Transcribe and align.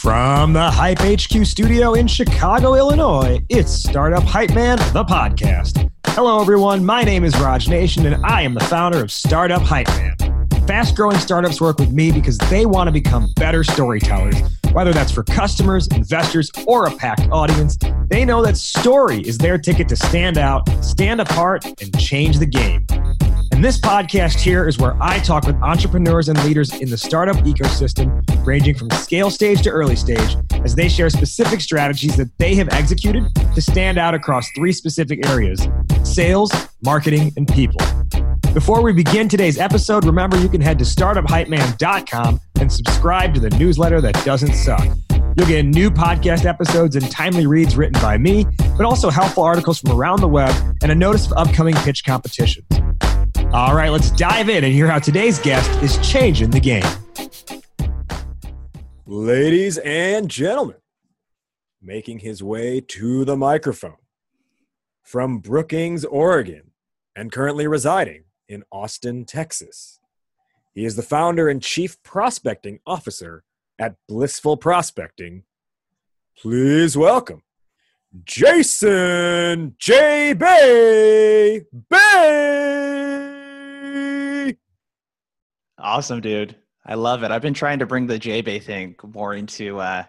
From 0.00 0.54
the 0.54 0.70
Hype 0.70 1.00
HQ 1.00 1.44
studio 1.44 1.92
in 1.92 2.06
Chicago, 2.06 2.74
Illinois, 2.74 3.38
it's 3.50 3.70
Startup 3.70 4.22
Hype 4.22 4.54
Man, 4.54 4.78
the 4.94 5.04
podcast. 5.04 5.90
Hello, 6.06 6.40
everyone. 6.40 6.82
My 6.82 7.04
name 7.04 7.22
is 7.22 7.38
Raj 7.38 7.68
Nathan, 7.68 8.06
and 8.06 8.24
I 8.24 8.40
am 8.40 8.54
the 8.54 8.60
founder 8.60 9.02
of 9.02 9.12
Startup 9.12 9.60
Hype 9.60 9.88
Man. 9.88 10.16
Fast 10.66 10.96
growing 10.96 11.18
startups 11.18 11.60
work 11.60 11.78
with 11.78 11.92
me 11.92 12.12
because 12.12 12.38
they 12.48 12.64
want 12.64 12.88
to 12.88 12.92
become 12.92 13.30
better 13.36 13.62
storytellers. 13.62 14.36
Whether 14.72 14.94
that's 14.94 15.12
for 15.12 15.22
customers, 15.22 15.86
investors, 15.88 16.50
or 16.66 16.86
a 16.86 16.96
packed 16.96 17.28
audience, 17.30 17.76
they 18.08 18.24
know 18.24 18.42
that 18.42 18.56
story 18.56 19.20
is 19.20 19.36
their 19.36 19.58
ticket 19.58 19.86
to 19.90 19.96
stand 19.96 20.38
out, 20.38 20.66
stand 20.82 21.20
apart, 21.20 21.66
and 21.66 21.98
change 21.98 22.38
the 22.38 22.46
game. 22.46 22.86
And 23.60 23.64
this 23.66 23.78
podcast 23.78 24.40
here 24.40 24.66
is 24.66 24.78
where 24.78 24.96
I 25.02 25.18
talk 25.18 25.44
with 25.44 25.54
entrepreneurs 25.56 26.30
and 26.30 26.44
leaders 26.44 26.72
in 26.72 26.88
the 26.88 26.96
startup 26.96 27.36
ecosystem, 27.44 28.24
ranging 28.46 28.74
from 28.74 28.88
scale 28.88 29.28
stage 29.28 29.60
to 29.64 29.70
early 29.70 29.96
stage, 29.96 30.34
as 30.64 30.74
they 30.74 30.88
share 30.88 31.10
specific 31.10 31.60
strategies 31.60 32.16
that 32.16 32.30
they 32.38 32.54
have 32.54 32.70
executed 32.70 33.24
to 33.54 33.60
stand 33.60 33.98
out 33.98 34.14
across 34.14 34.48
three 34.56 34.72
specific 34.72 35.28
areas 35.28 35.68
sales, 36.04 36.50
marketing, 36.82 37.32
and 37.36 37.46
people. 37.48 37.82
Before 38.54 38.80
we 38.80 38.94
begin 38.94 39.28
today's 39.28 39.58
episode, 39.58 40.06
remember 40.06 40.38
you 40.38 40.48
can 40.48 40.62
head 40.62 40.78
to 40.78 40.86
startuphypeman.com 40.86 42.40
and 42.62 42.72
subscribe 42.72 43.34
to 43.34 43.40
the 43.40 43.50
newsletter 43.50 44.00
that 44.00 44.14
doesn't 44.24 44.54
suck. 44.54 44.88
You'll 45.36 45.46
get 45.46 45.66
new 45.66 45.90
podcast 45.90 46.46
episodes 46.46 46.96
and 46.96 47.10
timely 47.10 47.46
reads 47.46 47.76
written 47.76 48.00
by 48.00 48.16
me, 48.16 48.46
but 48.78 48.86
also 48.86 49.10
helpful 49.10 49.42
articles 49.42 49.80
from 49.80 49.92
around 49.92 50.20
the 50.20 50.28
web 50.28 50.54
and 50.82 50.90
a 50.90 50.94
notice 50.94 51.30
of 51.30 51.34
upcoming 51.36 51.74
pitch 51.74 52.06
competitions. 52.06 52.64
All 53.52 53.74
right, 53.74 53.90
let's 53.90 54.12
dive 54.12 54.48
in 54.48 54.62
and 54.62 54.72
hear 54.72 54.86
how 54.86 55.00
today's 55.00 55.40
guest 55.40 55.68
is 55.82 55.98
changing 56.08 56.50
the 56.50 56.60
game. 56.60 56.84
Ladies 59.06 59.76
and 59.78 60.30
gentlemen, 60.30 60.76
making 61.82 62.20
his 62.20 62.44
way 62.44 62.80
to 62.80 63.24
the 63.24 63.36
microphone 63.36 63.96
from 65.02 65.40
Brookings, 65.40 66.04
Oregon, 66.04 66.70
and 67.16 67.32
currently 67.32 67.66
residing 67.66 68.22
in 68.48 68.62
Austin, 68.70 69.24
Texas. 69.24 69.98
He 70.72 70.84
is 70.84 70.94
the 70.94 71.02
founder 71.02 71.48
and 71.48 71.60
chief 71.60 72.00
prospecting 72.04 72.78
officer 72.86 73.42
at 73.80 73.96
Blissful 74.06 74.58
Prospecting. 74.58 75.42
Please 76.38 76.96
welcome 76.96 77.42
Jason 78.24 79.74
J. 79.76 80.34
Bay. 80.34 81.62
Bay. 81.88 83.39
Awesome, 85.78 86.20
dude. 86.20 86.56
I 86.84 86.94
love 86.94 87.22
it. 87.22 87.30
I've 87.30 87.42
been 87.42 87.54
trying 87.54 87.78
to 87.80 87.86
bring 87.86 88.06
the 88.06 88.18
J 88.18 88.40
Bay 88.40 88.58
thing 88.58 88.96
more 89.02 89.34
into 89.34 89.78
uh, 89.78 90.04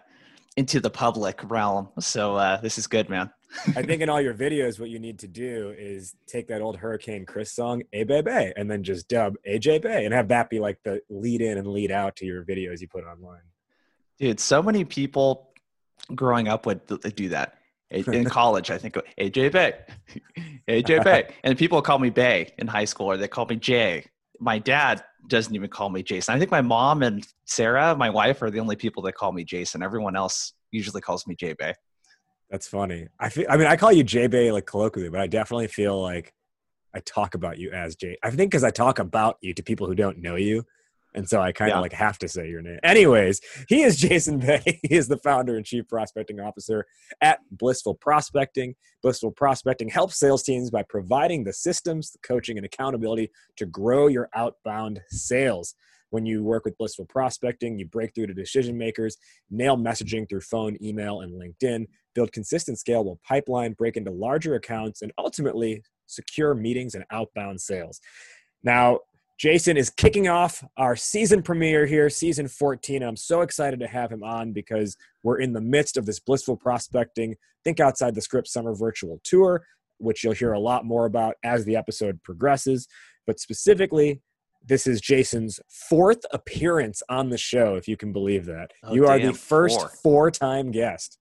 into 0.56 0.80
the 0.80 0.90
public 0.90 1.40
realm. 1.50 1.88
So 2.00 2.36
uh, 2.36 2.60
this 2.60 2.78
is 2.78 2.86
good, 2.86 3.08
man. 3.08 3.30
I 3.76 3.82
think 3.82 4.02
in 4.02 4.08
all 4.08 4.20
your 4.20 4.34
videos, 4.34 4.80
what 4.80 4.90
you 4.90 4.98
need 4.98 5.18
to 5.20 5.28
do 5.28 5.74
is 5.76 6.14
take 6.26 6.48
that 6.48 6.62
old 6.62 6.76
Hurricane 6.76 7.26
Chris 7.26 7.52
song, 7.52 7.82
A 7.92 8.04
Bay 8.04 8.22
Bay, 8.22 8.52
and 8.56 8.70
then 8.70 8.82
just 8.82 9.08
dub 9.08 9.34
AJ 9.46 9.82
Bay 9.82 10.04
and 10.04 10.14
have 10.14 10.28
that 10.28 10.50
be 10.50 10.58
like 10.58 10.78
the 10.84 11.00
lead 11.08 11.40
in 11.40 11.58
and 11.58 11.66
lead 11.66 11.90
out 11.90 12.16
to 12.16 12.26
your 12.26 12.44
videos 12.44 12.80
you 12.80 12.88
put 12.88 13.04
online. 13.04 13.42
Dude, 14.18 14.40
so 14.40 14.62
many 14.62 14.84
people 14.84 15.52
growing 16.14 16.48
up 16.48 16.66
would 16.66 16.80
do 17.16 17.28
that. 17.30 17.58
In 17.90 18.24
college, 18.26 18.70
I 18.70 18.78
think 18.78 18.96
AJ 19.18 19.52
Bay, 19.52 19.74
AJ 20.68 21.04
Bay, 21.04 21.34
and 21.44 21.56
people 21.58 21.80
call 21.82 21.98
me 21.98 22.10
Bay 22.10 22.52
in 22.58 22.66
high 22.66 22.84
school, 22.84 23.06
or 23.06 23.16
they 23.16 23.28
call 23.28 23.46
me 23.46 23.56
Jay. 23.56 24.04
My 24.40 24.58
dad 24.58 25.02
doesn't 25.28 25.54
even 25.54 25.70
call 25.70 25.88
me 25.88 26.02
Jason. 26.02 26.34
I 26.34 26.38
think 26.38 26.50
my 26.50 26.62
mom 26.62 27.02
and 27.02 27.26
Sarah, 27.44 27.94
my 27.94 28.10
wife, 28.10 28.42
are 28.42 28.50
the 28.50 28.60
only 28.60 28.76
people 28.76 29.02
that 29.04 29.14
call 29.14 29.32
me 29.32 29.44
Jason. 29.44 29.82
Everyone 29.82 30.16
else 30.16 30.54
usually 30.70 31.00
calls 31.00 31.26
me 31.26 31.34
J 31.34 31.54
Bay. 31.54 31.74
That's 32.50 32.68
funny. 32.68 33.08
I 33.18 33.28
feel. 33.28 33.46
I 33.48 33.56
mean, 33.56 33.66
I 33.66 33.76
call 33.76 33.92
you 33.92 34.04
J 34.04 34.26
Bay 34.26 34.52
like 34.52 34.66
colloquially, 34.66 35.08
but 35.08 35.20
I 35.20 35.26
definitely 35.26 35.68
feel 35.68 36.00
like 36.00 36.32
I 36.94 37.00
talk 37.00 37.34
about 37.34 37.58
you 37.58 37.70
as 37.72 37.96
J. 37.96 38.16
I 38.22 38.30
think 38.30 38.50
because 38.50 38.64
I 38.64 38.70
talk 38.70 38.98
about 38.98 39.38
you 39.40 39.54
to 39.54 39.62
people 39.62 39.86
who 39.86 39.94
don't 39.94 40.18
know 40.18 40.36
you, 40.36 40.64
and 41.14 41.28
so 41.28 41.40
I 41.40 41.52
kind 41.52 41.70
of 41.70 41.76
yeah. 41.76 41.80
like 41.80 41.92
have 41.92 42.18
to 42.18 42.28
say 42.28 42.48
your 42.48 42.62
name. 42.62 42.78
Anyways, 42.82 43.40
he 43.68 43.82
is 43.82 43.96
Jason 43.96 44.38
Bay. 44.38 44.62
He 44.82 44.96
is 44.96 45.08
the 45.08 45.18
founder 45.18 45.56
and 45.56 45.64
chief 45.64 45.88
prospecting 45.88 46.40
officer 46.40 46.86
at 47.20 47.40
Blissful 47.50 47.94
Prospecting. 47.94 48.74
Blissful 49.02 49.30
Prospecting 49.32 49.88
helps 49.88 50.18
sales 50.18 50.42
teams 50.42 50.70
by 50.70 50.82
providing 50.82 51.44
the 51.44 51.52
systems, 51.52 52.10
the 52.10 52.18
coaching, 52.26 52.56
and 52.56 52.66
accountability 52.66 53.30
to 53.56 53.66
grow 53.66 54.06
your 54.06 54.28
outbound 54.34 55.00
sales. 55.08 55.74
When 56.10 56.26
you 56.26 56.42
work 56.42 56.64
with 56.64 56.76
Blissful 56.78 57.06
Prospecting, 57.06 57.78
you 57.78 57.86
break 57.86 58.14
through 58.14 58.26
to 58.26 58.34
decision 58.34 58.76
makers, 58.76 59.16
nail 59.50 59.76
messaging 59.76 60.28
through 60.28 60.42
phone, 60.42 60.76
email, 60.82 61.20
and 61.20 61.32
LinkedIn, 61.32 61.86
build 62.14 62.32
consistent, 62.32 62.78
scalable 62.78 63.18
pipeline, 63.22 63.72
break 63.72 63.96
into 63.96 64.10
larger 64.10 64.54
accounts, 64.54 65.02
and 65.02 65.12
ultimately 65.16 65.82
secure 66.06 66.54
meetings 66.54 66.94
and 66.94 67.04
outbound 67.10 67.60
sales. 67.60 68.00
Now, 68.62 69.00
Jason 69.42 69.76
is 69.76 69.90
kicking 69.90 70.28
off 70.28 70.62
our 70.76 70.94
season 70.94 71.42
premiere 71.42 71.84
here, 71.84 72.08
season 72.08 72.46
14. 72.46 73.02
I'm 73.02 73.16
so 73.16 73.40
excited 73.40 73.80
to 73.80 73.88
have 73.88 74.08
him 74.08 74.22
on 74.22 74.52
because 74.52 74.96
we're 75.24 75.40
in 75.40 75.52
the 75.52 75.60
midst 75.60 75.96
of 75.96 76.06
this 76.06 76.20
blissful 76.20 76.56
prospecting, 76.56 77.34
think 77.64 77.80
outside 77.80 78.14
the 78.14 78.20
script 78.20 78.46
summer 78.46 78.72
virtual 78.72 79.18
tour, 79.24 79.66
which 79.98 80.22
you'll 80.22 80.32
hear 80.32 80.52
a 80.52 80.60
lot 80.60 80.84
more 80.84 81.06
about 81.06 81.34
as 81.42 81.64
the 81.64 81.74
episode 81.74 82.22
progresses. 82.22 82.86
But 83.26 83.40
specifically, 83.40 84.22
this 84.64 84.86
is 84.86 85.00
Jason's 85.00 85.58
fourth 85.68 86.24
appearance 86.30 87.02
on 87.08 87.28
the 87.28 87.36
show, 87.36 87.74
if 87.74 87.88
you 87.88 87.96
can 87.96 88.12
believe 88.12 88.44
that. 88.46 88.70
Oh, 88.84 88.94
you 88.94 89.08
are 89.08 89.18
the 89.18 89.32
first 89.32 89.80
four 90.04 90.30
time 90.30 90.70
guest. 90.70 91.18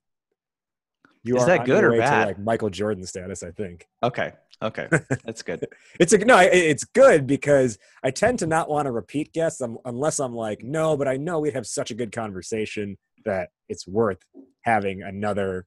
You 1.24 1.38
is 1.38 1.46
that 1.46 1.66
good 1.66 1.84
or 1.84 1.98
bad? 1.98 2.28
like 2.28 2.40
Michael 2.40 2.70
Jordan 2.70 3.06
status, 3.06 3.44
I 3.44 3.52
think. 3.52 3.88
Okay. 4.02 4.34
Okay. 4.62 4.88
That's 5.26 5.42
good. 5.42 5.66
it's 6.00 6.14
a, 6.14 6.18
no, 6.20 6.38
it's 6.40 6.84
good 6.84 7.28
because 7.28 7.78
I 8.04 8.12
tend 8.12 8.40
to 8.40 8.48
not 8.48 8.70
want 8.70 8.86
to 8.88 8.92
repeat 8.92 9.34
guests 9.34 9.62
unless 9.86 10.20
I'm 10.20 10.36
like, 10.36 10.64
no, 10.64 10.98
but 10.98 11.08
I 11.08 11.18
know 11.18 11.40
we'd 11.40 11.54
have 11.54 11.68
such 11.68 11.92
a 11.92 11.96
good 11.96 12.12
conversation 12.12 12.98
that 13.26 13.50
it's 13.70 13.88
worth 13.88 14.20
having 14.64 15.04
another, 15.04 15.66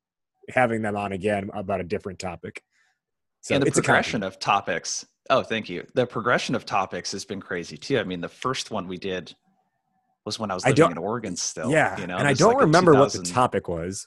having 0.48 0.82
them 0.82 0.96
on 0.96 1.12
again 1.12 1.50
about 1.54 1.80
a 1.80 1.84
different 1.84 2.18
topic. 2.18 2.62
So 3.42 3.54
and 3.54 3.64
the 3.64 3.70
progression 3.70 4.22
of 4.22 4.38
topics 4.38 5.04
Oh, 5.30 5.42
thank 5.42 5.68
you. 5.68 5.86
The 5.94 6.06
progression 6.06 6.54
of 6.54 6.66
topics 6.66 7.12
has 7.12 7.24
been 7.24 7.40
crazy 7.40 7.76
too. 7.76 7.98
I 7.98 8.04
mean, 8.04 8.20
the 8.20 8.28
first 8.28 8.70
one 8.70 8.88
we 8.88 8.98
did 8.98 9.34
was 10.26 10.38
when 10.38 10.50
I 10.50 10.54
was 10.54 10.66
living 10.66 10.84
I 10.84 10.90
in 10.90 10.98
Oregon 10.98 11.36
still. 11.36 11.70
Yeah, 11.70 11.98
you 11.98 12.06
know, 12.06 12.16
and 12.16 12.28
I 12.28 12.34
don't 12.34 12.54
like 12.54 12.62
remember 12.62 12.94
what 12.94 13.12
the 13.12 13.22
topic 13.22 13.68
was, 13.68 14.06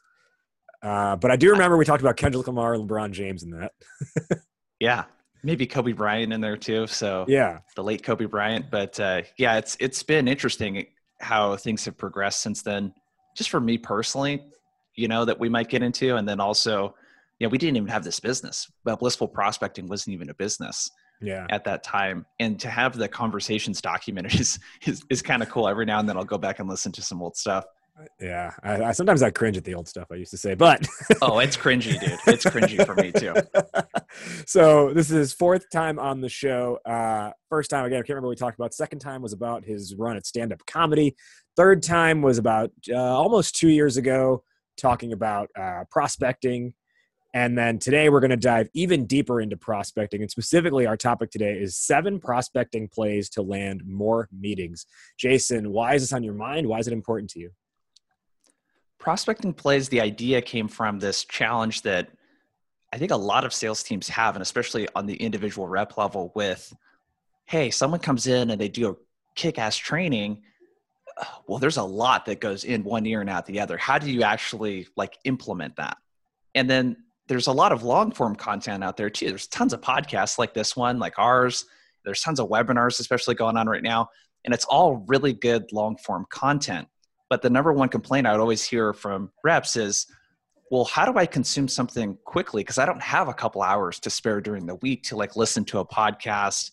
uh, 0.88 1.16
but 1.18 1.32
I 1.32 1.36
do 1.36 1.52
remember 1.52 1.76
we 1.76 1.84
talked 1.84 2.02
about 2.02 2.16
Kendrick 2.16 2.48
Lamar 2.48 2.74
and 2.74 2.90
LeBron 2.90 3.12
James 3.12 3.44
in 3.44 3.52
that. 3.52 3.74
yeah, 4.80 5.04
maybe 5.44 5.68
Kobe 5.68 5.92
Bryant 5.92 6.32
in 6.32 6.40
there 6.40 6.56
too. 6.56 6.88
So 6.88 7.26
yeah, 7.28 7.60
the 7.76 7.84
late 7.84 8.04
Kobe 8.04 8.26
Bryant. 8.26 8.72
But 8.72 8.98
uh, 9.00 9.24
yeah, 9.38 9.58
it's 9.58 9.76
it's 9.82 10.02
been 10.02 10.28
interesting 10.28 10.88
how 11.20 11.58
things 11.58 11.84
have 11.86 11.98
progressed 11.98 12.42
since 12.42 12.62
then. 12.62 12.94
Just 13.36 13.50
for 13.50 13.60
me 13.60 13.78
personally, 13.78 14.46
you 14.96 15.10
know, 15.10 15.26
that 15.26 15.38
we 15.38 15.50
might 15.50 15.70
get 15.70 15.84
into, 15.84 16.16
and 16.16 16.28
then 16.28 16.40
also, 16.40 16.96
you 17.40 17.48
know, 17.48 17.50
we 17.50 17.58
didn't 17.58 17.76
even 17.76 17.90
have 17.90 18.06
this 18.06 18.22
business. 18.22 18.72
But 18.86 19.00
blissful 19.00 19.28
prospecting 19.28 19.88
wasn't 19.88 20.14
even 20.14 20.30
a 20.30 20.36
business 20.36 20.90
yeah 21.20 21.48
at 21.50 21.64
that 21.64 21.82
time 21.84 22.28
and 22.40 22.60
to 22.60 22.70
have 22.70 22.96
the 22.96 23.08
conversations 23.08 23.82
documented 23.82 24.36
is 24.40 24.60
is, 24.86 25.02
is 25.10 25.24
kind 25.24 25.42
of 25.42 25.50
cool 25.50 25.68
every 25.68 25.84
now 25.84 26.00
and 26.00 26.08
then 26.08 26.16
i'll 26.16 26.24
go 26.24 26.38
back 26.38 26.60
and 26.60 26.70
listen 26.70 26.92
to 26.92 27.02
some 27.02 27.24
old 27.24 27.36
stuff 27.36 27.66
yeah 28.20 28.54
I, 28.64 28.84
I 28.86 28.92
sometimes 28.92 29.24
i 29.24 29.30
cringe 29.30 29.58
at 29.58 29.64
the 29.64 29.74
old 29.74 29.88
stuff 29.88 30.08
i 30.12 30.16
used 30.16 30.32
to 30.32 30.38
say 30.38 30.54
but 30.54 30.88
oh 31.22 31.40
it's 31.40 31.58
cringy 31.58 32.00
dude 32.00 32.20
it's 32.28 32.46
cringy 32.46 32.86
for 32.86 32.96
me 32.96 33.12
too 33.12 33.34
so 34.46 34.94
this 34.94 35.10
is 35.10 35.18
his 35.18 35.34
fourth 35.34 35.70
time 35.72 36.00
on 36.00 36.22
the 36.22 36.30
show 36.30 36.80
uh 36.86 37.32
first 37.50 37.70
time 37.70 37.86
again 37.86 37.98
i 37.98 38.02
can't 38.02 38.10
remember 38.10 38.28
what 38.28 38.32
we 38.32 38.36
talked 38.36 38.58
about 38.58 38.74
second 38.74 39.00
time 39.00 39.22
was 39.22 39.34
about 39.34 39.66
his 39.66 39.96
run 39.96 40.18
at 40.18 40.26
stand-up 40.26 40.66
comedy 40.66 41.16
third 41.56 41.82
time 41.82 42.22
was 42.22 42.38
about 42.38 42.72
uh, 42.90 42.96
almost 42.96 43.56
two 43.56 43.70
years 43.70 43.98
ago 43.98 44.44
talking 44.78 45.14
about 45.14 45.50
uh, 45.60 45.84
prospecting 45.90 46.74
and 47.34 47.58
then 47.58 47.78
today 47.78 48.10
we're 48.10 48.20
going 48.20 48.32
to 48.32 48.38
dive 48.38 48.70
even 48.74 49.06
deeper 49.06 49.42
into 49.42 49.58
prospecting. 49.58 50.22
And 50.22 50.32
specifically, 50.32 50.88
our 50.88 50.98
topic 50.98 51.30
today 51.30 51.54
is 51.60 51.78
seven 51.78 52.20
prospecting 52.20 52.88
plays 52.88 53.30
to 53.32 53.42
land 53.42 53.84
more 53.86 54.28
meetings. 54.32 54.86
Jason, 55.20 55.72
why 55.72 55.94
is 55.94 56.02
this 56.02 56.14
on 56.14 56.24
your 56.24 56.34
mind? 56.34 56.66
Why 56.66 56.80
is 56.80 56.88
it 56.88 56.94
important 56.94 57.30
to 57.32 57.40
you? 57.40 57.52
Prospecting 59.00 59.54
plays, 59.54 59.90
the 59.90 60.02
idea 60.02 60.42
came 60.42 60.68
from 60.68 61.00
this 61.00 61.24
challenge 61.26 61.84
that 61.84 62.10
I 62.92 62.98
think 62.98 63.12
a 63.12 63.18
lot 63.18 63.46
of 63.46 63.54
sales 63.54 63.84
teams 63.84 64.08
have, 64.10 64.36
and 64.36 64.42
especially 64.42 64.88
on 64.96 65.06
the 65.06 65.16
individual 65.16 65.68
rep 65.68 65.98
level, 65.98 66.32
with 66.36 66.74
hey, 67.46 67.70
someone 67.70 68.00
comes 68.00 68.28
in 68.28 68.50
and 68.50 68.60
they 68.60 68.68
do 68.68 68.90
a 68.90 68.96
kick 69.36 69.60
ass 69.60 69.78
training 69.78 70.42
well 71.48 71.58
there's 71.58 71.78
a 71.78 71.84
lot 71.84 72.26
that 72.26 72.40
goes 72.40 72.64
in 72.64 72.84
one 72.84 73.06
ear 73.06 73.22
and 73.22 73.30
out 73.30 73.46
the 73.46 73.60
other 73.60 73.76
how 73.78 73.98
do 73.98 74.12
you 74.12 74.22
actually 74.22 74.88
like 74.96 75.18
implement 75.24 75.76
that 75.76 75.98
and 76.54 76.70
then 76.70 76.96
there's 77.28 77.48
a 77.48 77.52
lot 77.52 77.72
of 77.72 77.84
long 77.84 78.12
form 78.12 78.36
content 78.36 78.84
out 78.84 78.98
there 78.98 79.10
too. 79.10 79.28
There's 79.28 79.48
tons 79.48 79.74
of 79.74 79.82
podcasts 79.82 80.38
like 80.38 80.54
this 80.54 80.76
one, 80.76 80.98
like 80.98 81.20
ours. 81.20 81.66
There's 82.06 82.22
tons 82.22 82.40
of 82.40 82.50
webinars, 82.50 83.00
especially 83.00 83.36
going 83.36 83.58
on 83.58 83.68
right 83.68 83.84
now. 83.84 84.10
And 84.46 84.54
it's 84.54 84.66
all 84.66 85.04
really 85.08 85.34
good 85.34 85.72
long 85.72 85.98
form 85.98 86.26
content. 86.30 86.88
But 87.30 87.42
the 87.42 87.50
number 87.50 87.74
one 87.74 87.90
complaint 87.90 88.28
I 88.28 88.32
would 88.32 88.42
always 88.42 88.64
hear 88.64 88.94
from 88.94 89.32
reps 89.44 89.76
is, 89.76 90.08
well, 90.72 90.86
how 90.86 91.06
do 91.06 91.18
I 91.18 91.26
consume 91.26 91.68
something 91.68 92.18
quickly? 92.26 92.62
Because 92.62 92.78
I 92.78 92.86
don't 92.86 93.02
have 93.02 93.28
a 93.28 93.34
couple 93.34 93.62
hours 93.62 94.00
to 94.02 94.10
spare 94.10 94.42
during 94.42 94.66
the 94.66 94.76
week 94.76 95.04
to 95.04 95.16
like 95.16 95.36
listen 95.36 95.64
to 95.66 95.80
a 95.80 95.86
podcast, 95.86 96.72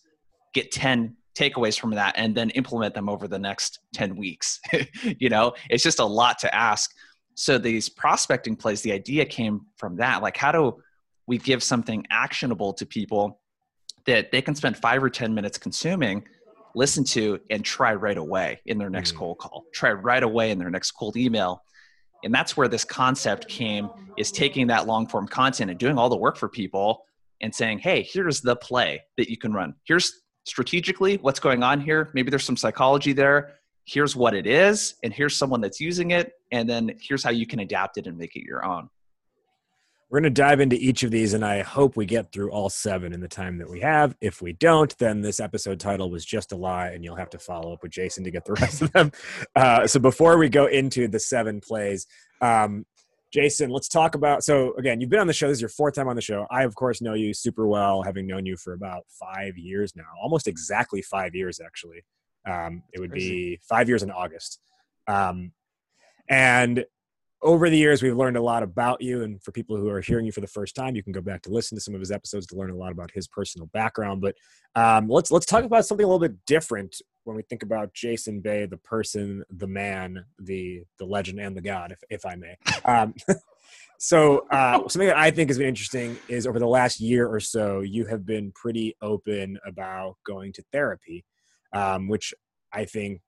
get 0.53 0.71
10 0.71 1.15
takeaways 1.33 1.79
from 1.79 1.91
that, 1.91 2.13
and 2.17 2.35
then 2.35 2.49
implement 2.51 2.93
them 2.93 3.09
over 3.09 3.27
the 3.27 3.39
next 3.39 3.79
10 3.93 4.15
weeks. 4.15 4.59
you 5.19 5.29
know, 5.29 5.53
it's 5.69 5.83
just 5.83 5.99
a 5.99 6.05
lot 6.05 6.39
to 6.39 6.53
ask. 6.53 6.93
So 7.35 7.57
these 7.57 7.89
prospecting 7.89 8.55
plays, 8.55 8.81
the 8.81 8.93
idea 8.93 9.25
came 9.25 9.61
from 9.77 9.97
that. 9.97 10.21
Like, 10.21 10.37
how 10.37 10.51
do 10.51 10.81
we 11.27 11.37
give 11.37 11.63
something 11.63 12.05
actionable 12.09 12.73
to 12.73 12.85
people 12.85 13.41
that 14.05 14.31
they 14.31 14.41
can 14.41 14.55
spend 14.55 14.77
five 14.77 15.03
or 15.03 15.09
10 15.09 15.33
minutes 15.33 15.57
consuming, 15.57 16.25
listen 16.75 17.03
to, 17.05 17.39
and 17.49 17.63
try 17.63 17.93
right 17.93 18.17
away 18.17 18.59
in 18.65 18.77
their 18.77 18.89
next 18.89 19.13
mm. 19.13 19.17
cold 19.17 19.37
call, 19.39 19.65
try 19.73 19.91
right 19.91 20.23
away 20.23 20.51
in 20.51 20.59
their 20.59 20.69
next 20.69 20.91
cold 20.91 21.17
email. 21.17 21.61
And 22.23 22.33
that's 22.33 22.57
where 22.57 22.67
this 22.67 22.83
concept 22.83 23.47
came 23.47 23.89
is 24.17 24.31
taking 24.31 24.67
that 24.67 24.87
long 24.87 25.07
form 25.07 25.27
content 25.27 25.69
and 25.69 25.79
doing 25.79 25.97
all 25.97 26.09
the 26.09 26.17
work 26.17 26.37
for 26.37 26.49
people 26.49 27.05
and 27.41 27.53
saying, 27.53 27.79
hey, 27.79 28.01
here's 28.01 28.41
the 28.41 28.55
play 28.55 29.03
that 29.17 29.29
you 29.29 29.37
can 29.37 29.53
run. 29.53 29.75
Here's 29.83 30.21
strategically 30.45 31.17
what's 31.17 31.39
going 31.39 31.63
on 31.63 31.81
here. 31.81 32.09
Maybe 32.13 32.29
there's 32.29 32.45
some 32.45 32.57
psychology 32.57 33.13
there. 33.13 33.55
Here's 33.85 34.15
what 34.15 34.33
it 34.33 34.47
is, 34.47 34.95
and 35.03 35.13
here's 35.13 35.35
someone 35.35 35.61
that's 35.61 35.79
using 35.79 36.09
it, 36.11 36.33
and 36.51 36.67
then 36.67 36.95
here's 36.99 37.23
how 37.23 37.29
you 37.29 37.45
can 37.45 37.59
adapt 37.59 37.97
it 37.99 38.07
and 38.07 38.17
make 38.17 38.35
it 38.35 38.43
your 38.43 38.65
own. 38.65 38.89
We're 40.15 40.21
going 40.21 40.33
to 40.33 40.41
dive 40.41 40.61
into 40.61 40.77
each 40.77 41.03
of 41.03 41.11
these, 41.11 41.33
and 41.33 41.43
I 41.43 41.61
hope 41.61 41.97
we 41.97 42.05
get 42.05 42.31
through 42.31 42.49
all 42.49 42.69
seven 42.69 43.11
in 43.11 43.19
the 43.19 43.27
time 43.27 43.57
that 43.57 43.69
we 43.69 43.81
have. 43.81 44.15
If 44.21 44.41
we 44.41 44.53
don't, 44.53 44.97
then 44.97 45.19
this 45.19 45.41
episode 45.41 45.77
title 45.77 46.09
was 46.09 46.23
just 46.23 46.53
a 46.53 46.55
lie, 46.55 46.91
and 46.91 47.03
you'll 47.03 47.17
have 47.17 47.31
to 47.31 47.37
follow 47.37 47.73
up 47.73 47.83
with 47.83 47.91
Jason 47.91 48.23
to 48.23 48.31
get 48.31 48.45
the 48.45 48.53
rest 48.61 48.81
of 48.81 48.93
them. 48.93 49.11
Uh, 49.57 49.85
so 49.85 49.99
before 49.99 50.37
we 50.37 50.47
go 50.47 50.67
into 50.67 51.09
the 51.09 51.19
seven 51.19 51.59
plays, 51.59 52.07
um, 52.39 52.85
Jason, 53.33 53.69
let's 53.71 53.89
talk 53.89 54.15
about. 54.15 54.45
So 54.45 54.73
again, 54.77 55.01
you've 55.01 55.09
been 55.09 55.19
on 55.19 55.27
the 55.27 55.33
show. 55.33 55.49
This 55.49 55.57
is 55.57 55.61
your 55.61 55.67
fourth 55.67 55.95
time 55.95 56.07
on 56.07 56.15
the 56.15 56.21
show. 56.21 56.47
I, 56.49 56.63
of 56.63 56.75
course, 56.75 57.01
know 57.01 57.13
you 57.13 57.33
super 57.33 57.67
well, 57.67 58.01
having 58.01 58.25
known 58.25 58.45
you 58.45 58.55
for 58.55 58.71
about 58.71 59.03
five 59.09 59.57
years 59.57 59.97
now, 59.97 60.05
almost 60.23 60.47
exactly 60.47 61.01
five 61.01 61.35
years, 61.35 61.59
actually. 61.59 62.05
Um, 62.49 62.83
it 62.93 63.01
would 63.01 63.11
be 63.11 63.59
five 63.67 63.89
years 63.89 64.01
in 64.01 64.11
August. 64.11 64.61
Um, 65.09 65.51
and 66.29 66.85
over 67.41 67.69
the 67.69 67.77
years 67.77 68.01
we've 68.01 68.15
learned 68.15 68.37
a 68.37 68.41
lot 68.41 68.63
about 68.63 69.01
you 69.01 69.23
and 69.23 69.41
for 69.43 69.51
people 69.51 69.75
who 69.77 69.89
are 69.89 70.01
hearing 70.01 70.25
you 70.25 70.31
for 70.31 70.41
the 70.41 70.47
first 70.47 70.75
time 70.75 70.95
you 70.95 71.03
can 71.03 71.11
go 71.11 71.21
back 71.21 71.41
to 71.41 71.49
listen 71.49 71.77
to 71.77 71.81
some 71.81 71.93
of 71.93 71.99
his 71.99 72.11
episodes 72.11 72.45
to 72.47 72.55
learn 72.55 72.71
a 72.71 72.75
lot 72.75 72.91
about 72.91 73.11
his 73.11 73.27
personal 73.27 73.67
background 73.67 74.21
but 74.21 74.35
um, 74.75 75.07
let's 75.07 75.31
let's 75.31 75.45
talk 75.45 75.63
about 75.63 75.85
something 75.85 76.03
a 76.03 76.07
little 76.07 76.19
bit 76.19 76.45
different 76.45 77.01
when 77.23 77.35
we 77.35 77.43
think 77.43 77.63
about 77.63 77.93
jason 77.93 78.39
bay 78.39 78.65
the 78.65 78.77
person 78.77 79.43
the 79.49 79.67
man 79.67 80.25
the 80.39 80.81
the 80.97 81.05
legend 81.05 81.39
and 81.39 81.55
the 81.55 81.61
god 81.61 81.91
if, 81.91 81.99
if 82.09 82.25
i 82.25 82.35
may. 82.35 82.55
Um, 82.85 83.15
so 83.97 84.45
uh, 84.51 84.87
something 84.87 85.07
that 85.07 85.17
i 85.17 85.31
think 85.31 85.49
has 85.49 85.57
been 85.57 85.67
interesting 85.67 86.17
is 86.27 86.45
over 86.45 86.59
the 86.59 86.67
last 86.67 86.99
year 86.99 87.27
or 87.27 87.39
so 87.39 87.81
you 87.81 88.05
have 88.05 88.25
been 88.25 88.51
pretty 88.51 88.95
open 89.01 89.57
about 89.65 90.17
going 90.25 90.53
to 90.53 90.63
therapy 90.71 91.25
um, 91.73 92.07
which 92.07 92.33
i 92.73 92.85
think 92.85 93.21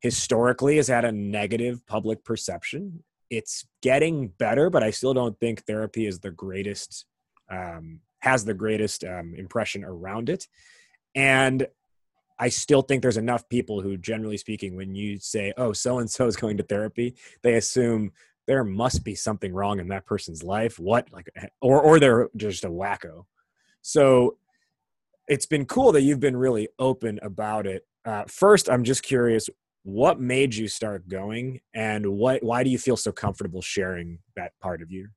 historically 0.00 0.76
has 0.76 0.88
had 0.88 1.04
a 1.04 1.12
negative 1.12 1.86
public 1.86 2.24
perception 2.24 3.02
it's 3.30 3.64
getting 3.80 4.28
better, 4.28 4.68
but 4.68 4.82
I 4.82 4.90
still 4.90 5.14
don't 5.14 5.38
think 5.38 5.64
therapy 5.64 6.06
is 6.06 6.18
the 6.18 6.32
greatest, 6.32 7.06
um, 7.48 8.00
has 8.18 8.44
the 8.44 8.54
greatest 8.54 9.04
um, 9.04 9.34
impression 9.36 9.84
around 9.84 10.28
it. 10.28 10.48
And 11.14 11.66
I 12.38 12.48
still 12.48 12.82
think 12.82 13.02
there's 13.02 13.16
enough 13.16 13.48
people 13.48 13.80
who, 13.80 13.96
generally 13.96 14.36
speaking, 14.36 14.76
when 14.76 14.94
you 14.94 15.18
say, 15.20 15.52
oh, 15.56 15.72
so 15.72 16.00
and 16.00 16.10
so 16.10 16.26
is 16.26 16.36
going 16.36 16.56
to 16.56 16.64
therapy, 16.64 17.14
they 17.42 17.54
assume 17.54 18.12
there 18.46 18.64
must 18.64 19.04
be 19.04 19.14
something 19.14 19.52
wrong 19.52 19.78
in 19.78 19.88
that 19.88 20.06
person's 20.06 20.42
life. 20.42 20.78
What, 20.78 21.12
like, 21.12 21.28
or, 21.60 21.80
or 21.80 22.00
they're 22.00 22.28
just 22.36 22.64
a 22.64 22.68
wacko. 22.68 23.26
So 23.82 24.38
it's 25.28 25.46
been 25.46 25.66
cool 25.66 25.92
that 25.92 26.02
you've 26.02 26.20
been 26.20 26.36
really 26.36 26.68
open 26.78 27.20
about 27.22 27.66
it. 27.66 27.86
Uh, 28.04 28.24
first, 28.26 28.68
I'm 28.68 28.82
just 28.82 29.02
curious 29.02 29.48
what 29.82 30.20
made 30.20 30.54
you 30.54 30.68
start 30.68 31.08
going 31.08 31.60
and 31.74 32.06
what 32.06 32.42
why 32.42 32.62
do 32.62 32.70
you 32.70 32.78
feel 32.78 32.96
so 32.96 33.12
comfortable 33.12 33.62
sharing 33.62 34.18
that 34.36 34.52
part 34.60 34.82
of 34.82 34.90
you? 34.90 35.08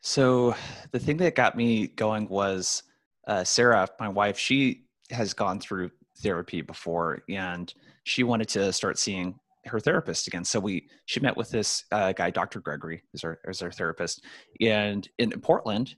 So 0.00 0.54
the 0.90 0.98
thing 0.98 1.16
that 1.18 1.34
got 1.34 1.56
me 1.56 1.86
going 1.88 2.28
was 2.28 2.82
uh, 3.26 3.44
sarah 3.44 3.88
my 3.98 4.08
wife 4.08 4.38
she 4.38 4.84
has 5.10 5.32
gone 5.32 5.58
through 5.58 5.90
therapy 6.18 6.60
before 6.60 7.22
and 7.28 7.72
she 8.04 8.22
wanted 8.22 8.48
to 8.48 8.72
start 8.72 8.98
seeing 8.98 9.38
her 9.64 9.80
therapist 9.80 10.26
again. 10.26 10.44
So 10.44 10.60
we 10.60 10.88
she 11.06 11.20
met 11.20 11.36
with 11.36 11.50
this 11.50 11.84
uh, 11.90 12.12
guy 12.12 12.28
dr 12.30 12.60
gregory 12.60 13.02
is 13.14 13.24
our, 13.24 13.38
is 13.48 13.62
our 13.62 13.72
therapist 13.72 14.22
and 14.60 15.08
in 15.18 15.30
portland 15.40 15.94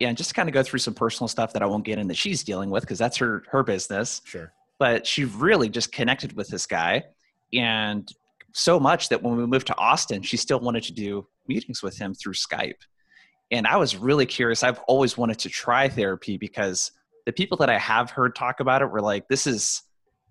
yeah, 0.00 0.08
and 0.08 0.16
just 0.16 0.30
to 0.30 0.34
kind 0.34 0.48
of 0.48 0.52
go 0.52 0.62
through 0.62 0.78
some 0.78 0.94
personal 0.94 1.28
stuff 1.28 1.52
that 1.52 1.62
i 1.62 1.66
won't 1.66 1.84
get 1.84 1.98
in 1.98 2.08
that 2.08 2.16
she's 2.16 2.42
dealing 2.42 2.70
with 2.70 2.82
because 2.82 2.98
that's 2.98 3.16
her 3.16 3.44
her 3.50 3.62
business. 3.62 4.20
Sure 4.24 4.52
but 4.78 5.06
she 5.06 5.24
really 5.24 5.68
just 5.68 5.92
connected 5.92 6.34
with 6.34 6.48
this 6.48 6.66
guy 6.66 7.04
and 7.52 8.08
so 8.52 8.80
much 8.80 9.08
that 9.08 9.22
when 9.22 9.36
we 9.36 9.46
moved 9.46 9.66
to 9.66 9.76
austin 9.76 10.22
she 10.22 10.36
still 10.36 10.60
wanted 10.60 10.82
to 10.82 10.92
do 10.92 11.26
meetings 11.48 11.82
with 11.82 11.98
him 11.98 12.14
through 12.14 12.34
skype. 12.34 12.80
And 13.50 13.66
i 13.66 13.76
was 13.76 13.96
really 13.96 14.26
curious. 14.26 14.62
I've 14.62 14.80
always 14.80 15.16
wanted 15.16 15.38
to 15.40 15.48
try 15.48 15.88
therapy 15.88 16.36
because 16.36 16.92
the 17.26 17.32
people 17.32 17.56
that 17.58 17.70
i 17.70 17.78
have 17.78 18.10
heard 18.10 18.34
talk 18.34 18.60
about 18.60 18.82
it 18.82 18.90
were 18.90 19.00
like 19.00 19.28
this 19.28 19.46
is 19.46 19.82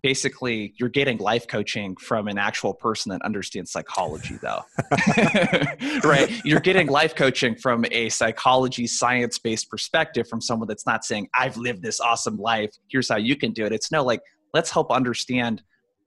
basically 0.04 0.74
you're 0.78 0.90
getting 0.90 1.18
life 1.18 1.48
coaching 1.48 1.96
from 1.96 2.28
an 2.28 2.38
actual 2.38 2.74
person 2.74 3.10
that 3.10 3.22
understands 3.24 3.72
psychology 3.72 4.38
though. 4.42 4.62
Right? 6.04 6.32
You're 6.46 6.60
getting 6.60 6.88
life 6.88 7.16
coaching 7.16 7.56
from 7.56 7.84
a 7.92 8.10
psychology 8.10 8.86
science 8.86 9.40
based 9.40 9.70
perspective 9.70 10.28
from 10.30 10.40
someone 10.40 10.68
that's 10.68 10.86
not 10.86 11.04
saying 11.04 11.28
i've 11.34 11.58
lived 11.58 11.82
this 11.82 12.00
awesome 12.00 12.38
life. 12.38 12.72
Here's 12.88 13.10
how 13.10 13.18
you 13.18 13.36
can 13.36 13.52
do 13.52 13.66
it. 13.66 13.74
It's 13.74 13.92
no 13.92 14.04
like 14.04 14.22
let's 14.54 14.72
help 14.72 14.92
understand 14.92 15.64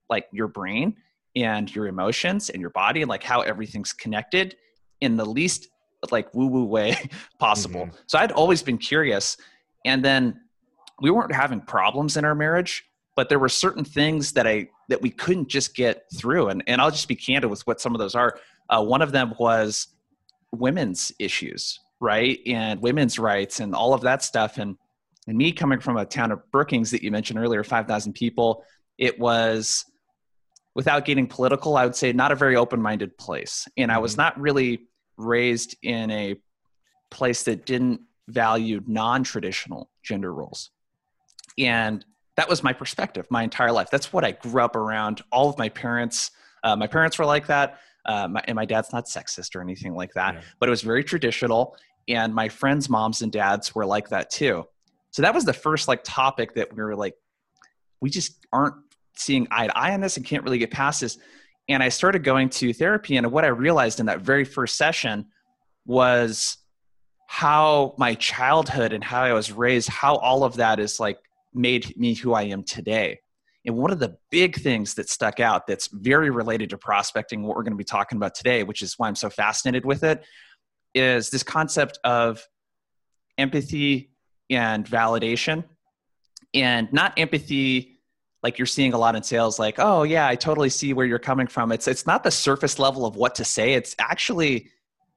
like 0.09 0.27
your 0.33 0.49
brain 0.49 0.97
and 1.37 1.75
your 1.75 1.87
emotions 1.87 2.51
and 2.51 2.61
your 2.61 2.71
body 2.71 3.03
and 3.03 3.09
like 3.09 3.23
how 3.23 3.41
everything's 3.41 3.93
connected 3.93 4.57
in 5.01 5.17
the 5.17 5.25
least 5.25 5.69
like 6.11 6.33
woo 6.35 6.47
woo 6.47 6.65
way 6.65 6.97
possible. 7.39 7.87
Mm-hmm. 7.87 7.97
So 8.07 8.19
I'd 8.19 8.33
always 8.33 8.63
been 8.63 8.79
curious. 8.79 9.37
And 9.85 10.05
then 10.05 10.41
we 11.01 11.11
weren't 11.11 11.35
having 11.35 11.61
problems 11.61 12.17
in 12.17 12.25
our 12.25 12.35
marriage, 12.35 12.85
but 13.17 13.29
there 13.29 13.39
were 13.39 13.49
certain 13.49 13.85
things 13.85 14.33
that 14.33 14.47
I 14.47 14.69
that 14.89 15.01
we 15.01 15.11
couldn't 15.11 15.49
just 15.49 15.75
get 15.75 16.05
through. 16.15 16.49
And 16.49 16.63
and 16.67 16.81
I'll 16.81 16.91
just 16.91 17.09
be 17.09 17.17
candid 17.17 17.51
with 17.51 17.67
what 17.67 17.81
some 17.81 17.95
of 17.95 17.99
those 17.99 18.15
are. 18.15 18.39
Uh, 18.69 18.83
one 18.83 19.03
of 19.03 19.13
them 19.13 19.35
was 19.39 19.89
women's 20.53 21.13
issues, 21.19 21.79
right? 22.01 22.39
And 22.47 22.81
women's 22.81 23.19
rights 23.19 23.61
and 23.61 23.75
all 23.75 23.95
of 23.95 24.03
that 24.03 24.23
stuff. 24.23 24.59
And 24.59 24.77
and 25.31 25.39
me 25.39 25.53
coming 25.53 25.79
from 25.79 25.97
a 25.97 26.05
town 26.05 26.33
of 26.33 26.43
Brookings 26.51 26.91
that 26.91 27.05
you 27.05 27.13
mentioned 27.13 27.39
earlier, 27.39 27.63
5,000 27.63 28.15
people, 28.15 28.65
it 28.99 29.17
was, 29.17 29.85
without 30.75 31.05
getting 31.05 31.29
political, 31.29 31.77
I 31.77 31.85
would 31.85 31.95
say 31.95 32.13
not 32.13 32.33
a 32.33 32.35
very 32.35 32.57
open 32.57 32.83
minded 32.83 33.17
place. 33.17 33.69
And 33.77 33.93
I 33.93 33.99
was 33.99 34.15
mm-hmm. 34.15 34.23
not 34.23 34.41
really 34.41 34.89
raised 35.17 35.77
in 35.85 36.11
a 36.11 36.35
place 37.13 37.45
that 37.45 37.65
didn't 37.65 38.01
value 38.27 38.81
non 38.89 39.23
traditional 39.23 39.89
gender 40.03 40.35
roles. 40.35 40.71
And 41.57 42.05
that 42.37 42.49
was 42.49 42.65
my 42.65 42.73
perspective 42.73 43.29
my 43.31 43.45
entire 43.45 43.71
life. 43.71 43.89
That's 43.89 44.13
what 44.13 44.25
I 44.25 44.33
grew 44.33 44.65
up 44.65 44.75
around. 44.75 45.23
All 45.31 45.49
of 45.49 45.57
my 45.59 45.69
parents, 45.69 46.33
uh, 46.65 46.75
my 46.75 46.89
parents 46.89 47.21
were 47.21 47.25
like 47.25 47.47
that. 47.47 47.79
Uh, 48.05 48.27
my, 48.27 48.43
and 48.47 48.57
my 48.57 48.65
dad's 48.65 48.93
not 48.93 49.07
sexist 49.07 49.55
or 49.55 49.61
anything 49.61 49.95
like 49.95 50.13
that, 50.15 50.35
yeah. 50.35 50.41
but 50.59 50.69
it 50.69 50.71
was 50.71 50.83
very 50.83 51.05
traditional. 51.05 51.77
And 52.09 52.35
my 52.35 52.49
friends' 52.49 52.89
moms 52.89 53.23
and 53.23 53.31
dads 53.31 53.77
were 53.77 53.87
like 53.87 54.09
that 54.09 54.31
too. 54.31 54.65
So 55.11 55.23
that 55.23 55.35
was 55.35 55.45
the 55.45 55.53
first 55.53 55.89
like 55.89 56.03
topic 56.05 56.55
that 56.55 56.75
we 56.75 56.83
were 56.83 56.97
like, 56.97 57.15
we 58.01 58.11
just 58.11 58.47
aren't 58.53 58.77
seeing 59.17 59.49
eye 59.51 59.67
to 59.67 59.77
eye 59.77 59.93
on 59.93 60.01
this 60.01 60.17
and 60.17 60.25
can't 60.25 60.45
really 60.45 60.59
get 60.59 60.71
past 60.71 61.01
this. 61.01 61.19
And 61.69 61.83
I 61.83 61.89
started 61.89 62.25
going 62.25 62.49
to 62.51 62.73
therapy, 62.73 63.17
and 63.17 63.31
what 63.31 63.45
I 63.45 63.49
realized 63.49 64.01
in 64.01 64.07
that 64.07 64.21
very 64.21 64.45
first 64.45 64.77
session 64.77 65.27
was 65.87 66.57
how 67.27 67.95
my 67.97 68.15
childhood 68.15 68.93
and 68.93 69.05
how 69.05 69.23
I 69.23 69.33
was 69.33 69.53
raised, 69.53 69.89
how 69.89 70.17
all 70.17 70.43
of 70.43 70.57
that 70.57 70.81
is 70.81 70.99
like 70.99 71.19
made 71.55 71.97
me 71.97 72.15
who 72.15 72.33
I 72.33 72.43
am 72.45 72.65
today. 72.65 73.21
And 73.65 73.77
one 73.77 73.91
of 73.91 73.99
the 73.99 74.17
big 74.31 74.57
things 74.57 74.95
that 74.95 75.09
stuck 75.09 75.39
out 75.39 75.67
that's 75.67 75.89
very 75.89 76.31
related 76.31 76.71
to 76.71 76.79
prospecting, 76.79 77.43
what 77.43 77.57
we're 77.57 77.63
going 77.63 77.75
to 77.75 77.79
be 77.79 77.85
talking 77.85 78.17
about 78.17 78.35
today, 78.35 78.63
which 78.63 78.83
is 78.83 78.95
why 78.97 79.07
I'm 79.07 79.15
so 79.15 79.31
fascinated 79.31 79.85
with 79.85 80.03
it, 80.03 80.25
is 80.95 81.31
this 81.31 81.43
concept 81.43 81.99
of 82.03 82.45
empathy 83.39 84.10
and 84.51 84.87
validation 84.87 85.65
and 86.55 86.93
not 86.93 87.13
empathy 87.17 88.01
like 88.43 88.59
you're 88.59 88.67
seeing 88.67 88.93
a 88.93 88.99
lot 88.99 89.15
in 89.15 89.23
sales 89.23 89.59
like 89.59 89.77
oh 89.79 90.03
yeah 90.03 90.27
i 90.27 90.35
totally 90.35 90.69
see 90.69 90.93
where 90.93 91.07
you're 91.07 91.19
coming 91.19 91.47
from 91.47 91.73
it's 91.73 91.87
it's 91.87 92.07
not 92.07 92.23
the 92.25 92.31
surface 92.31 92.79
level 92.79 93.07
of 93.07 93.17
what 93.17 93.35
to 93.35 93.45
say 93.45 93.75
it's 93.75 93.95
actually 93.99 94.69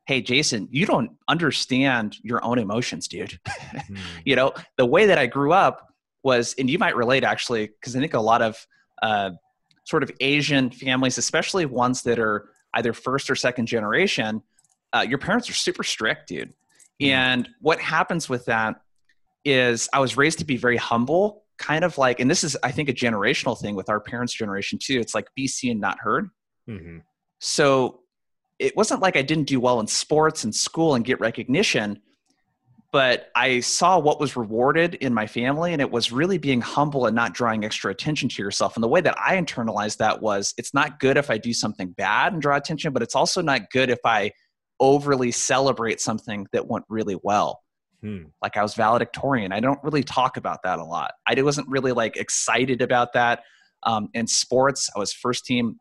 hey 0.06 0.22
jason 0.22 0.68
you 0.72 0.86
don't 0.86 1.12
understand 1.28 2.18
your 2.22 2.44
own 2.44 2.60
emotions 2.60 3.08
dude 3.08 3.40
mm. 3.48 3.98
you 4.26 4.36
know 4.36 4.54
the 4.78 4.86
way 4.86 5.06
that 5.06 5.18
i 5.18 5.26
grew 5.26 5.52
up 5.52 5.90
was 6.24 6.54
and 6.58 6.70
you 6.70 6.78
might 6.78 6.96
relate 6.96 7.24
actually 7.24 7.68
because 7.68 7.96
i 7.96 8.00
think 8.00 8.14
a 8.14 8.20
lot 8.20 8.42
of 8.42 8.68
uh, 9.02 9.32
sort 9.86 10.04
of 10.04 10.12
Asian 10.20 10.70
families, 10.70 11.18
especially 11.18 11.66
ones 11.66 12.04
that 12.04 12.20
are 12.20 12.50
either 12.74 12.94
first 12.94 13.30
or 13.30 13.36
second 13.36 13.68
generation, 13.68 14.42
uh, 14.94 15.06
your 15.08 15.18
parents 15.18 15.50
are 15.50 15.54
super 15.54 15.84
strict, 15.84 16.28
dude. 16.28 16.50
Mm-hmm. 16.50 17.06
And 17.12 17.50
what 17.60 17.80
happens 17.80 18.30
with 18.30 18.46
that 18.46 18.82
is 19.46 19.90
I 19.94 20.00
was 20.00 20.18
raised 20.18 20.40
to 20.40 20.46
be 20.46 20.58
very 20.58 20.78
humble, 20.78 21.44
kind 21.58 21.84
of 21.84 21.98
like, 21.98 22.20
and 22.20 22.30
this 22.30 22.44
is, 22.44 22.58
I 22.64 22.72
think, 22.72 22.90
a 22.90 22.94
generational 22.94 23.60
thing 23.60 23.76
with 23.76 23.90
our 23.90 24.00
parents' 24.00 24.34
generation 24.34 24.80
too. 24.82 25.00
It's 25.00 25.16
like 25.16 25.28
be 25.36 25.48
seen, 25.48 25.80
not 25.80 26.00
heard. 26.00 26.30
Mm-hmm. 26.70 27.00
So 27.40 28.02
it 28.60 28.76
wasn't 28.78 29.02
like 29.02 29.18
I 29.18 29.22
didn't 29.22 29.46
do 29.46 29.60
well 29.60 29.80
in 29.80 29.88
sports 29.88 30.44
and 30.44 30.56
school 30.56 30.96
and 30.96 31.04
get 31.04 31.20
recognition, 31.20 32.02
but 32.92 33.32
I 33.36 33.60
saw 33.60 33.98
what 33.98 34.20
was 34.20 34.38
rewarded 34.38 34.94
in 34.96 35.14
my 35.16 35.26
family, 35.26 35.74
and 35.74 35.82
it 35.82 35.90
was 35.90 36.12
really 36.12 36.38
being 36.38 36.62
humble 36.62 37.08
and 37.08 37.16
not 37.16 37.34
drawing 37.34 37.66
extra 37.66 37.90
attention 37.92 38.30
to 38.30 38.42
yourself. 38.42 38.76
And 38.76 38.84
the 38.84 38.88
way 38.88 39.02
that 39.02 39.18
I 39.20 39.36
internalized 39.36 39.98
that 39.98 40.22
was 40.22 40.54
it's 40.58 40.74
not 40.74 41.00
good 41.00 41.18
if 41.18 41.32
I 41.32 41.40
do 41.40 41.54
something 41.54 41.90
bad 41.90 42.34
and 42.34 42.42
draw 42.42 42.56
attention, 42.56 42.94
but 42.94 43.02
it's 43.02 43.16
also 43.16 43.42
not 43.42 43.72
good 43.72 43.90
if 43.90 44.00
I 44.06 44.32
overly 44.80 45.32
celebrate 45.32 46.02
something 46.02 46.46
that 46.54 46.68
went 46.68 46.86
really 46.88 47.18
well. 47.24 47.63
Hmm. 48.04 48.26
Like 48.42 48.58
I 48.58 48.62
was 48.62 48.76
valedictorian. 48.76 49.52
I 49.52 49.60
don't 49.60 49.80
really 49.84 50.04
talk 50.04 50.38
about 50.38 50.62
that 50.64 50.80
a 50.80 50.84
lot. 50.84 51.14
I 51.26 51.42
wasn't 51.42 51.68
really 51.70 51.94
like 51.94 52.18
excited 52.18 52.82
about 52.82 53.14
that. 53.14 53.44
Um, 53.84 54.10
in 54.14 54.28
sports, 54.28 54.90
I 54.96 55.00
was 55.00 55.14
first 55.14 55.46
team 55.46 55.78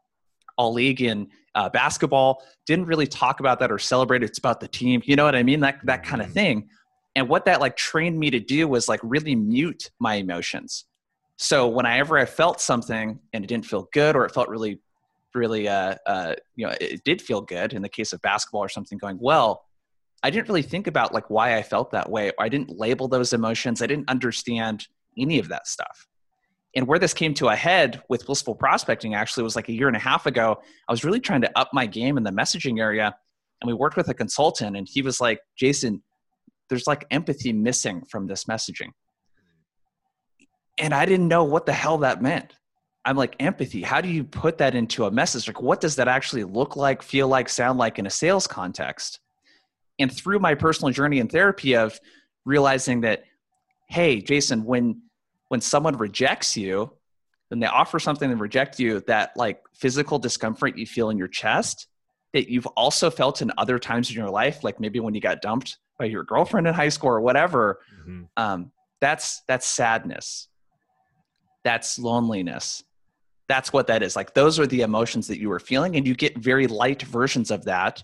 all 0.56 0.72
league 0.72 1.02
in 1.02 1.28
uh, 1.54 1.68
basketball. 1.68 2.42
Didn't 2.66 2.86
really 2.86 3.06
talk 3.06 3.40
about 3.40 3.58
that 3.60 3.70
or 3.70 3.78
celebrate. 3.78 4.22
It's 4.22 4.38
about 4.38 4.60
the 4.60 4.68
team. 4.68 5.02
You 5.04 5.16
know 5.16 5.24
what 5.24 5.34
I 5.34 5.42
mean? 5.42 5.60
That 5.60 5.80
that 5.84 6.04
kind 6.04 6.22
of 6.22 6.32
thing 6.32 6.68
and 7.14 7.28
what 7.28 7.44
that 7.44 7.60
like 7.60 7.76
trained 7.76 8.18
me 8.18 8.30
to 8.30 8.40
do 8.40 8.66
was 8.68 8.88
like 8.88 9.00
really 9.02 9.34
mute 9.34 9.90
my 9.98 10.14
emotions 10.14 10.86
so 11.36 11.68
whenever 11.68 12.18
i 12.18 12.24
felt 12.24 12.60
something 12.60 13.18
and 13.32 13.44
it 13.44 13.46
didn't 13.46 13.66
feel 13.66 13.88
good 13.92 14.16
or 14.16 14.24
it 14.24 14.32
felt 14.32 14.48
really 14.48 14.80
really 15.34 15.66
uh, 15.66 15.94
uh, 16.06 16.34
you 16.56 16.66
know 16.66 16.74
it 16.78 17.02
did 17.04 17.22
feel 17.22 17.40
good 17.40 17.72
in 17.72 17.80
the 17.80 17.88
case 17.88 18.12
of 18.12 18.20
basketball 18.20 18.62
or 18.62 18.68
something 18.68 18.98
going 18.98 19.18
well 19.20 19.64
i 20.22 20.30
didn't 20.30 20.48
really 20.48 20.62
think 20.62 20.86
about 20.86 21.12
like 21.12 21.28
why 21.30 21.56
i 21.56 21.62
felt 21.62 21.90
that 21.90 22.10
way 22.10 22.30
i 22.38 22.48
didn't 22.48 22.78
label 22.78 23.08
those 23.08 23.32
emotions 23.32 23.82
i 23.82 23.86
didn't 23.86 24.08
understand 24.08 24.86
any 25.18 25.38
of 25.38 25.48
that 25.48 25.66
stuff 25.66 26.06
and 26.74 26.86
where 26.86 26.98
this 26.98 27.12
came 27.12 27.34
to 27.34 27.48
a 27.48 27.56
head 27.56 28.02
with 28.08 28.24
blissful 28.26 28.54
prospecting 28.54 29.14
actually 29.14 29.42
was 29.42 29.56
like 29.56 29.68
a 29.68 29.72
year 29.72 29.88
and 29.88 29.96
a 29.96 30.00
half 30.00 30.26
ago 30.26 30.56
i 30.88 30.92
was 30.92 31.04
really 31.04 31.20
trying 31.20 31.40
to 31.40 31.58
up 31.58 31.68
my 31.72 31.86
game 31.86 32.16
in 32.16 32.22
the 32.22 32.30
messaging 32.30 32.78
area 32.78 33.14
and 33.60 33.68
we 33.68 33.74
worked 33.74 33.96
with 33.96 34.08
a 34.08 34.14
consultant 34.14 34.76
and 34.76 34.88
he 34.90 35.02
was 35.02 35.20
like 35.20 35.40
jason 35.56 36.02
there's 36.72 36.86
like 36.86 37.04
empathy 37.10 37.52
missing 37.52 38.02
from 38.08 38.26
this 38.26 38.44
messaging. 38.44 38.92
And 40.78 40.94
I 40.94 41.04
didn't 41.04 41.28
know 41.28 41.44
what 41.44 41.66
the 41.66 41.72
hell 41.74 41.98
that 41.98 42.22
meant. 42.22 42.54
I'm 43.04 43.14
like, 43.14 43.36
empathy, 43.40 43.82
how 43.82 44.00
do 44.00 44.08
you 44.08 44.24
put 44.24 44.56
that 44.56 44.74
into 44.74 45.04
a 45.04 45.10
message? 45.10 45.46
Like, 45.46 45.60
what 45.60 45.82
does 45.82 45.96
that 45.96 46.08
actually 46.08 46.44
look 46.44 46.74
like, 46.74 47.02
feel 47.02 47.28
like, 47.28 47.50
sound 47.50 47.78
like 47.78 47.98
in 47.98 48.06
a 48.06 48.10
sales 48.10 48.46
context? 48.46 49.20
And 49.98 50.12
through 50.12 50.38
my 50.38 50.54
personal 50.54 50.92
journey 50.92 51.18
in 51.18 51.28
therapy 51.28 51.76
of 51.76 51.98
realizing 52.44 53.02
that, 53.02 53.24
hey, 53.88 54.20
Jason, 54.20 54.64
when 54.64 55.02
when 55.48 55.60
someone 55.60 55.96
rejects 55.98 56.56
you, 56.56 56.90
when 57.48 57.60
they 57.60 57.66
offer 57.66 57.98
something 57.98 58.30
and 58.30 58.40
reject 58.40 58.80
you, 58.80 59.00
that 59.00 59.36
like 59.36 59.60
physical 59.74 60.18
discomfort 60.18 60.78
you 60.78 60.86
feel 60.86 61.10
in 61.10 61.18
your 61.18 61.28
chest, 61.28 61.88
that 62.32 62.50
you've 62.50 62.66
also 62.68 63.10
felt 63.10 63.42
in 63.42 63.52
other 63.58 63.78
times 63.78 64.08
in 64.08 64.16
your 64.16 64.30
life, 64.30 64.64
like 64.64 64.80
maybe 64.80 64.98
when 64.98 65.14
you 65.14 65.20
got 65.20 65.42
dumped 65.42 65.76
by 65.98 66.06
your 66.06 66.24
girlfriend 66.24 66.66
in 66.66 66.72
high 66.72 66.88
school 66.88 67.10
or 67.10 67.20
whatever 67.20 67.80
mm-hmm. 68.00 68.22
um, 68.38 68.72
that's 69.02 69.42
that's 69.48 69.66
sadness. 69.66 70.48
That's 71.64 71.98
loneliness. 71.98 72.82
That's 73.48 73.72
what 73.72 73.88
that 73.88 74.02
is. 74.02 74.14
Like 74.16 74.32
those 74.32 74.58
are 74.60 74.66
the 74.66 74.82
emotions 74.82 75.26
that 75.26 75.40
you 75.40 75.48
were 75.48 75.58
feeling 75.58 75.96
and 75.96 76.06
you 76.06 76.14
get 76.14 76.38
very 76.38 76.68
light 76.68 77.02
versions 77.02 77.50
of 77.50 77.64
that 77.64 78.02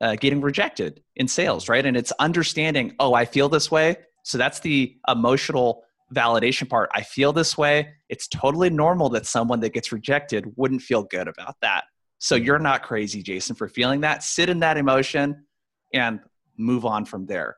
uh, 0.00 0.16
getting 0.16 0.40
rejected 0.40 1.02
in 1.16 1.28
sales 1.28 1.68
right 1.68 1.86
and 1.86 1.96
it's 1.96 2.12
understanding 2.18 2.94
oh 3.00 3.14
i 3.14 3.24
feel 3.24 3.48
this 3.48 3.70
way 3.70 3.96
so 4.24 4.38
that's 4.38 4.60
the 4.60 4.96
emotional 5.08 5.82
validation 6.14 6.68
part 6.68 6.90
i 6.94 7.02
feel 7.02 7.32
this 7.32 7.56
way 7.56 7.88
it's 8.08 8.26
totally 8.28 8.70
normal 8.70 9.08
that 9.08 9.26
someone 9.26 9.60
that 9.60 9.72
gets 9.72 9.92
rejected 9.92 10.52
wouldn't 10.56 10.82
feel 10.82 11.02
good 11.04 11.28
about 11.28 11.54
that 11.60 11.84
so 12.18 12.34
you're 12.34 12.58
not 12.58 12.82
crazy 12.82 13.22
jason 13.22 13.54
for 13.54 13.68
feeling 13.68 14.00
that 14.00 14.22
sit 14.22 14.48
in 14.48 14.60
that 14.60 14.76
emotion 14.76 15.44
and 15.92 16.20
move 16.60 16.84
on 16.84 17.04
from 17.04 17.26
there. 17.26 17.56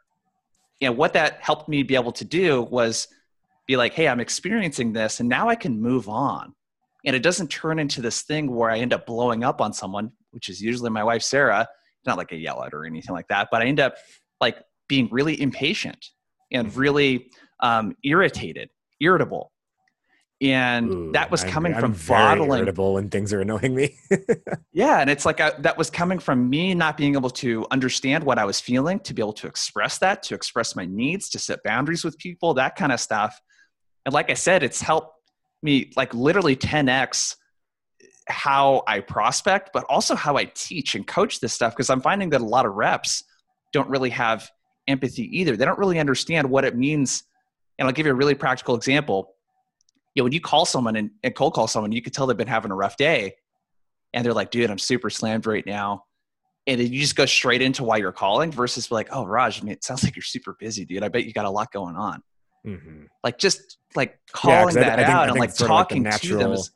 And 0.80 0.96
what 0.96 1.12
that 1.12 1.38
helped 1.40 1.68
me 1.68 1.82
be 1.82 1.94
able 1.94 2.12
to 2.12 2.24
do 2.24 2.62
was 2.62 3.08
be 3.66 3.76
like, 3.76 3.92
hey, 3.92 4.08
I'm 4.08 4.20
experiencing 4.20 4.92
this, 4.92 5.20
and 5.20 5.28
now 5.28 5.48
I 5.48 5.54
can 5.54 5.80
move 5.80 6.08
on. 6.08 6.54
And 7.04 7.14
it 7.14 7.22
doesn't 7.22 7.48
turn 7.48 7.78
into 7.78 8.00
this 8.00 8.22
thing 8.22 8.54
where 8.54 8.70
I 8.70 8.78
end 8.78 8.92
up 8.92 9.06
blowing 9.06 9.44
up 9.44 9.60
on 9.60 9.72
someone, 9.72 10.12
which 10.30 10.48
is 10.48 10.60
usually 10.60 10.90
my 10.90 11.04
wife, 11.04 11.22
Sarah. 11.22 11.68
Not 12.06 12.18
like 12.18 12.32
a 12.32 12.36
yell 12.36 12.62
at 12.64 12.74
or 12.74 12.84
anything 12.84 13.14
like 13.14 13.28
that, 13.28 13.48
but 13.50 13.62
I 13.62 13.66
end 13.66 13.80
up 13.80 13.94
like 14.40 14.58
being 14.88 15.08
really 15.10 15.40
impatient 15.40 16.04
and 16.50 16.74
really 16.76 17.30
um, 17.60 17.96
irritated, 18.02 18.70
irritable 19.00 19.52
and 20.42 20.90
Ooh, 20.90 21.12
that 21.12 21.30
was 21.30 21.44
coming 21.44 21.72
I'm, 21.72 21.80
from 21.80 21.92
I'm 21.92 21.98
bottling. 22.08 22.58
irritable 22.58 22.94
when 22.94 23.08
things 23.08 23.32
are 23.32 23.40
annoying 23.40 23.76
me. 23.76 23.96
yeah, 24.72 24.98
and 24.98 25.08
it's 25.08 25.24
like 25.24 25.40
I, 25.40 25.52
that 25.60 25.78
was 25.78 25.88
coming 25.88 26.18
from 26.18 26.50
me 26.50 26.74
not 26.74 26.96
being 26.96 27.14
able 27.14 27.30
to 27.30 27.64
understand 27.70 28.24
what 28.24 28.38
I 28.38 28.44
was 28.44 28.60
feeling, 28.60 28.98
to 29.00 29.14
be 29.14 29.22
able 29.22 29.34
to 29.34 29.46
express 29.46 29.98
that, 29.98 30.24
to 30.24 30.34
express 30.34 30.74
my 30.74 30.84
needs, 30.84 31.28
to 31.30 31.38
set 31.38 31.62
boundaries 31.62 32.04
with 32.04 32.18
people, 32.18 32.54
that 32.54 32.74
kind 32.74 32.90
of 32.90 32.98
stuff. 32.98 33.40
And 34.04 34.12
like 34.12 34.30
I 34.30 34.34
said, 34.34 34.64
it's 34.64 34.80
helped 34.80 35.14
me 35.62 35.92
like 35.96 36.12
literally 36.12 36.56
10x 36.56 37.36
how 38.28 38.82
I 38.86 39.00
prospect, 39.00 39.70
but 39.72 39.84
also 39.88 40.14
how 40.14 40.36
I 40.36 40.44
teach 40.54 40.94
and 40.94 41.06
coach 41.06 41.40
this 41.40 41.52
stuff 41.52 41.74
because 41.74 41.90
I'm 41.90 42.00
finding 42.00 42.30
that 42.30 42.40
a 42.40 42.46
lot 42.46 42.66
of 42.66 42.74
reps 42.74 43.24
don't 43.72 43.88
really 43.88 44.10
have 44.10 44.50
empathy 44.88 45.24
either. 45.38 45.56
They 45.56 45.64
don't 45.64 45.78
really 45.78 45.98
understand 45.98 46.48
what 46.48 46.64
it 46.64 46.76
means. 46.76 47.24
And 47.78 47.86
I'll 47.86 47.94
give 47.94 48.06
you 48.06 48.12
a 48.12 48.16
really 48.16 48.34
practical 48.34 48.74
example 48.74 49.34
you 50.14 50.20
know, 50.20 50.24
when 50.24 50.32
you 50.32 50.40
call 50.40 50.64
someone 50.64 50.96
and, 50.96 51.10
and 51.22 51.34
cold 51.34 51.54
call 51.54 51.66
someone, 51.66 51.92
you 51.92 52.02
can 52.02 52.12
tell 52.12 52.26
they've 52.26 52.36
been 52.36 52.46
having 52.46 52.70
a 52.70 52.74
rough 52.74 52.96
day. 52.96 53.34
And 54.12 54.24
they're 54.24 54.34
like, 54.34 54.50
dude, 54.50 54.70
I'm 54.70 54.78
super 54.78 55.08
slammed 55.08 55.46
right 55.46 55.64
now. 55.64 56.04
And 56.66 56.78
then 56.78 56.92
you 56.92 57.00
just 57.00 57.16
go 57.16 57.24
straight 57.24 57.62
into 57.62 57.82
why 57.82 57.96
you're 57.96 58.12
calling 58.12 58.52
versus 58.52 58.90
like, 58.90 59.08
oh, 59.10 59.24
Raj, 59.24 59.60
I 59.60 59.64
mean, 59.64 59.72
it 59.72 59.82
sounds 59.82 60.04
like 60.04 60.14
you're 60.14 60.22
super 60.22 60.54
busy, 60.58 60.84
dude. 60.84 61.02
I 61.02 61.08
bet 61.08 61.24
you 61.24 61.32
got 61.32 61.46
a 61.46 61.50
lot 61.50 61.72
going 61.72 61.96
on. 61.96 62.22
Mm-hmm. 62.66 63.04
Like 63.24 63.38
just 63.38 63.78
like 63.96 64.18
calling 64.32 64.76
yeah, 64.76 64.82
that 64.82 64.98
I, 64.98 65.02
I 65.02 65.06
think, 65.06 65.16
out 65.16 65.28
and 65.30 65.38
like 65.38 65.54
talking 65.56 66.04
like 66.04 66.12
natural, 66.12 66.38
to 66.38 66.44
them. 66.44 66.52
Is, 66.52 66.70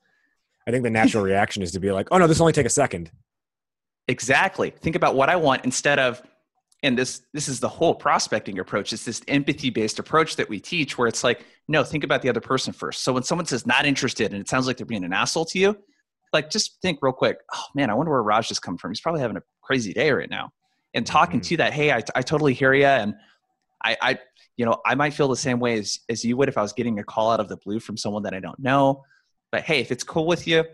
I 0.66 0.70
think 0.70 0.84
the 0.84 0.90
natural 0.90 1.22
reaction 1.24 1.62
is 1.62 1.72
to 1.72 1.80
be 1.80 1.92
like, 1.92 2.08
oh 2.10 2.18
no, 2.18 2.26
this 2.26 2.40
only 2.40 2.52
take 2.52 2.66
a 2.66 2.70
second. 2.70 3.10
Exactly. 4.08 4.70
Think 4.70 4.96
about 4.96 5.16
what 5.16 5.28
I 5.28 5.36
want 5.36 5.64
instead 5.64 5.98
of, 5.98 6.22
and 6.82 6.96
this 6.96 7.22
this 7.32 7.48
is 7.48 7.60
the 7.60 7.68
whole 7.68 7.94
prospecting 7.94 8.58
approach 8.58 8.92
it's 8.92 9.04
this 9.04 9.22
empathy 9.28 9.70
based 9.70 9.98
approach 9.98 10.36
that 10.36 10.48
we 10.48 10.60
teach 10.60 10.98
where 10.98 11.08
it's 11.08 11.24
like 11.24 11.44
no 11.68 11.82
think 11.82 12.04
about 12.04 12.22
the 12.22 12.28
other 12.28 12.40
person 12.40 12.72
first 12.72 13.02
so 13.02 13.12
when 13.12 13.22
someone 13.22 13.46
says 13.46 13.66
not 13.66 13.86
interested 13.86 14.32
and 14.32 14.40
it 14.40 14.48
sounds 14.48 14.66
like 14.66 14.76
they're 14.76 14.86
being 14.86 15.04
an 15.04 15.12
asshole 15.12 15.44
to 15.44 15.58
you 15.58 15.76
like 16.32 16.50
just 16.50 16.78
think 16.82 16.98
real 17.02 17.12
quick 17.12 17.38
oh 17.54 17.64
man 17.74 17.90
i 17.90 17.94
wonder 17.94 18.12
where 18.12 18.22
raj 18.22 18.48
just 18.48 18.62
come 18.62 18.76
from 18.76 18.90
he's 18.90 19.00
probably 19.00 19.20
having 19.20 19.36
a 19.36 19.42
crazy 19.62 19.92
day 19.92 20.10
right 20.10 20.30
now 20.30 20.50
and 20.94 21.06
talking 21.06 21.40
mm-hmm. 21.40 21.48
to 21.48 21.56
that 21.56 21.72
hey 21.72 21.92
I, 21.92 22.02
I 22.14 22.22
totally 22.22 22.54
hear 22.54 22.74
you 22.74 22.84
and 22.84 23.14
i 23.82 23.96
i 24.02 24.18
you 24.56 24.66
know 24.66 24.76
i 24.84 24.94
might 24.94 25.14
feel 25.14 25.28
the 25.28 25.36
same 25.36 25.58
way 25.58 25.78
as 25.78 25.98
as 26.08 26.24
you 26.24 26.36
would 26.36 26.48
if 26.48 26.58
i 26.58 26.62
was 26.62 26.72
getting 26.72 26.98
a 26.98 27.04
call 27.04 27.30
out 27.30 27.40
of 27.40 27.48
the 27.48 27.56
blue 27.56 27.80
from 27.80 27.96
someone 27.96 28.22
that 28.24 28.34
i 28.34 28.40
don't 28.40 28.58
know 28.58 29.02
but 29.52 29.62
hey 29.62 29.80
if 29.80 29.90
it's 29.90 30.04
cool 30.04 30.26
with 30.26 30.46
you 30.46 30.64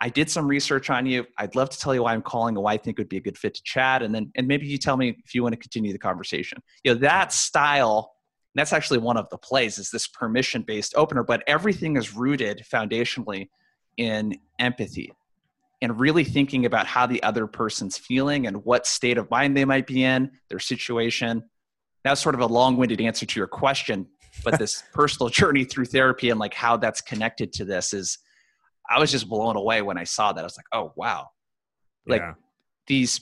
I 0.00 0.08
did 0.08 0.28
some 0.30 0.46
research 0.46 0.90
on 0.90 1.06
you. 1.06 1.26
I'd 1.38 1.54
love 1.54 1.70
to 1.70 1.78
tell 1.78 1.94
you 1.94 2.02
why 2.02 2.14
I'm 2.14 2.22
calling 2.22 2.56
and 2.56 2.62
why 2.62 2.72
I 2.72 2.76
think 2.76 2.98
it 2.98 3.02
would 3.02 3.08
be 3.08 3.16
a 3.16 3.20
good 3.20 3.38
fit 3.38 3.54
to 3.54 3.62
chat. 3.62 4.02
And 4.02 4.14
then, 4.14 4.30
and 4.34 4.46
maybe 4.46 4.66
you 4.66 4.76
tell 4.76 4.96
me 4.96 5.16
if 5.24 5.34
you 5.34 5.42
want 5.42 5.52
to 5.54 5.58
continue 5.58 5.92
the 5.92 5.98
conversation. 5.98 6.58
You 6.82 6.94
know, 6.94 7.00
that 7.00 7.32
style, 7.32 8.12
that's 8.54 8.72
actually 8.72 8.98
one 8.98 9.16
of 9.16 9.28
the 9.30 9.38
plays 9.38 9.78
is 9.78 9.90
this 9.90 10.06
permission 10.08 10.62
based 10.62 10.94
opener, 10.96 11.22
but 11.22 11.42
everything 11.46 11.96
is 11.96 12.14
rooted 12.14 12.64
foundationally 12.70 13.48
in 13.96 14.36
empathy 14.58 15.12
and 15.80 15.98
really 16.00 16.24
thinking 16.24 16.66
about 16.66 16.86
how 16.86 17.06
the 17.06 17.22
other 17.22 17.46
person's 17.46 17.96
feeling 17.96 18.46
and 18.46 18.64
what 18.64 18.86
state 18.86 19.18
of 19.18 19.30
mind 19.30 19.56
they 19.56 19.64
might 19.64 19.86
be 19.86 20.02
in, 20.02 20.30
their 20.48 20.58
situation. 20.58 21.42
That's 22.02 22.20
sort 22.20 22.34
of 22.34 22.40
a 22.40 22.46
long 22.46 22.76
winded 22.76 23.00
answer 23.00 23.26
to 23.26 23.40
your 23.40 23.46
question, 23.46 24.06
but 24.42 24.58
this 24.58 24.82
personal 24.92 25.28
journey 25.28 25.64
through 25.64 25.86
therapy 25.86 26.30
and 26.30 26.40
like 26.40 26.54
how 26.54 26.76
that's 26.76 27.00
connected 27.00 27.52
to 27.54 27.64
this 27.64 27.92
is 27.92 28.18
I 28.88 28.98
was 28.98 29.10
just 29.10 29.28
blown 29.28 29.56
away 29.56 29.82
when 29.82 29.96
I 29.96 30.04
saw 30.04 30.32
that. 30.32 30.40
I 30.40 30.44
was 30.44 30.56
like, 30.56 30.66
oh 30.72 30.92
wow, 30.96 31.28
like 32.06 32.20
yeah. 32.20 32.34
these 32.86 33.20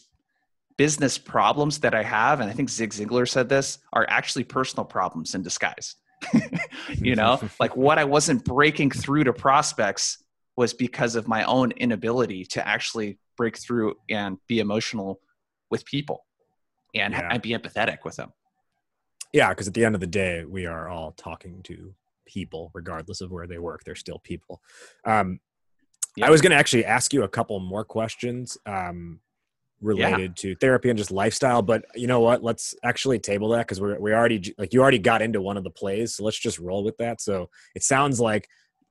business 0.77 1.19
problems 1.19 1.79
that 1.81 1.95
I 1.95 2.03
have, 2.03 2.41
and 2.41 2.51
I 2.51 2.53
think 2.53 2.69
Zig 2.69 2.91
Ziglar 2.91 3.29
said 3.29 3.49
this, 3.49 3.79
are 3.93 4.07
actually 4.09 4.45
personal 4.45 4.85
problems 4.85 5.35
in 5.35 5.43
disguise. 5.43 5.97
you 6.95 7.15
know, 7.15 7.41
like 7.61 7.77
what 7.77 7.99
I 7.99 8.05
wasn't 8.05 8.45
breaking 8.45 8.91
through 8.91 9.25
to 9.25 9.33
prospects 9.33 10.23
was 10.57 10.75
because 10.75 11.17
of 11.17 11.29
my 11.29 11.45
own 11.45 11.73
inability 11.73 12.45
to 12.45 12.67
actually 12.67 13.19
break 13.37 13.57
through 13.57 13.95
and 14.11 14.39
be 14.49 14.61
emotional 14.61 15.21
with 15.71 15.85
people 15.85 16.25
and, 16.95 17.15
yeah. 17.15 17.29
and 17.31 17.43
be 17.43 17.51
empathetic 17.51 17.99
with 18.05 18.17
them. 18.17 18.33
Yeah, 19.33 19.51
because 19.51 19.69
at 19.69 19.75
the 19.75 19.85
end 19.85 19.95
of 19.95 20.01
the 20.01 20.07
day, 20.07 20.45
we 20.45 20.67
are 20.67 20.89
all 20.89 21.13
talking 21.13 21.63
to 21.65 21.95
people, 22.27 22.71
regardless 22.75 23.21
of 23.21 23.31
where 23.31 23.47
they 23.47 23.59
work. 23.59 23.83
They're 23.85 23.95
still 23.95 24.19
people. 24.19 24.61
Um, 25.05 25.41
Yep. 26.17 26.29
I 26.29 26.31
was 26.31 26.41
going 26.43 26.51
to 26.51 26.57
actually 26.57 26.85
ask 26.85 27.13
you 27.15 27.23
a 27.23 27.29
couple 27.29 27.59
more 27.59 27.85
questions 27.85 28.59
um, 28.67 29.21
related 29.81 30.21
yeah. 30.37 30.51
to 30.51 30.55
therapy 30.57 30.91
and 30.91 30.99
just 30.99 31.11
lifestyle, 31.11 31.63
but 31.63 31.85
you 31.95 32.07
know 32.07 32.21
what? 32.21 32.45
Let's 32.45 32.75
actually 32.85 33.19
table 33.19 33.49
that 33.51 33.67
because 33.67 33.81
we're 33.81 33.99
we 33.99 34.13
already 34.13 34.55
like 34.59 34.75
you 34.75 34.83
already 34.83 34.99
got 34.99 35.23
into 35.23 35.41
one 35.41 35.57
of 35.57 35.65
the 35.65 35.71
plays, 35.71 36.17
so 36.17 36.25
let's 36.25 36.39
just 36.39 36.59
roll 36.59 36.85
with 36.85 36.99
that. 36.99 37.23
So 37.23 37.49
it 37.75 37.83
sounds 37.83 38.21
like 38.21 38.47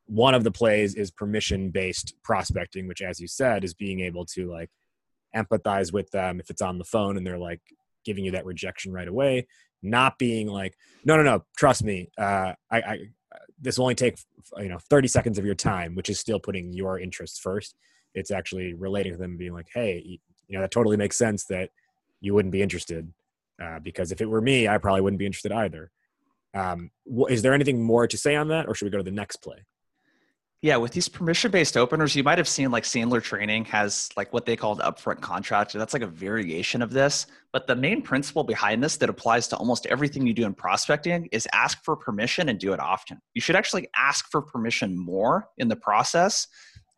one 0.08 0.34
of 0.34 0.44
the 0.44 0.52
plays 0.52 0.96
is 0.96 1.12
permission 1.12 1.70
based 1.70 2.16
prospecting, 2.24 2.88
which, 2.88 3.04
as 3.04 3.20
you 3.20 3.28
said, 3.28 3.64
is 3.64 3.76
being 3.76 4.00
able 4.00 4.26
to 4.26 4.50
like 4.50 4.72
empathize 5.36 5.94
with 5.94 6.10
them 6.10 6.40
if 6.40 6.50
it's 6.50 6.62
on 6.62 6.80
the 6.80 6.84
phone 6.84 7.18
and 7.18 7.26
they're 7.26 7.38
like 7.38 7.62
giving 8.04 8.26
you 8.26 8.32
that 8.32 8.46
rejection 8.46 8.92
right 8.92 9.08
away, 9.08 9.48
not 9.82 10.18
being 10.18 10.48
like, 10.48 10.76
no, 11.06 11.18
no, 11.18 11.24
no, 11.24 11.44
trust 11.58 11.84
me, 11.84 12.10
uh, 12.18 12.54
I, 12.72 12.78
I 12.78 13.00
this 13.62 13.78
will 13.78 13.86
only 13.86 13.96
take 13.96 14.18
you 14.58 14.68
know 14.68 14.80
30 14.90 15.08
seconds 15.08 15.38
of 15.38 15.46
your 15.46 15.56
time 15.56 15.96
which 15.96 16.10
is 16.10 16.20
still 16.20 16.40
putting 16.40 16.74
your 16.74 17.00
interests 17.00 17.40
first. 17.40 17.76
It's 18.14 18.32
actually 18.32 18.74
relating 18.74 19.14
to 19.14 19.18
them 19.18 19.38
being 19.38 19.54
like 19.54 19.68
hey 19.74 20.20
you 20.48 20.58
know 20.58 20.62
that 20.62 20.72
totally 20.72 20.98
makes 20.98 21.18
sense 21.18 21.46
that 21.46 21.70
you 22.20 22.34
wouldn't 22.34 22.52
be 22.52 22.62
interested 22.62 23.12
uh, 23.64 23.80
because 23.80 24.12
if 24.12 24.20
it 24.20 24.26
were 24.26 24.42
me 24.42 24.68
i 24.68 24.78
probably 24.78 25.02
wouldn't 25.02 25.20
be 25.20 25.26
interested 25.26 25.52
either. 25.52 25.92
Um, 26.54 26.92
is 27.30 27.44
there 27.44 27.54
anything 27.54 27.82
more 27.82 28.08
to 28.08 28.18
say 28.18 28.36
on 28.36 28.50
that 28.50 28.68
or 28.68 28.76
should 28.76 28.86
we 28.86 28.92
go 28.92 28.98
to 28.98 29.04
the 29.04 29.12
next 29.12 29.38
play 29.38 29.66
yeah, 30.64 30.78
with 30.78 30.92
these 30.92 31.10
permission-based 31.10 31.76
openers, 31.76 32.16
you 32.16 32.24
might 32.24 32.38
have 32.38 32.48
seen 32.48 32.70
like 32.70 32.84
Sandler 32.84 33.22
Training 33.22 33.66
has 33.66 34.10
like 34.16 34.32
what 34.32 34.46
they 34.46 34.56
call 34.56 34.76
the 34.76 34.84
upfront 34.84 35.20
contract. 35.20 35.74
That's 35.74 35.94
like 35.94 36.04
a 36.04 36.08
variation 36.08 36.84
of 36.84 36.92
this. 36.92 37.26
But 37.52 37.66
the 37.66 37.76
main 37.76 38.04
principle 38.04 38.44
behind 38.44 38.84
this 38.84 38.98
that 38.98 39.10
applies 39.10 39.48
to 39.48 39.58
almost 39.58 39.88
everything 39.88 40.28
you 40.28 40.36
do 40.36 40.46
in 40.46 40.54
prospecting 40.54 41.28
is 41.32 41.48
ask 41.52 41.84
for 41.84 41.96
permission 41.96 42.48
and 42.50 42.60
do 42.60 42.74
it 42.74 42.80
often. 42.80 43.20
You 43.34 43.42
should 43.42 43.56
actually 43.56 43.90
ask 43.96 44.30
for 44.30 44.40
permission 44.40 44.96
more 44.96 45.50
in 45.58 45.68
the 45.68 45.76
process. 45.76 46.46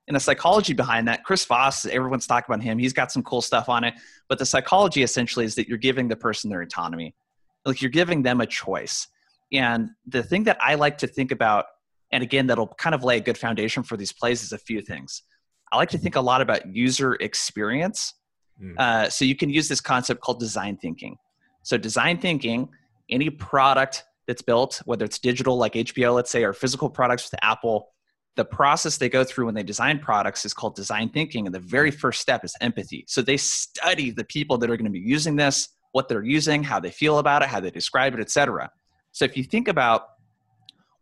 And 0.09 0.15
the 0.15 0.19
psychology 0.19 0.73
behind 0.73 1.07
that, 1.07 1.23
Chris 1.23 1.45
Voss, 1.45 1.85
everyone's 1.85 2.27
talking 2.27 2.53
about 2.53 2.61
him. 2.61 2.77
He's 2.77 2.91
got 2.91 3.13
some 3.13 3.23
cool 3.23 3.41
stuff 3.41 3.69
on 3.69 3.85
it. 3.85 3.93
But 4.27 4.39
the 4.39 4.45
psychology 4.45 5.03
essentially 5.03 5.45
is 5.45 5.55
that 5.55 5.69
you're 5.69 5.77
giving 5.77 6.09
the 6.09 6.17
person 6.17 6.49
their 6.49 6.61
autonomy. 6.61 7.15
Like 7.63 7.81
you're 7.81 7.91
giving 7.91 8.23
them 8.23 8.41
a 8.41 8.45
choice. 8.45 9.07
And 9.53 9.91
the 10.05 10.21
thing 10.21 10.43
that 10.43 10.57
I 10.59 10.75
like 10.75 10.97
to 10.97 11.07
think 11.07 11.31
about 11.31 11.65
and 12.13 12.21
again, 12.21 12.45
that'll 12.45 12.67
kind 12.67 12.93
of 12.93 13.03
lay 13.03 13.17
a 13.17 13.19
good 13.19 13.37
foundation 13.37 13.81
for 13.81 13.97
these 13.97 14.13
plays 14.13 14.43
is 14.43 14.53
a 14.53 14.57
few 14.57 14.81
things. 14.81 15.23
I 15.71 15.77
like 15.77 15.89
to 15.89 15.97
think 15.97 16.15
a 16.15 16.21
lot 16.21 16.41
about 16.41 16.73
user 16.73 17.15
experience. 17.15 18.13
Mm. 18.61 18.79
Uh, 18.79 19.09
so 19.09 19.25
you 19.25 19.35
can 19.35 19.49
use 19.49 19.67
this 19.67 19.81
concept 19.81 20.21
called 20.21 20.39
design 20.39 20.77
thinking. 20.77 21.17
So 21.63 21.75
design 21.75 22.19
thinking, 22.19 22.69
any 23.09 23.31
product 23.31 24.03
that's 24.27 24.43
built, 24.43 24.79
whether 24.85 25.03
it's 25.03 25.17
digital 25.17 25.57
like 25.57 25.73
HBO, 25.73 26.13
let's 26.13 26.29
say, 26.29 26.43
or 26.43 26.53
physical 26.53 26.87
products 26.87 27.31
with 27.31 27.39
Apple, 27.43 27.89
the 28.35 28.45
process 28.45 28.97
they 28.97 29.09
go 29.09 29.23
through 29.23 29.45
when 29.47 29.55
they 29.55 29.63
design 29.63 29.97
products 29.97 30.45
is 30.45 30.53
called 30.53 30.75
design 30.75 31.09
thinking. 31.09 31.47
And 31.47 31.55
the 31.55 31.59
very 31.59 31.89
first 31.89 32.21
step 32.21 32.45
is 32.45 32.55
empathy. 32.61 33.05
So 33.07 33.23
they 33.23 33.37
study 33.37 34.11
the 34.11 34.25
people 34.25 34.59
that 34.59 34.69
are 34.69 34.77
going 34.77 34.85
to 34.85 34.91
be 34.91 34.99
using 34.99 35.35
this, 35.35 35.67
what 35.93 36.07
they're 36.09 36.23
using, 36.23 36.61
how 36.61 36.79
they 36.79 36.91
feel 36.91 37.17
about 37.17 37.41
it, 37.41 37.49
how 37.49 37.59
they 37.59 37.71
describe 37.71 38.13
it, 38.13 38.19
etc. 38.19 38.69
So 39.13 39.25
if 39.25 39.35
you 39.35 39.43
think 39.43 39.67
about 39.67 40.03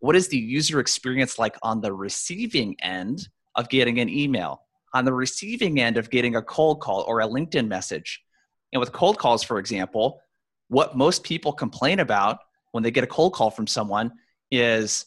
what 0.01 0.15
is 0.15 0.27
the 0.27 0.37
user 0.37 0.79
experience 0.79 1.39
like 1.39 1.55
on 1.61 1.79
the 1.79 1.93
receiving 1.93 2.75
end 2.81 3.29
of 3.55 3.69
getting 3.69 3.99
an 3.99 4.09
email, 4.09 4.63
on 4.93 5.05
the 5.05 5.13
receiving 5.13 5.79
end 5.79 5.97
of 5.97 6.09
getting 6.09 6.35
a 6.35 6.41
cold 6.41 6.81
call 6.81 7.03
or 7.07 7.21
a 7.21 7.27
LinkedIn 7.27 7.67
message? 7.67 8.21
And 8.73 8.79
with 8.79 8.91
cold 8.91 9.17
calls, 9.17 9.43
for 9.43 9.59
example, 9.59 10.19
what 10.67 10.97
most 10.97 11.23
people 11.23 11.53
complain 11.53 11.99
about 11.99 12.39
when 12.71 12.83
they 12.83 12.91
get 12.91 13.03
a 13.03 13.07
cold 13.07 13.33
call 13.33 13.51
from 13.51 13.67
someone 13.67 14.11
is 14.49 15.05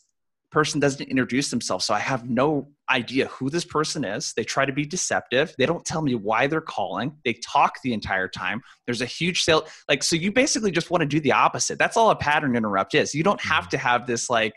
person 0.54 0.78
doesn't 0.78 1.08
introduce 1.08 1.50
themselves. 1.50 1.84
So 1.84 1.92
i 1.92 1.98
have 1.98 2.30
no 2.30 2.68
idea 2.88 3.26
who 3.26 3.50
this 3.50 3.64
person 3.64 4.04
is. 4.04 4.32
They 4.34 4.44
try 4.44 4.64
to 4.64 4.72
be 4.72 4.86
deceptive. 4.86 5.52
They 5.58 5.66
don't 5.66 5.84
tell 5.84 6.00
me 6.00 6.14
why 6.14 6.46
they're 6.46 6.60
calling. 6.60 7.16
They 7.24 7.32
talk 7.32 7.74
the 7.82 7.92
entire 7.92 8.28
time. 8.28 8.62
There's 8.86 9.00
a 9.02 9.06
huge 9.06 9.42
sale. 9.42 9.66
Like 9.88 10.02
so 10.04 10.14
you 10.16 10.30
basically 10.30 10.70
just 10.70 10.90
want 10.90 11.00
to 11.00 11.06
do 11.06 11.18
the 11.18 11.32
opposite. 11.32 11.78
That's 11.78 11.96
all 11.96 12.10
a 12.10 12.16
pattern 12.16 12.56
interrupt 12.56 12.94
is. 12.94 13.14
You 13.14 13.24
don't 13.24 13.40
have 13.40 13.64
mm-hmm. 13.64 13.70
to 13.70 13.78
have 13.78 14.06
this 14.06 14.30
like 14.30 14.54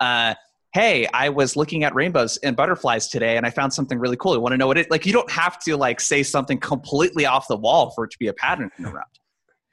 uh, 0.00 0.34
hey 0.72 1.06
i 1.14 1.28
was 1.28 1.56
looking 1.56 1.84
at 1.84 1.94
rainbows 1.94 2.36
and 2.38 2.54
butterflies 2.54 3.08
today 3.08 3.36
and 3.38 3.46
i 3.46 3.50
found 3.50 3.72
something 3.72 3.98
really 3.98 4.16
cool. 4.16 4.34
You 4.34 4.40
want 4.40 4.52
to 4.52 4.58
know 4.58 4.66
what 4.66 4.76
it 4.76 4.90
like 4.90 5.06
you 5.06 5.12
don't 5.12 5.30
have 5.30 5.58
to 5.60 5.76
like 5.76 6.00
say 6.00 6.22
something 6.22 6.58
completely 6.58 7.24
off 7.24 7.48
the 7.48 7.56
wall 7.56 7.90
for 7.90 8.04
it 8.04 8.10
to 8.10 8.18
be 8.18 8.28
a 8.28 8.34
pattern 8.34 8.70
interrupt. 8.78 9.20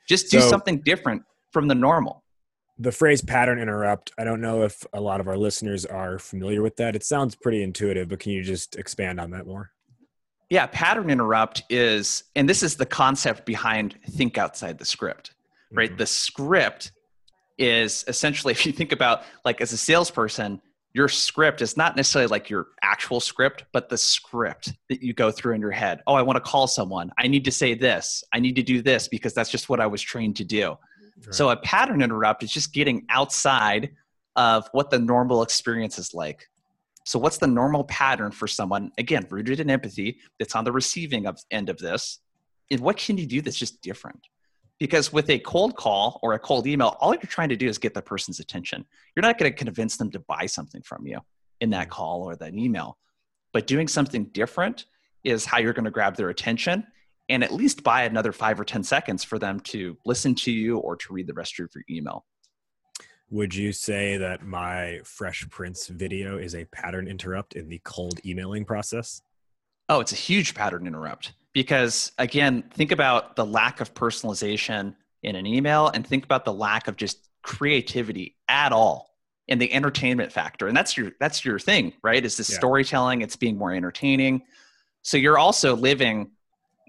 Just 0.08 0.32
do 0.32 0.40
so, 0.40 0.48
something 0.48 0.82
different 0.84 1.24
from 1.52 1.68
the 1.68 1.76
normal. 1.76 2.24
The 2.78 2.92
phrase 2.92 3.22
pattern 3.22 3.60
interrupt 3.60 4.12
i 4.18 4.24
don't 4.24 4.40
know 4.42 4.64
if 4.64 4.86
a 4.94 5.02
lot 5.02 5.20
of 5.20 5.28
our 5.28 5.38
listeners 5.38 5.86
are 5.86 6.20
familiar 6.20 6.62
with 6.62 6.78
that. 6.78 6.96
It 6.96 7.04
sounds 7.04 7.36
pretty 7.36 7.64
intuitive 7.64 8.08
but 8.08 8.20
can 8.20 8.32
you 8.32 8.42
just 8.42 8.78
expand 8.78 9.20
on 9.20 9.32
that 9.32 9.46
more? 9.46 9.72
Yeah 10.50 10.68
pattern 10.68 11.10
interrupt 11.10 11.64
is 11.70 12.24
and 12.36 12.48
this 12.48 12.64
is 12.64 12.76
the 12.76 12.86
concept 12.86 13.46
behind 13.46 14.00
think 14.12 14.38
outside 14.38 14.78
the 14.78 14.86
script 14.86 15.34
right? 15.74 15.90
Mm-hmm. 15.90 15.98
the 15.98 16.06
script 16.06 16.92
is 17.58 18.04
essentially 18.08 18.52
if 18.58 18.66
you 18.66 18.72
think 18.72 18.92
about 18.92 19.24
like 19.46 19.62
as 19.62 19.74
a 19.74 19.78
salesperson 19.78 20.62
your 20.94 21.08
script 21.08 21.62
is 21.62 21.76
not 21.76 21.96
necessarily 21.96 22.28
like 22.28 22.50
your 22.50 22.68
actual 22.84 23.20
script 23.20 23.66
but 23.74 23.90
the 23.90 23.98
script 23.98 24.74
that 24.90 25.02
you 25.02 25.14
go 25.14 25.32
through 25.32 25.56
in 25.56 25.62
your 25.62 25.72
head. 25.72 26.02
Oh 26.08 26.14
i 26.14 26.22
want 26.22 26.38
to 26.38 26.42
call 26.42 26.68
someone. 26.68 27.12
I 27.18 27.28
need 27.28 27.46
to 27.46 27.52
say 27.52 27.74
this. 27.74 28.24
I 28.32 28.40
need 28.40 28.56
to 28.56 28.64
do 28.64 28.82
this 28.82 29.08
because 29.08 29.34
that's 29.34 29.50
just 29.50 29.70
what 29.70 29.80
i 29.80 29.88
was 29.88 30.02
trained 30.02 30.36
to 30.38 30.44
do. 30.44 30.78
Right. 31.26 31.36
so 31.36 31.50
a 31.50 31.58
pattern 31.58 32.02
interrupt 32.02 32.44
is 32.44 32.52
just 32.52 32.74
getting 32.74 33.06
outside 33.10 33.92
of 34.36 34.68
what 34.72 34.90
the 34.90 35.00
normal 35.00 35.44
experience 35.44 36.00
is 36.00 36.14
like. 36.14 36.48
So 37.06 37.20
what's 37.20 37.38
the 37.38 37.48
normal 37.48 37.84
pattern 37.84 38.32
for 38.32 38.48
someone 38.48 38.92
again 38.98 39.28
rooted 39.30 39.60
in 39.60 39.70
empathy 39.70 40.20
that's 40.40 40.56
on 40.56 40.64
the 40.64 40.72
receiving 40.72 41.28
of, 41.28 41.38
end 41.52 41.70
of 41.70 41.78
this? 41.78 42.20
And 42.72 42.80
what 42.80 42.98
can 42.98 43.18
you 43.18 43.28
do 43.28 43.42
that's 43.42 43.58
just 43.58 43.82
different 43.82 44.26
because 44.84 45.14
with 45.14 45.30
a 45.30 45.40
cold 45.40 45.78
call 45.78 46.20
or 46.22 46.34
a 46.34 46.40
cold 46.40 46.68
email, 46.68 46.98
all 47.00 47.14
you're 47.14 47.22
trying 47.22 47.48
to 47.48 47.56
do 47.56 47.70
is 47.70 47.78
get 47.78 47.94
the 47.94 48.02
person's 48.02 48.42
attention. 48.42 48.84
You're 49.16 49.22
not 49.22 49.38
going 49.38 49.50
to 49.50 49.58
convince 49.58 49.96
them 49.96 50.12
to 50.12 50.20
buy 50.20 50.46
something 50.46 50.82
from 50.82 51.08
you 51.08 51.22
in 51.62 51.70
that 51.70 51.88
mm. 51.88 51.92
call 51.92 52.24
or 52.24 52.36
that 52.36 52.54
email. 52.54 52.98
But 53.54 53.66
doing 53.66 53.88
something 53.88 54.26
different 54.34 54.88
is 55.24 55.46
how 55.46 55.60
you're 55.60 55.72
going 55.72 55.86
to 55.86 55.90
grab 55.90 56.18
their 56.18 56.28
attention 56.28 56.86
and 57.30 57.46
at 57.46 57.54
least 57.54 57.82
buy 57.82 58.04
another 58.04 58.34
five 58.34 58.60
or 58.60 58.66
10 58.66 58.84
seconds 58.84 59.24
for 59.24 59.40
them 59.40 59.62
to 59.62 59.98
listen 60.04 60.36
to 60.36 60.52
you 60.52 60.80
or 60.80 60.98
to 60.98 61.14
read 61.14 61.28
the 61.28 61.34
rest 61.34 61.58
of 61.62 61.70
your 61.74 61.86
email. 61.90 62.26
Would 63.30 63.56
you 63.56 63.72
say 63.72 64.18
that 64.18 64.46
my 64.46 65.00
Fresh 65.06 65.48
Prince 65.50 65.88
video 65.88 66.38
is 66.38 66.56
a 66.56 66.66
pattern 66.66 67.08
interrupt 67.08 67.54
in 67.54 67.70
the 67.70 67.80
cold 67.86 68.20
emailing 68.26 68.66
process? 68.66 69.22
Oh, 69.94 70.00
it's 70.00 70.12
a 70.12 70.16
huge 70.16 70.56
pattern 70.56 70.88
interrupt. 70.88 71.34
Because 71.54 72.14
again 72.18 72.64
think 72.74 72.92
about 72.92 73.36
the 73.36 73.46
lack 73.46 73.80
of 73.80 73.94
personalization 73.94 74.96
in 75.22 75.36
an 75.36 75.46
email 75.46 75.88
and 75.90 76.06
think 76.06 76.26
about 76.26 76.46
the 76.46 76.54
lack 76.54 76.88
of 76.88 76.96
just 76.96 77.30
creativity 77.44 78.36
at 78.48 78.72
all 78.72 79.12
in 79.48 79.60
the 79.60 79.72
entertainment 79.72 80.32
factor. 80.32 80.68
And 80.68 80.76
that's 80.76 80.98
your 80.98 81.12
that's 81.20 81.46
your 81.46 81.60
thing 81.60 81.94
right? 82.02 82.26
Is 82.26 82.38
the 82.38 82.52
yeah. 82.52 82.58
storytelling 82.58 83.22
it's 83.22 83.36
being 83.36 83.56
more 83.56 83.72
entertaining. 83.72 84.42
So 85.04 85.16
you're 85.18 85.38
also 85.38 85.76
living 85.76 86.32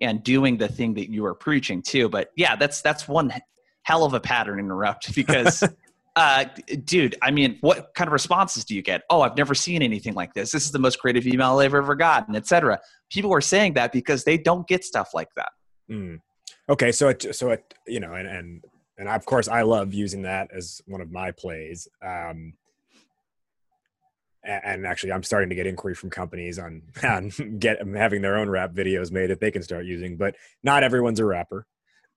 and 0.01 0.23
doing 0.25 0.57
the 0.57 0.69
thing 0.69 0.95
that 0.95 1.11
you 1.11 1.27
are 1.27 1.35
preaching 1.35 1.83
too. 1.83 2.09
But 2.09 2.33
yeah 2.37 2.57
that's 2.57 2.81
that's 2.81 3.07
one 3.07 3.35
hell 3.83 4.05
of 4.05 4.15
a 4.15 4.21
pattern 4.21 4.59
interrupt 4.59 5.15
because 5.21 5.63
uh, 6.17 6.45
dude, 6.85 7.17
I 7.23 7.31
mean, 7.31 7.59
what 7.61 7.93
kind 7.95 8.09
of 8.09 8.13
responses 8.13 8.65
do 8.65 8.75
you 8.75 8.83
get? 8.83 9.03
Oh, 9.11 9.23
I've 9.23 9.37
never 9.37 9.55
seen 9.55 9.83
anything 9.83 10.15
like 10.15 10.33
this. 10.33 10.53
This 10.53 10.65
is 10.65 10.71
the 10.71 10.79
most 10.79 11.01
creative 11.01 11.27
email 11.27 11.59
I've 11.59 11.75
ever 11.75 11.95
gotten, 11.95 12.37
etc. 12.37 12.79
People 13.11 13.33
are 13.35 13.41
saying 13.41 13.75
that 13.75 13.93
because 13.93 14.25
they 14.25 14.39
don't 14.39 14.67
get 14.69 14.85
stuff 14.85 15.11
like 15.13 15.29
that. 15.35 15.51
Mm. 15.91 16.21
Okay, 16.69 16.93
so 16.93 17.09
it, 17.09 17.35
so 17.35 17.51
it, 17.51 17.75
you 17.87 17.99
know, 17.99 18.15
and 18.15 18.29
and 18.29 18.65
and 18.97 19.09
of 19.09 19.25
course, 19.27 19.49
I 19.49 19.63
love 19.63 19.93
using 19.93 20.23
that 20.23 20.51
as 20.55 20.81
one 20.87 21.01
of 21.01 21.11
my 21.11 21.33
plays. 21.33 21.89
Um, 22.01 22.55
and 24.45 24.87
actually, 24.87 25.13
I'm 25.13 25.23
starting 25.23 25.49
to 25.49 25.55
get 25.55 25.67
inquiry 25.67 25.95
from 25.95 26.11
companies 26.11 26.59
on, 26.59 26.83
on 27.03 27.31
get 27.59 27.79
having 27.97 28.23
their 28.23 28.37
own 28.37 28.49
rap 28.49 28.73
videos 28.73 29.11
made 29.11 29.31
that 29.31 29.41
they 29.41 29.51
can 29.51 29.63
start 29.63 29.85
using. 29.85 30.17
But 30.17 30.37
not 30.63 30.85
everyone's 30.85 31.19
a 31.19 31.25
rapper. 31.25 31.67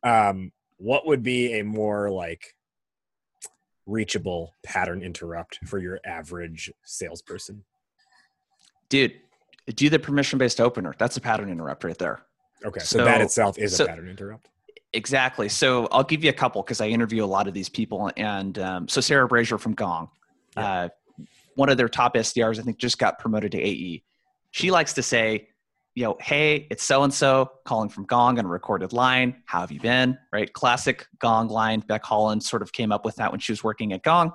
Um, 0.04 0.52
what 0.78 1.08
would 1.08 1.24
be 1.24 1.60
a 1.60 1.64
more 1.64 2.12
like 2.12 2.54
reachable 3.88 4.54
pattern 4.64 5.02
interrupt 5.02 5.60
for 5.66 5.80
your 5.80 6.00
average 6.06 6.72
salesperson? 6.84 7.64
Dude, 8.90 9.14
do 9.74 9.90
the 9.90 10.00
permission 10.00 10.38
based 10.38 10.62
opener. 10.62 10.94
That's 10.98 11.18
a 11.18 11.22
pattern 11.22 11.50
interrupt 11.50 11.84
right 11.84 11.98
there. 11.98 12.22
Okay. 12.66 12.80
So, 12.80 13.00
so 13.00 13.06
that 13.06 13.22
itself 13.22 13.58
is 13.58 13.76
so, 13.76 13.86
a 13.86 13.88
pattern 13.88 14.10
interrupt. 14.10 14.50
Exactly. 14.94 15.50
So 15.50 15.88
I'll 15.92 16.04
give 16.04 16.24
you 16.24 16.30
a 16.30 16.34
couple 16.34 16.62
because 16.62 16.82
I 16.82 16.88
interview 16.88 17.24
a 17.24 17.26
lot 17.26 17.48
of 17.48 17.54
these 17.54 17.70
people. 17.70 18.12
And 18.16 18.58
um, 18.60 18.88
so 18.88 19.02
Sarah 19.02 19.28
Brazier 19.28 19.58
from 19.58 19.74
Gong, 19.74 20.10
yeah. 20.56 20.70
uh, 20.84 20.90
one 21.56 21.70
of 21.70 21.78
their 21.78 21.90
top 21.90 22.16
SDRs, 22.16 22.60
I 22.60 22.62
think, 22.62 22.78
just 22.78 22.98
got 22.98 23.20
promoted 23.20 23.52
to 23.54 23.62
AE. 23.62 24.04
She 24.52 24.72
likes 24.72 24.94
to 24.94 25.04
say, 25.04 25.50
you 25.98 26.04
know, 26.04 26.16
hey, 26.22 26.68
it's 26.70 26.84
so 26.84 27.02
and 27.02 27.12
so 27.12 27.50
calling 27.66 27.90
from 27.90 28.06
Gong 28.06 28.38
on 28.38 28.46
a 28.46 28.48
recorded 28.48 28.94
line. 28.94 29.42
How 29.46 29.62
have 29.62 29.72
you 29.72 29.80
been? 29.80 30.16
Right? 30.32 30.54
Classic 30.54 31.08
Gong 31.18 31.48
line. 31.48 31.82
Becc 31.82 32.04
Holland 32.04 32.44
sort 32.44 32.62
of 32.62 32.72
came 32.72 32.92
up 32.92 33.04
with 33.04 33.16
that 33.16 33.32
when 33.32 33.40
she 33.40 33.52
was 33.52 33.64
working 33.64 33.94
at 33.94 34.04
Gong. 34.04 34.32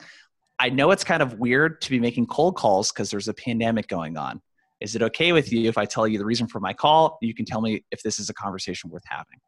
I 0.59 0.71
know 0.71 0.91
it's 0.91 1.05
kind 1.05 1.23
of 1.23 1.39
weird 1.39 1.81
to 1.83 1.91
be 1.91 2.01
making 2.01 2.27
cold 2.27 2.57
calls 2.57 2.91
because 2.91 3.13
there's 3.13 3.29
a 3.29 3.33
pandemic 3.33 3.87
going 3.87 4.17
on. 4.17 4.43
Is 4.81 4.97
it 4.97 5.03
okay 5.03 5.31
with 5.31 5.53
you 5.53 5.69
if 5.69 5.79
I 5.79 5.85
tell 5.85 6.09
you 6.09 6.19
the 6.19 6.25
reason 6.25 6.49
for 6.49 6.59
my 6.59 6.73
call? 6.73 7.17
You 7.23 7.33
can 7.33 7.45
tell 7.45 7.61
me 7.61 7.85
if 7.93 8.03
this 8.03 8.19
is 8.19 8.29
a 8.29 8.35
conversation 8.35 8.91
worth 8.91 9.05
having. 9.07 9.39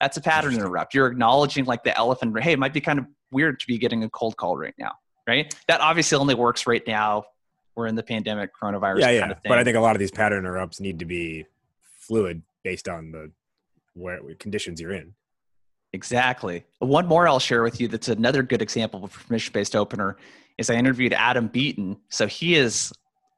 That's 0.00 0.16
a 0.16 0.20
pattern 0.20 0.54
interrupt. 0.54 0.92
You're 0.92 1.06
acknowledging 1.06 1.66
like 1.66 1.84
the 1.84 1.96
elephant. 1.96 2.36
Hey, 2.42 2.54
it 2.54 2.58
might 2.58 2.72
be 2.72 2.80
kind 2.80 2.98
of 2.98 3.06
weird 3.30 3.60
to 3.60 3.66
be 3.68 3.78
getting 3.78 4.02
a 4.02 4.10
cold 4.10 4.36
call 4.36 4.56
right 4.56 4.74
now, 4.76 4.94
right? 5.28 5.54
That 5.68 5.80
obviously 5.80 6.18
only 6.18 6.34
works 6.34 6.66
right 6.66 6.82
now. 6.84 7.26
We're 7.76 7.86
in 7.86 7.94
the 7.94 8.02
pandemic, 8.02 8.50
coronavirus. 8.60 9.02
Yeah, 9.02 9.10
yeah. 9.10 9.34
But 9.44 9.58
I 9.58 9.62
think 9.62 9.76
a 9.76 9.80
lot 9.80 9.94
of 9.94 10.00
these 10.00 10.10
pattern 10.10 10.40
interrupts 10.40 10.80
need 10.80 10.98
to 10.98 11.04
be 11.04 11.46
fluid 12.10 12.42
based 12.64 12.88
on 12.88 13.12
the 13.12 13.30
where 13.94 14.18
conditions 14.38 14.80
you're 14.80 14.92
in. 14.92 15.14
Exactly. 15.92 16.64
One 16.80 17.06
more 17.06 17.28
I'll 17.28 17.38
share 17.38 17.62
with 17.62 17.80
you 17.80 17.88
that's 17.88 18.08
another 18.08 18.42
good 18.42 18.62
example 18.62 19.04
of 19.04 19.14
a 19.14 19.18
permission 19.18 19.52
based 19.52 19.76
opener 19.76 20.16
is 20.58 20.70
I 20.70 20.74
interviewed 20.74 21.12
Adam 21.12 21.46
Beaton. 21.46 21.96
So 22.08 22.26
he 22.26 22.56
is 22.56 22.92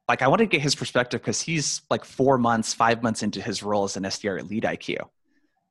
like, 0.08 0.22
I 0.22 0.28
want 0.28 0.40
to 0.40 0.46
get 0.46 0.60
his 0.60 0.74
perspective 0.74 1.20
because 1.20 1.40
he's 1.40 1.82
like 1.90 2.04
four 2.04 2.38
months, 2.38 2.74
five 2.74 3.02
months 3.02 3.22
into 3.22 3.40
his 3.40 3.62
role 3.62 3.84
as 3.84 3.96
an 3.96 4.04
SDR 4.04 4.40
at 4.40 4.46
LeadIQ. 4.46 4.98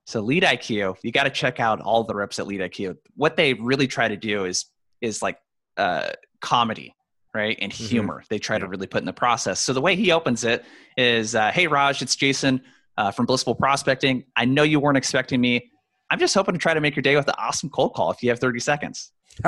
So 0.06 0.24
LeadIQ, 0.24 0.98
you 1.04 1.12
got 1.12 1.24
to 1.24 1.30
check 1.30 1.60
out 1.60 1.82
all 1.82 2.04
the 2.04 2.16
reps 2.16 2.40
at 2.40 2.46
LeadIQ. 2.46 2.98
What 3.16 3.36
they 3.36 3.54
really 3.54 3.88
try 3.88 4.08
to 4.08 4.18
do 4.18 4.46
is 4.46 4.66
is 5.02 5.22
like 5.22 5.38
uh, 5.78 6.10
comedy, 6.42 6.96
right, 7.34 7.58
and 7.62 7.72
mm-hmm. 7.72 7.86
humor. 7.86 8.16
Mm-hmm. 8.16 8.26
They 8.30 8.40
try 8.40 8.56
yeah. 8.56 8.62
to 8.62 8.68
really 8.68 8.88
put 8.88 9.02
in 9.02 9.06
the 9.06 9.14
process. 9.14 9.60
So 9.60 9.74
the 9.74 9.82
way 9.82 9.96
he 9.96 10.12
opens 10.12 10.44
it 10.44 10.66
is, 10.98 11.36
uh, 11.36 11.52
"Hey 11.52 11.68
Raj, 11.68 12.02
it's 12.02 12.16
Jason 12.16 12.62
uh, 12.98 13.12
from 13.12 13.26
Blissful 13.26 13.56
Prospecting. 13.56 14.26
I 14.36 14.46
know 14.46 14.64
you 14.64 14.80
weren't 14.80 14.98
expecting 14.98 15.42
me. 15.42 15.70
I'm 16.10 16.20
just 16.20 16.34
hoping 16.34 16.54
to 16.54 16.60
try 16.60 16.74
to 16.74 16.82
make 16.82 16.96
your 16.96 17.04
day 17.04 17.16
with 17.16 17.28
an 17.28 17.36
awesome 17.38 17.70
cold 17.70 17.94
call 17.94 18.12
if 18.12 18.22
you 18.22 18.30
have 18.30 18.40
30 18.40 18.60
seconds. 18.60 19.12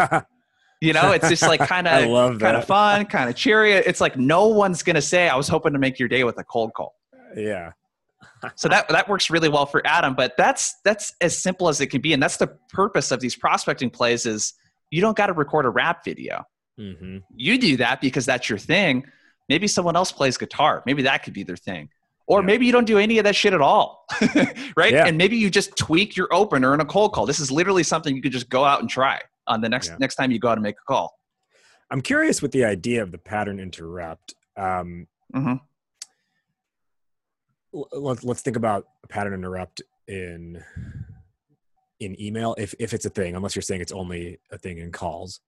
you 0.82 0.94
know, 0.94 1.12
it's 1.12 1.28
just 1.28 1.44
like 1.44 1.60
kind 1.60 1.88
of 1.88 2.40
kind 2.40 2.58
of 2.58 2.66
fun, 2.66 3.06
kind 3.06 3.30
of 3.30 3.36
cheery. 3.36 3.74
It's 3.74 4.02
like 4.02 4.18
no 4.18 4.48
one's 4.48 4.82
gonna 4.82 5.02
say 5.02 5.28
I 5.28 5.36
was 5.36 5.48
hoping 5.48 5.74
to 5.74 5.80
make 5.80 6.00
your 6.00 6.08
day 6.08 6.24
with 6.24 6.38
a 6.38 6.44
cold 6.44 6.74
call. 6.74 6.96
Yeah. 7.36 7.72
so 8.56 8.68
that 8.70 8.88
that 8.90 9.10
works 9.10 9.30
really 9.30 9.50
well 9.50 9.66
for 9.66 9.86
Adam, 9.86 10.14
but 10.14 10.34
that's 10.38 10.76
that's 10.84 11.14
as 11.22 11.38
simple 11.38 11.68
as 11.68 11.82
it 11.82 11.88
can 11.88 12.02
be, 12.02 12.14
and 12.14 12.24
that's 12.24 12.38
the 12.38 12.48
purpose 12.70 13.12
of 13.12 13.20
these 13.20 13.36
prospecting 13.36 13.90
plays. 13.90 14.26
Is 14.26 14.54
you 14.90 15.02
don't 15.02 15.18
got 15.18 15.28
to 15.28 15.34
record 15.34 15.66
a 15.66 15.70
rap 15.70 16.04
video. 16.06 16.44
Mm-hmm. 16.80 17.18
You 17.36 17.58
do 17.58 17.78
that 17.78 18.02
because 18.02 18.26
that's 18.26 18.50
your 18.50 18.58
thing. 18.58 19.06
Maybe 19.50 19.68
someone 19.68 19.96
else 19.96 20.12
plays 20.12 20.38
guitar. 20.38 20.84
Maybe 20.86 21.04
that 21.04 21.24
could 21.24 21.34
be 21.34 21.44
their 21.44 21.58
thing. 21.58 21.90
Or 22.26 22.40
yeah. 22.40 22.46
maybe 22.46 22.66
you 22.66 22.72
don't 22.72 22.86
do 22.86 22.98
any 22.98 23.18
of 23.18 23.26
that 23.26 23.36
shit 23.36 23.54
at 23.54 23.62
all, 23.62 24.06
right? 24.78 24.94
Yeah. 24.94 25.06
And 25.06 25.18
maybe 25.18 25.36
you 25.36 25.50
just 25.50 25.76
tweak 25.76 26.16
your 26.16 26.34
opener 26.34 26.74
in 26.74 26.80
a 26.80 26.86
cold 26.86 27.14
call. 27.14 27.26
This 27.26 27.40
is 27.40 27.52
literally 27.52 27.84
something 27.84 28.16
you 28.16 28.22
could 28.22 28.32
just 28.32 28.50
go 28.50 28.64
out 28.64 28.80
and 28.80 28.90
try 28.90 29.20
on 29.48 29.60
the 29.62 29.70
next 29.70 29.90
yeah. 29.90 29.98
next 30.00 30.16
time 30.16 30.32
you 30.32 30.40
go 30.40 30.48
out 30.48 30.58
and 30.58 30.64
make 30.64 30.76
a 30.76 30.86
call. 30.88 31.14
I'm 31.92 32.02
curious 32.02 32.42
with 32.42 32.52
the 32.52 32.64
idea 32.64 33.04
of 33.04 33.12
the 33.12 33.18
pattern 33.18 33.60
interrupt. 33.60 34.36
Um, 34.58 35.08
mm-hmm. 35.36 35.56
let's 37.72 38.24
let's 38.24 38.42
think 38.42 38.56
about 38.56 38.86
a 39.04 39.08
pattern 39.08 39.34
interrupt 39.34 39.82
in 40.08 40.64
in 42.00 42.20
email 42.22 42.56
if 42.58 42.74
if 42.80 42.94
it's 42.94 43.06
a 43.06 43.10
thing. 43.10 43.36
Unless 43.36 43.56
you're 43.56 43.64
saying 43.64 43.82
it's 43.82 43.92
only 43.92 44.40
a 44.52 44.58
thing 44.58 44.78
in 44.78 44.92
calls. 44.92 45.42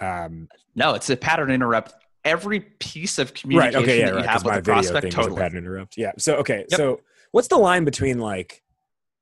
Um, 0.00 0.48
no, 0.74 0.94
it's 0.94 1.10
a 1.10 1.16
pattern 1.16 1.50
interrupt 1.50 1.94
every 2.26 2.60
piece 2.60 3.18
of 3.18 3.32
communication 3.32 3.80
right, 3.80 3.82
okay, 3.82 3.98
yeah, 4.00 4.06
that 4.06 4.10
you 4.10 4.16
right, 4.16 4.26
have 4.26 4.44
with 4.44 4.56
a 4.56 4.62
prospect. 4.62 5.12
Totally. 5.12 5.40
pattern 5.40 5.58
interrupt. 5.58 5.96
Yeah. 5.96 6.12
So 6.18 6.36
okay. 6.36 6.66
Yep. 6.70 6.76
So 6.76 7.00
what's 7.30 7.48
the 7.48 7.56
line 7.56 7.84
between 7.84 8.18
like, 8.18 8.62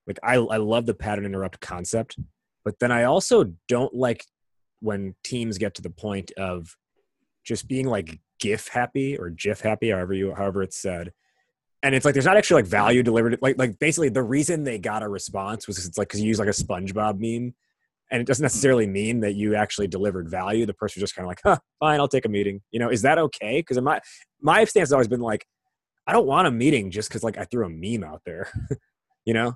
like 0.06 0.18
I 0.22 0.36
I 0.36 0.56
love 0.56 0.86
the 0.86 0.94
pattern 0.94 1.24
interrupt 1.26 1.60
concept, 1.60 2.18
but 2.64 2.78
then 2.80 2.90
I 2.90 3.04
also 3.04 3.52
don't 3.68 3.94
like 3.94 4.24
when 4.80 5.14
teams 5.22 5.58
get 5.58 5.74
to 5.74 5.82
the 5.82 5.90
point 5.90 6.32
of 6.36 6.76
just 7.44 7.68
being 7.68 7.86
like 7.86 8.18
GIF 8.40 8.68
happy 8.68 9.16
or 9.16 9.30
GIF 9.30 9.60
happy, 9.60 9.90
however 9.90 10.14
you 10.14 10.34
however 10.34 10.62
it's 10.62 10.76
said. 10.76 11.12
And 11.82 11.94
it's 11.94 12.06
like 12.06 12.14
there's 12.14 12.24
not 12.24 12.38
actually 12.38 12.62
like 12.62 12.70
value 12.70 13.02
delivered. 13.02 13.38
Like 13.42 13.58
like 13.58 13.78
basically 13.78 14.08
the 14.08 14.22
reason 14.22 14.64
they 14.64 14.78
got 14.78 15.02
a 15.02 15.08
response 15.08 15.66
was 15.66 15.86
it's 15.86 15.98
like 15.98 16.08
because 16.08 16.22
you 16.22 16.28
use 16.28 16.38
like 16.38 16.48
a 16.48 16.52
SpongeBob 16.52 17.18
meme 17.20 17.54
and 18.10 18.20
it 18.20 18.26
doesn't 18.26 18.42
necessarily 18.42 18.86
mean 18.86 19.20
that 19.20 19.34
you 19.34 19.54
actually 19.54 19.88
delivered 19.88 20.28
value. 20.28 20.66
The 20.66 20.74
person 20.74 21.00
was 21.00 21.10
just 21.10 21.16
kind 21.16 21.24
of 21.24 21.28
like, 21.28 21.40
huh, 21.44 21.58
fine, 21.80 22.00
I'll 22.00 22.08
take 22.08 22.26
a 22.26 22.28
meeting. 22.28 22.60
You 22.70 22.80
know, 22.80 22.90
is 22.90 23.02
that 23.02 23.18
okay? 23.18 23.60
Because 23.60 23.80
my 23.80 24.00
my 24.40 24.64
stance 24.64 24.88
has 24.88 24.92
always 24.92 25.08
been 25.08 25.20
like, 25.20 25.46
I 26.06 26.12
don't 26.12 26.26
want 26.26 26.46
a 26.46 26.50
meeting 26.50 26.90
just 26.90 27.08
because 27.08 27.22
like 27.22 27.38
I 27.38 27.44
threw 27.44 27.66
a 27.66 27.70
meme 27.70 28.04
out 28.04 28.22
there. 28.24 28.48
you 29.24 29.34
know? 29.34 29.54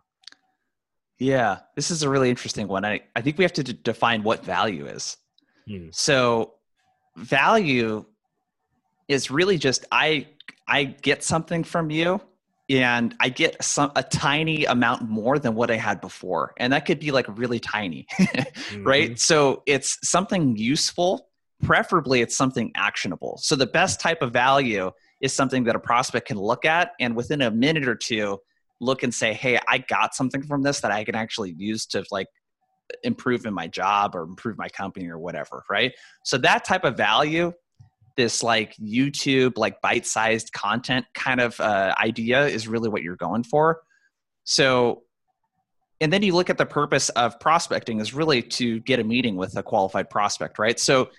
Yeah, 1.19 1.59
this 1.75 1.91
is 1.91 2.03
a 2.03 2.09
really 2.09 2.31
interesting 2.31 2.69
one. 2.69 2.85
I, 2.85 3.01
I 3.17 3.21
think 3.21 3.39
we 3.39 3.45
have 3.45 3.53
to 3.55 3.65
d- 3.65 3.79
define 3.83 4.23
what 4.23 4.45
value 4.45 4.87
is. 4.87 5.17
Hmm. 5.67 5.89
So 5.91 6.55
value 7.17 8.05
is 9.09 9.31
really 9.31 9.59
just 9.59 9.85
I 9.91 10.29
I 10.67 10.85
get 10.85 11.25
something 11.25 11.65
from 11.65 11.91
you 11.91 12.21
and 12.71 13.15
I 13.21 13.31
get 13.31 13.63
some 13.63 13.93
a 13.97 14.03
tiny 14.03 14.65
amount 14.67 15.09
more 15.09 15.39
than 15.39 15.55
what 15.55 15.71
I 15.71 15.77
had 15.77 16.01
before, 16.01 16.53
and 16.59 16.73
that 16.73 16.85
could 16.85 17.01
be 17.01 17.11
like 17.11 17.27
really 17.39 17.59
tiny, 17.59 18.07
mm-hmm. 18.19 18.85
right? 18.85 19.19
So 19.19 19.63
it's 19.67 19.99
something 20.09 20.57
useful. 20.57 21.29
Preferably, 21.63 22.21
it's 22.21 22.37
something 22.37 22.71
actionable. 22.77 23.39
So 23.43 23.57
the 23.57 23.67
best 23.67 24.01
type 24.01 24.23
of 24.23 24.33
value 24.33 24.91
is 25.21 25.35
something 25.35 25.65
that 25.65 25.75
a 25.75 25.81
prospect 25.81 26.29
can 26.29 26.39
look 26.39 26.65
at, 26.65 26.93
and 27.01 27.17
within 27.17 27.43
a 27.43 27.51
minute 27.51 27.89
or 27.89 27.97
two, 27.97 28.39
look 28.81 29.03
and 29.03 29.15
say, 29.15 29.33
"Hey, 29.33 29.59
I 29.67 29.79
got 29.79 30.15
something 30.15 30.43
from 30.43 30.63
this 30.63 30.81
that 30.81 30.93
I 30.93 31.05
can 31.05 31.15
actually 31.15 31.55
use 31.57 31.87
to 31.87 32.05
like 32.11 32.29
improve 33.03 33.45
in 33.47 33.55
my 33.55 33.67
job 33.67 34.15
or 34.15 34.23
improve 34.23 34.59
my 34.59 34.69
company 34.69 35.09
or 35.09 35.19
whatever." 35.19 35.65
Right? 35.71 35.93
So 36.25 36.37
that 36.39 36.65
type 36.65 36.85
of 36.85 36.97
value 36.97 37.53
this 38.19 38.43
like 38.43 38.75
YouTube, 38.77 39.57
like 39.57 39.81
bite 39.81 40.05
sized 40.05 40.53
content 40.53 41.07
kind 41.15 41.41
of 41.41 41.59
uh, 41.61 41.95
idea 41.99 42.47
is 42.47 42.69
really 42.69 42.91
what 42.91 43.03
you're 43.03 43.17
going 43.17 43.45
for. 43.45 43.81
So, 44.45 45.05
and 46.01 46.13
then 46.13 46.23
you 46.23 46.35
look 46.35 46.51
at 46.51 46.59
the 46.59 46.67
purpose 46.67 47.09
of 47.11 47.39
prospecting 47.41 48.01
is 48.01 48.13
really 48.13 48.43
to 48.43 48.81
get 48.81 48.99
a 48.99 49.05
meeting 49.05 49.37
with 49.37 49.57
a 49.57 49.63
qualified 49.63 50.11
prospect, 50.11 50.59
right? 50.59 50.79
So, 50.79 51.11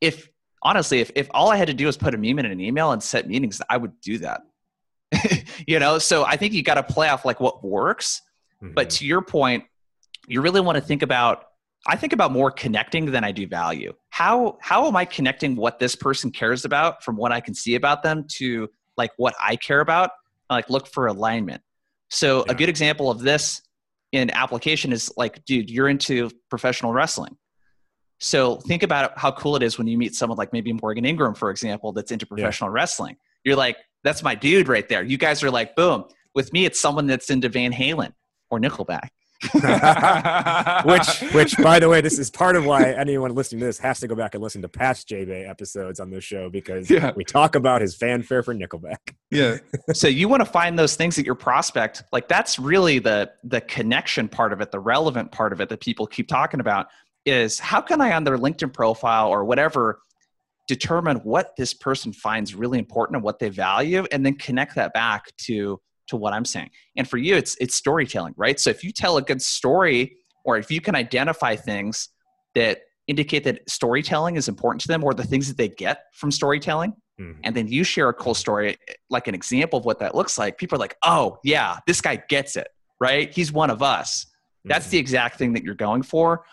if 0.00 0.28
honestly, 0.62 1.00
if, 1.00 1.12
if 1.14 1.28
all 1.32 1.50
I 1.50 1.56
had 1.56 1.68
to 1.68 1.74
do 1.74 1.86
was 1.86 1.96
put 1.96 2.14
a 2.14 2.18
meme 2.18 2.38
in 2.38 2.46
an 2.46 2.60
email 2.60 2.92
and 2.92 3.02
set 3.02 3.28
meetings, 3.28 3.60
I 3.68 3.76
would 3.76 4.00
do 4.00 4.18
that. 4.18 4.40
you 5.66 5.78
know, 5.78 5.98
so 5.98 6.24
I 6.24 6.36
think 6.36 6.54
you 6.54 6.62
got 6.62 6.74
to 6.74 6.82
play 6.82 7.08
off 7.08 7.24
like 7.24 7.40
what 7.40 7.62
works. 7.62 8.22
Mm-hmm. 8.62 8.74
But 8.74 8.90
to 8.90 9.06
your 9.06 9.20
point, 9.20 9.64
you 10.26 10.40
really 10.40 10.60
want 10.60 10.76
to 10.76 10.82
think 10.82 11.02
about 11.02 11.44
I 11.88 11.96
think 11.96 12.12
about 12.12 12.32
more 12.32 12.50
connecting 12.50 13.06
than 13.06 13.24
I 13.24 13.32
do 13.32 13.46
value. 13.46 13.94
How 14.10 14.58
how 14.60 14.86
am 14.86 14.94
I 14.94 15.06
connecting 15.06 15.56
what 15.56 15.78
this 15.78 15.96
person 15.96 16.30
cares 16.30 16.66
about 16.66 17.02
from 17.02 17.16
what 17.16 17.32
I 17.32 17.40
can 17.40 17.54
see 17.54 17.74
about 17.74 18.02
them 18.02 18.26
to 18.36 18.68
like 18.98 19.10
what 19.16 19.34
I 19.42 19.56
care 19.56 19.80
about? 19.80 20.10
Like 20.50 20.68
look 20.68 20.86
for 20.86 21.06
alignment. 21.06 21.62
So 22.10 22.44
yeah. 22.46 22.52
a 22.52 22.54
good 22.54 22.68
example 22.68 23.10
of 23.10 23.20
this 23.20 23.62
in 24.12 24.30
application 24.30 24.92
is 24.92 25.10
like, 25.16 25.44
dude, 25.46 25.70
you're 25.70 25.88
into 25.88 26.30
professional 26.50 26.92
wrestling. 26.92 27.36
So 28.18 28.56
think 28.56 28.82
about 28.82 29.18
how 29.18 29.32
cool 29.32 29.56
it 29.56 29.62
is 29.62 29.78
when 29.78 29.86
you 29.86 29.96
meet 29.96 30.14
someone 30.14 30.36
like 30.36 30.52
maybe 30.52 30.72
Morgan 30.72 31.04
Ingram, 31.04 31.34
for 31.34 31.50
example, 31.50 31.92
that's 31.92 32.10
into 32.10 32.26
professional 32.26 32.70
yeah. 32.70 32.74
wrestling. 32.74 33.16
You're 33.44 33.56
like, 33.56 33.76
that's 34.04 34.22
my 34.22 34.34
dude 34.34 34.68
right 34.68 34.88
there. 34.88 35.02
You 35.02 35.16
guys 35.18 35.42
are 35.42 35.50
like, 35.50 35.74
boom. 35.76 36.04
With 36.34 36.52
me, 36.52 36.66
it's 36.66 36.80
someone 36.80 37.06
that's 37.06 37.30
into 37.30 37.48
Van 37.48 37.72
Halen 37.72 38.12
or 38.50 38.58
Nickelback. 38.58 39.08
which, 40.84 41.32
which, 41.32 41.56
by 41.58 41.78
the 41.78 41.88
way, 41.88 42.00
this 42.00 42.18
is 42.18 42.28
part 42.28 42.56
of 42.56 42.64
why 42.64 42.90
anyone 42.92 43.32
listening 43.34 43.60
to 43.60 43.66
this 43.66 43.78
has 43.78 44.00
to 44.00 44.08
go 44.08 44.16
back 44.16 44.34
and 44.34 44.42
listen 44.42 44.60
to 44.62 44.68
past 44.68 45.06
J 45.06 45.24
Bay 45.24 45.44
episodes 45.44 46.00
on 46.00 46.10
this 46.10 46.24
show 46.24 46.50
because 46.50 46.90
yeah. 46.90 47.12
we 47.14 47.24
talk 47.24 47.54
about 47.54 47.80
his 47.80 47.94
fanfare 47.94 48.42
for 48.42 48.52
Nickelback. 48.52 49.14
Yeah. 49.30 49.58
so 49.92 50.08
you 50.08 50.28
want 50.28 50.44
to 50.44 50.50
find 50.50 50.76
those 50.76 50.96
things 50.96 51.14
that 51.16 51.24
your 51.24 51.36
prospect 51.36 52.02
like. 52.12 52.26
That's 52.26 52.58
really 52.58 52.98
the 52.98 53.30
the 53.44 53.60
connection 53.60 54.28
part 54.28 54.52
of 54.52 54.60
it, 54.60 54.72
the 54.72 54.80
relevant 54.80 55.30
part 55.30 55.52
of 55.52 55.60
it 55.60 55.68
that 55.68 55.80
people 55.80 56.06
keep 56.06 56.26
talking 56.26 56.58
about 56.58 56.88
is 57.24 57.60
how 57.60 57.80
can 57.80 58.00
I 58.00 58.12
on 58.12 58.24
their 58.24 58.38
LinkedIn 58.38 58.72
profile 58.72 59.28
or 59.28 59.44
whatever 59.44 60.00
determine 60.68 61.16
what 61.18 61.56
this 61.56 61.74
person 61.74 62.12
finds 62.12 62.54
really 62.54 62.78
important 62.78 63.16
and 63.16 63.24
what 63.24 63.38
they 63.38 63.48
value, 63.48 64.04
and 64.12 64.24
then 64.24 64.34
connect 64.34 64.74
that 64.74 64.92
back 64.92 65.24
to 65.38 65.80
to 66.08 66.16
what 66.16 66.32
I'm 66.32 66.44
saying. 66.44 66.70
And 66.96 67.08
for 67.08 67.16
you, 67.16 67.36
it's 67.36 67.56
it's 67.60 67.74
storytelling, 67.74 68.34
right? 68.36 68.58
So 68.58 68.70
if 68.70 68.82
you 68.84 68.92
tell 68.92 69.16
a 69.16 69.22
good 69.22 69.40
story, 69.40 70.16
or 70.44 70.58
if 70.58 70.70
you 70.70 70.80
can 70.80 70.94
identify 70.94 71.56
things 71.56 72.08
that 72.54 72.80
indicate 73.06 73.44
that 73.44 73.68
storytelling 73.68 74.36
is 74.36 74.48
important 74.48 74.80
to 74.82 74.88
them, 74.88 75.04
or 75.04 75.14
the 75.14 75.24
things 75.24 75.48
that 75.48 75.56
they 75.56 75.68
get 75.68 76.04
from 76.12 76.30
storytelling, 76.30 76.92
mm-hmm. 77.20 77.40
and 77.44 77.56
then 77.56 77.68
you 77.68 77.84
share 77.84 78.08
a 78.08 78.14
cool 78.14 78.34
story, 78.34 78.76
like 79.10 79.28
an 79.28 79.34
example 79.34 79.78
of 79.78 79.84
what 79.84 79.98
that 80.00 80.14
looks 80.14 80.38
like, 80.38 80.58
people 80.58 80.76
are 80.76 80.80
like, 80.80 80.96
"Oh 81.04 81.38
yeah, 81.44 81.78
this 81.86 82.00
guy 82.00 82.22
gets 82.28 82.56
it, 82.56 82.68
right? 83.00 83.32
He's 83.32 83.52
one 83.52 83.70
of 83.70 83.82
us." 83.82 84.24
Mm-hmm. 84.24 84.70
That's 84.70 84.88
the 84.88 84.98
exact 84.98 85.38
thing 85.38 85.52
that 85.54 85.62
you're 85.62 85.74
going 85.74 86.02
for. 86.02 86.44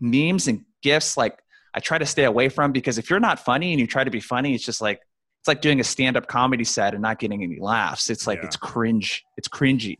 Memes 0.00 0.48
and 0.48 0.64
gifts, 0.82 1.16
like 1.16 1.38
I 1.74 1.80
try 1.80 1.98
to 1.98 2.06
stay 2.06 2.24
away 2.24 2.48
from 2.48 2.72
because 2.72 2.98
if 2.98 3.10
you're 3.10 3.20
not 3.20 3.38
funny 3.38 3.72
and 3.72 3.80
you 3.80 3.86
try 3.86 4.04
to 4.04 4.10
be 4.10 4.20
funny, 4.20 4.54
it's 4.54 4.64
just 4.64 4.80
like 4.80 5.00
it's 5.40 5.48
like 5.48 5.62
doing 5.62 5.80
a 5.80 5.84
stand-up 5.84 6.26
comedy 6.26 6.64
set 6.64 6.92
and 6.92 7.02
not 7.02 7.18
getting 7.18 7.42
any 7.42 7.58
laughs. 7.58 8.10
It's 8.10 8.26
like 8.26 8.40
yeah. 8.40 8.46
it's 8.46 8.56
cringe. 8.56 9.24
It's 9.38 9.48
cringy. 9.48 9.96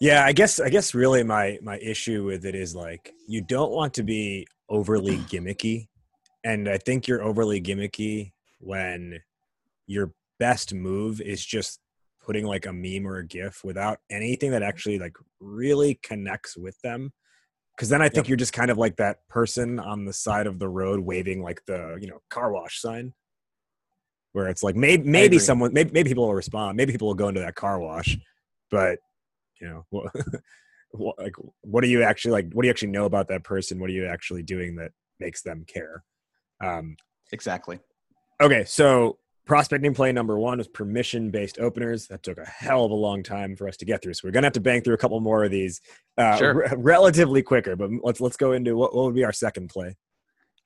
Yeah, 0.00 0.24
I 0.24 0.32
guess 0.32 0.58
I 0.58 0.70
guess 0.70 0.94
really 0.94 1.22
my 1.22 1.58
my 1.62 1.78
issue 1.78 2.24
with 2.24 2.46
it 2.46 2.54
is 2.54 2.74
like 2.74 3.12
you 3.28 3.42
don't 3.42 3.72
want 3.72 3.92
to 3.94 4.02
be 4.02 4.46
overly 4.70 5.18
gimmicky. 5.18 5.88
And 6.44 6.66
I 6.68 6.78
think 6.78 7.06
you're 7.06 7.22
overly 7.22 7.60
gimmicky 7.60 8.32
when 8.60 9.20
you're 9.86 10.12
best 10.38 10.72
move 10.72 11.20
is 11.20 11.44
just 11.44 11.80
putting 12.24 12.46
like 12.46 12.64
a 12.64 12.72
meme 12.72 13.06
or 13.06 13.18
a 13.18 13.26
gif 13.26 13.62
without 13.62 13.98
anything 14.10 14.50
that 14.52 14.62
actually 14.62 14.98
like 14.98 15.16
really 15.40 16.00
connects 16.02 16.56
with 16.56 16.80
them 16.80 17.12
because 17.76 17.88
then 17.88 18.00
i 18.00 18.08
think 18.08 18.24
Yep. 18.24 18.28
you're 18.28 18.36
just 18.36 18.52
kind 18.52 18.70
of 18.70 18.78
like 18.78 18.96
that 18.96 19.26
person 19.28 19.78
on 19.78 20.04
the 20.04 20.12
side 20.12 20.46
of 20.46 20.58
the 20.58 20.68
road 20.68 21.00
waving 21.00 21.42
like 21.42 21.62
the 21.66 21.98
you 22.00 22.08
know 22.08 22.20
car 22.30 22.52
wash 22.52 22.80
sign 22.80 23.12
where 24.32 24.48
it's 24.48 24.62
like 24.62 24.76
maybe 24.76 25.02
maybe 25.08 25.38
someone 25.38 25.72
maybe, 25.72 25.90
maybe 25.92 26.08
people 26.10 26.26
will 26.26 26.34
respond 26.34 26.76
maybe 26.76 26.92
people 26.92 27.08
will 27.08 27.14
go 27.14 27.28
into 27.28 27.40
that 27.40 27.54
car 27.54 27.78
wash 27.80 28.16
but 28.70 28.98
you 29.60 29.68
know 29.68 30.04
like 31.18 31.34
what 31.62 31.82
do 31.82 31.88
you 31.88 32.02
actually 32.02 32.32
like 32.32 32.50
what 32.52 32.62
do 32.62 32.66
you 32.66 32.70
actually 32.70 32.88
know 32.90 33.04
about 33.04 33.28
that 33.28 33.44
person 33.44 33.78
what 33.78 33.90
are 33.90 33.92
you 33.92 34.06
actually 34.06 34.42
doing 34.42 34.76
that 34.76 34.90
makes 35.18 35.42
them 35.42 35.64
care 35.66 36.02
um 36.62 36.96
Exactly. 37.32 37.78
Okay, 38.42 38.64
so 38.64 39.18
prospecting 39.46 39.94
play 39.94 40.12
number 40.12 40.38
one 40.38 40.58
was 40.58 40.68
permission 40.68 41.30
based 41.30 41.58
openers. 41.58 42.06
That 42.08 42.22
took 42.22 42.38
a 42.38 42.44
hell 42.46 42.84
of 42.84 42.90
a 42.90 42.94
long 42.94 43.22
time 43.22 43.56
for 43.56 43.68
us 43.68 43.76
to 43.78 43.84
get 43.84 44.02
through. 44.02 44.14
So 44.14 44.22
we're 44.24 44.32
gonna 44.32 44.46
have 44.46 44.54
to 44.54 44.60
bang 44.60 44.80
through 44.82 44.94
a 44.94 44.98
couple 44.98 45.20
more 45.20 45.44
of 45.44 45.50
these 45.50 45.80
uh, 46.18 46.36
Sure. 46.36 46.54
re- 46.54 46.68
relatively 46.76 47.42
quicker. 47.42 47.76
But 47.76 47.90
let's 48.02 48.20
let's 48.20 48.36
go 48.36 48.52
into 48.52 48.76
what, 48.76 48.94
what 48.94 49.04
would 49.04 49.14
be 49.14 49.24
our 49.24 49.32
second 49.32 49.68
play. 49.68 49.96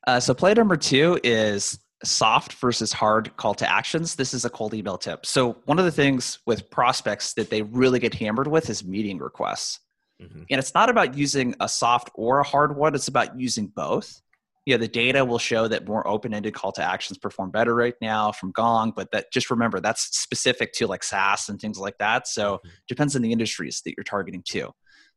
Uh, 0.07 0.20
so 0.20 0.35
play 0.35 0.55
number 0.55 0.77
two 0.77 1.18
is 1.24 1.79
soft 2.05 2.53
versus 2.55 2.93
hard 2.93 3.37
call 3.37 3.55
to 3.55 3.71
actions. 3.71 4.14
This 4.14 4.35
is 4.35 4.45
a 4.45 4.51
cold 4.51 4.75
email 4.75 4.99
tip. 4.99 5.27
So 5.27 5.57
one 5.64 5.79
of 5.79 5.85
the 5.85 5.90
things 5.90 6.38
with 6.47 6.71
prospects 6.71 7.35
that 7.35 7.51
they 7.51 7.62
really 7.62 7.99
get 7.99 8.14
hammered 8.14 8.47
with 8.47 8.71
is 8.71 8.85
meeting 8.85 9.19
requests. 9.19 9.81
Mhm. 10.21 10.47
And 10.51 10.59
it's 10.59 10.75
not 10.75 10.88
about 10.90 11.14
using 11.17 11.55
a 11.61 11.69
soft 11.69 12.11
or 12.14 12.38
a 12.40 12.45
hard 12.45 12.77
one, 12.77 12.95
it's 12.95 13.09
about 13.09 13.38
using 13.38 13.67
both. 13.69 14.21
Yeah, 14.67 14.79
the 14.79 14.88
data 14.88 15.25
will 15.25 15.38
show 15.38 15.69
that 15.69 15.87
more 15.87 16.07
open-ended 16.09 16.55
call 16.55 16.73
to 16.73 16.83
actions 16.83 17.19
perform 17.19 17.51
better 17.51 17.75
right 17.75 17.95
now 18.01 18.33
from 18.33 18.51
Gong, 18.53 18.93
but 18.97 19.11
that 19.12 19.31
just 19.33 19.51
remember 19.51 19.79
that's 19.81 20.17
specific 20.19 20.73
to 20.75 20.87
like 20.87 21.03
SaaS 21.03 21.49
and 21.49 21.61
things 21.61 21.79
like 21.79 21.99
that. 21.99 22.27
So 22.27 22.61
Mhm. 22.64 22.71
depends 22.88 23.14
on 23.14 23.23
the 23.23 23.33
industries 23.33 23.83
that 23.85 23.95
you're 23.97 24.05
targeting 24.05 24.43
too. 24.43 24.73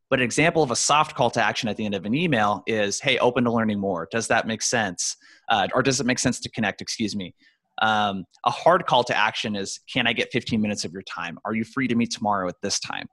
But 0.09 0.19
an 0.19 0.25
example 0.25 0.63
of 0.63 0.71
a 0.71 0.75
soft 0.75 1.15
call 1.15 1.29
to 1.31 1.43
action 1.43 1.69
at 1.69 1.77
the 1.77 1.85
end 1.85 1.93
of 1.95 2.05
an 2.05 2.15
email 2.15 2.63
is, 2.65 2.99
"Hey, 3.01 3.17
open 3.19 3.43
to 3.43 3.51
learning 3.51 3.79
more. 3.79 4.07
Does 4.09 4.27
that 4.27 4.47
make 4.47 4.61
sense? 4.61 5.15
Uh, 5.49 5.67
or 5.73 5.81
does 5.81 5.99
it 5.99 6.05
make 6.05 6.19
sense 6.19 6.39
to 6.41 6.49
connect?" 6.49 6.81
Excuse 6.81 7.15
me. 7.15 7.33
Um, 7.81 8.25
a 8.45 8.51
hard 8.51 8.85
call 8.85 9.03
to 9.03 9.15
action 9.15 9.55
is, 9.55 9.79
"Can 9.91 10.07
I 10.07 10.13
get 10.13 10.31
15 10.31 10.61
minutes 10.61 10.83
of 10.83 10.91
your 10.91 11.03
time? 11.03 11.37
Are 11.45 11.53
you 11.53 11.63
free 11.63 11.87
to 11.87 11.95
meet 11.95 12.11
tomorrow 12.11 12.47
at 12.47 12.55
this 12.61 12.79
time?" 12.79 13.07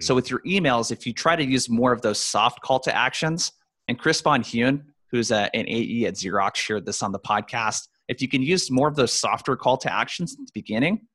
So 0.00 0.14
with 0.14 0.30
your 0.30 0.40
emails, 0.40 0.92
if 0.92 1.06
you 1.06 1.12
try 1.12 1.36
to 1.36 1.44
use 1.44 1.68
more 1.68 1.92
of 1.92 2.02
those 2.02 2.20
soft 2.20 2.60
call 2.60 2.80
to 2.80 2.94
actions, 2.94 3.52
and 3.88 3.98
Chris 3.98 4.20
Von 4.20 4.42
Huen, 4.42 4.82
who's 5.10 5.30
a, 5.30 5.54
an 5.54 5.64
AE 5.68 6.06
at 6.06 6.14
Xerox, 6.14 6.56
shared 6.56 6.84
this 6.84 7.02
on 7.02 7.12
the 7.12 7.18
podcast. 7.18 7.88
If 8.08 8.20
you 8.20 8.28
can 8.28 8.42
use 8.42 8.70
more 8.70 8.88
of 8.88 8.96
those 8.96 9.12
softer 9.12 9.56
call 9.56 9.78
to 9.78 9.92
actions 9.92 10.34
at 10.34 10.46
the 10.46 10.52
beginning, 10.52 11.06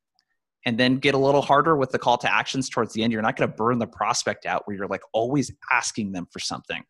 and 0.66 0.78
then 0.78 0.98
get 0.98 1.16
a 1.16 1.18
little 1.18 1.42
harder 1.42 1.76
with 1.76 1.92
the 1.92 2.00
call 2.00 2.18
to 2.20 2.34
actions 2.34 2.70
towards 2.70 2.94
the 2.94 3.04
end, 3.04 3.12
you're 3.12 3.22
not 3.22 3.36
going 3.36 3.50
to 3.50 3.56
burn 3.56 3.80
the 3.80 3.88
prospect 3.88 4.46
out 4.46 4.64
where 4.66 4.76
you're 4.76 4.88
like 4.88 5.02
always 5.14 5.52
asking 5.72 6.12
them 6.12 6.28
for 6.32 6.40
something. 6.40 6.84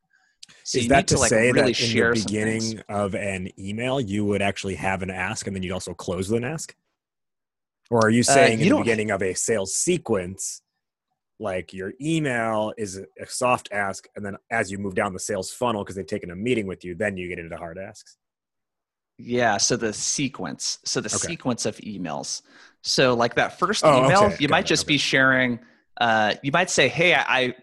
So 0.63 0.79
Is 0.79 0.87
that 0.87 0.95
need 0.97 1.07
to, 1.09 1.17
like, 1.17 1.29
say 1.29 1.51
really 1.51 1.73
that 1.73 1.81
in 1.81 1.87
the 1.93 2.11
beginning 2.13 2.81
of 2.89 3.15
an 3.15 3.49
email 3.59 3.99
you 3.99 4.25
would 4.25 4.41
actually 4.41 4.75
have 4.75 5.01
an 5.03 5.09
ask 5.09 5.47
and 5.47 5.55
then 5.55 5.63
you'd 5.63 5.73
also 5.73 5.93
close 5.93 6.29
with 6.29 6.43
an 6.43 6.49
ask? 6.49 6.75
Or 7.89 7.99
are 8.05 8.09
you 8.09 8.23
saying 8.23 8.59
Uh, 8.59 8.63
you 8.63 8.71
in 8.71 8.75
the 8.77 8.83
beginning 8.83 9.11
of 9.11 9.21
a 9.21 9.33
sales 9.33 9.75
sequence, 9.75 10.61
like 11.39 11.73
your 11.73 11.93
email 11.99 12.71
is 12.77 12.97
a 12.97 13.05
a 13.19 13.27
soft 13.27 13.69
ask, 13.71 14.07
and 14.15 14.23
then 14.25 14.37
as 14.49 14.71
you 14.71 14.77
move 14.77 14.95
down 14.95 15.11
the 15.13 15.19
sales 15.19 15.51
funnel 15.51 15.83
because 15.83 15.95
they've 15.95 16.05
taken 16.05 16.31
a 16.31 16.35
meeting 16.35 16.67
with 16.67 16.85
you, 16.85 16.95
then 16.95 17.17
you 17.17 17.27
get 17.27 17.39
into 17.39 17.57
hard 17.57 17.77
asks? 17.77 18.17
Yeah, 19.17 19.57
so 19.57 19.75
the 19.75 19.93
sequence, 19.93 20.79
so 20.85 20.99
the 21.01 21.09
Okay. 21.13 21.27
sequence 21.27 21.65
of 21.65 21.77
emails. 21.77 22.41
So 22.81 23.13
like 23.13 23.35
that 23.35 23.59
first 23.59 23.83
Oh, 23.85 24.05
email, 24.05 24.23
okay, 24.25 24.37
you 24.39 24.47
got 24.47 24.51
might 24.55 24.65
it, 24.65 24.67
just 24.67 24.83
okay. 24.83 24.93
be 24.93 24.97
sharing. 24.97 25.59
Uh, 25.99 26.35
you 26.41 26.51
might 26.51 26.69
say, 26.69 26.87
"Hey, 26.87 27.13
I 27.13 27.23
I- 27.27 27.55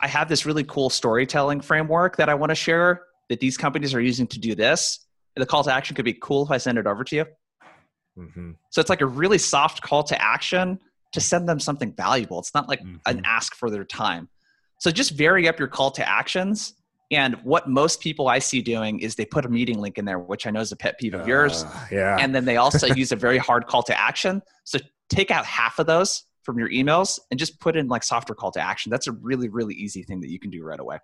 I 0.00 0.08
have 0.08 0.28
this 0.28 0.44
really 0.46 0.64
cool 0.64 0.90
storytelling 0.90 1.60
framework 1.60 2.16
that 2.16 2.28
I 2.28 2.34
want 2.34 2.50
to 2.50 2.54
share 2.54 3.02
that 3.28 3.40
these 3.40 3.56
companies 3.56 3.94
are 3.94 4.00
using 4.00 4.26
to 4.28 4.38
do 4.38 4.54
this." 4.54 5.00
And 5.36 5.42
the 5.42 5.46
call 5.46 5.64
to 5.64 5.72
action 5.72 5.96
could 5.96 6.04
be, 6.04 6.14
"Cool 6.14 6.44
if 6.44 6.50
I 6.50 6.58
send 6.58 6.78
it 6.78 6.86
over 6.86 7.04
to 7.04 7.16
you." 7.16 7.26
Mm-hmm. 8.18 8.52
So 8.70 8.80
it's 8.80 8.90
like 8.90 9.00
a 9.00 9.06
really 9.06 9.38
soft 9.38 9.82
call 9.82 10.02
to 10.04 10.20
action 10.22 10.78
to 11.12 11.20
send 11.20 11.48
them 11.48 11.58
something 11.60 11.92
valuable. 11.92 12.38
It's 12.38 12.54
not 12.54 12.68
like 12.68 12.80
an 12.80 13.00
Mhm. 13.06 13.22
ask 13.24 13.54
for 13.54 13.70
their 13.70 13.84
time. 13.84 14.28
So 14.80 14.90
just 14.90 15.12
vary 15.12 15.48
up 15.48 15.58
your 15.58 15.68
call 15.68 15.90
to 15.92 16.08
actions. 16.08 16.74
And 17.10 17.34
what 17.44 17.68
most 17.68 18.00
people 18.00 18.28
I 18.28 18.38
see 18.38 18.62
doing 18.62 18.98
is 19.00 19.14
they 19.14 19.24
put 19.24 19.44
a 19.44 19.48
meeting 19.48 19.78
link 19.78 19.98
in 19.98 20.04
there, 20.04 20.18
which 20.18 20.46
I 20.46 20.50
know 20.50 20.60
is 20.60 20.72
a 20.72 20.76
pet 20.76 20.98
peeve 20.98 21.14
of 21.14 21.28
yours 21.28 21.62
Uh, 21.64 21.86
yeah. 21.92 22.16
and 22.18 22.34
then 22.34 22.44
they 22.44 22.56
also 22.56 22.86
use 23.02 23.12
a 23.12 23.16
very 23.16 23.38
hard 23.38 23.66
call 23.66 23.82
to 23.84 23.98
action. 23.98 24.42
So 24.64 24.78
take 25.08 25.30
out 25.30 25.44
half 25.44 25.78
of 25.78 25.86
those 25.86 26.24
from 26.44 26.58
your 26.58 26.68
emails 26.70 27.18
and 27.30 27.40
just 27.40 27.58
put 27.60 27.76
in 27.76 27.88
like 27.88 28.02
softer 28.02 28.34
call 28.34 28.50
to 28.52 28.60
action. 28.60 28.90
That's 28.90 29.06
a 29.06 29.12
really, 29.12 29.48
really 29.48 29.74
easy 29.74 30.02
thing 30.02 30.20
that 30.20 30.30
you 30.30 30.38
can 30.38 30.50
do 30.50 30.62
right 30.62 30.78
away. 30.78 30.98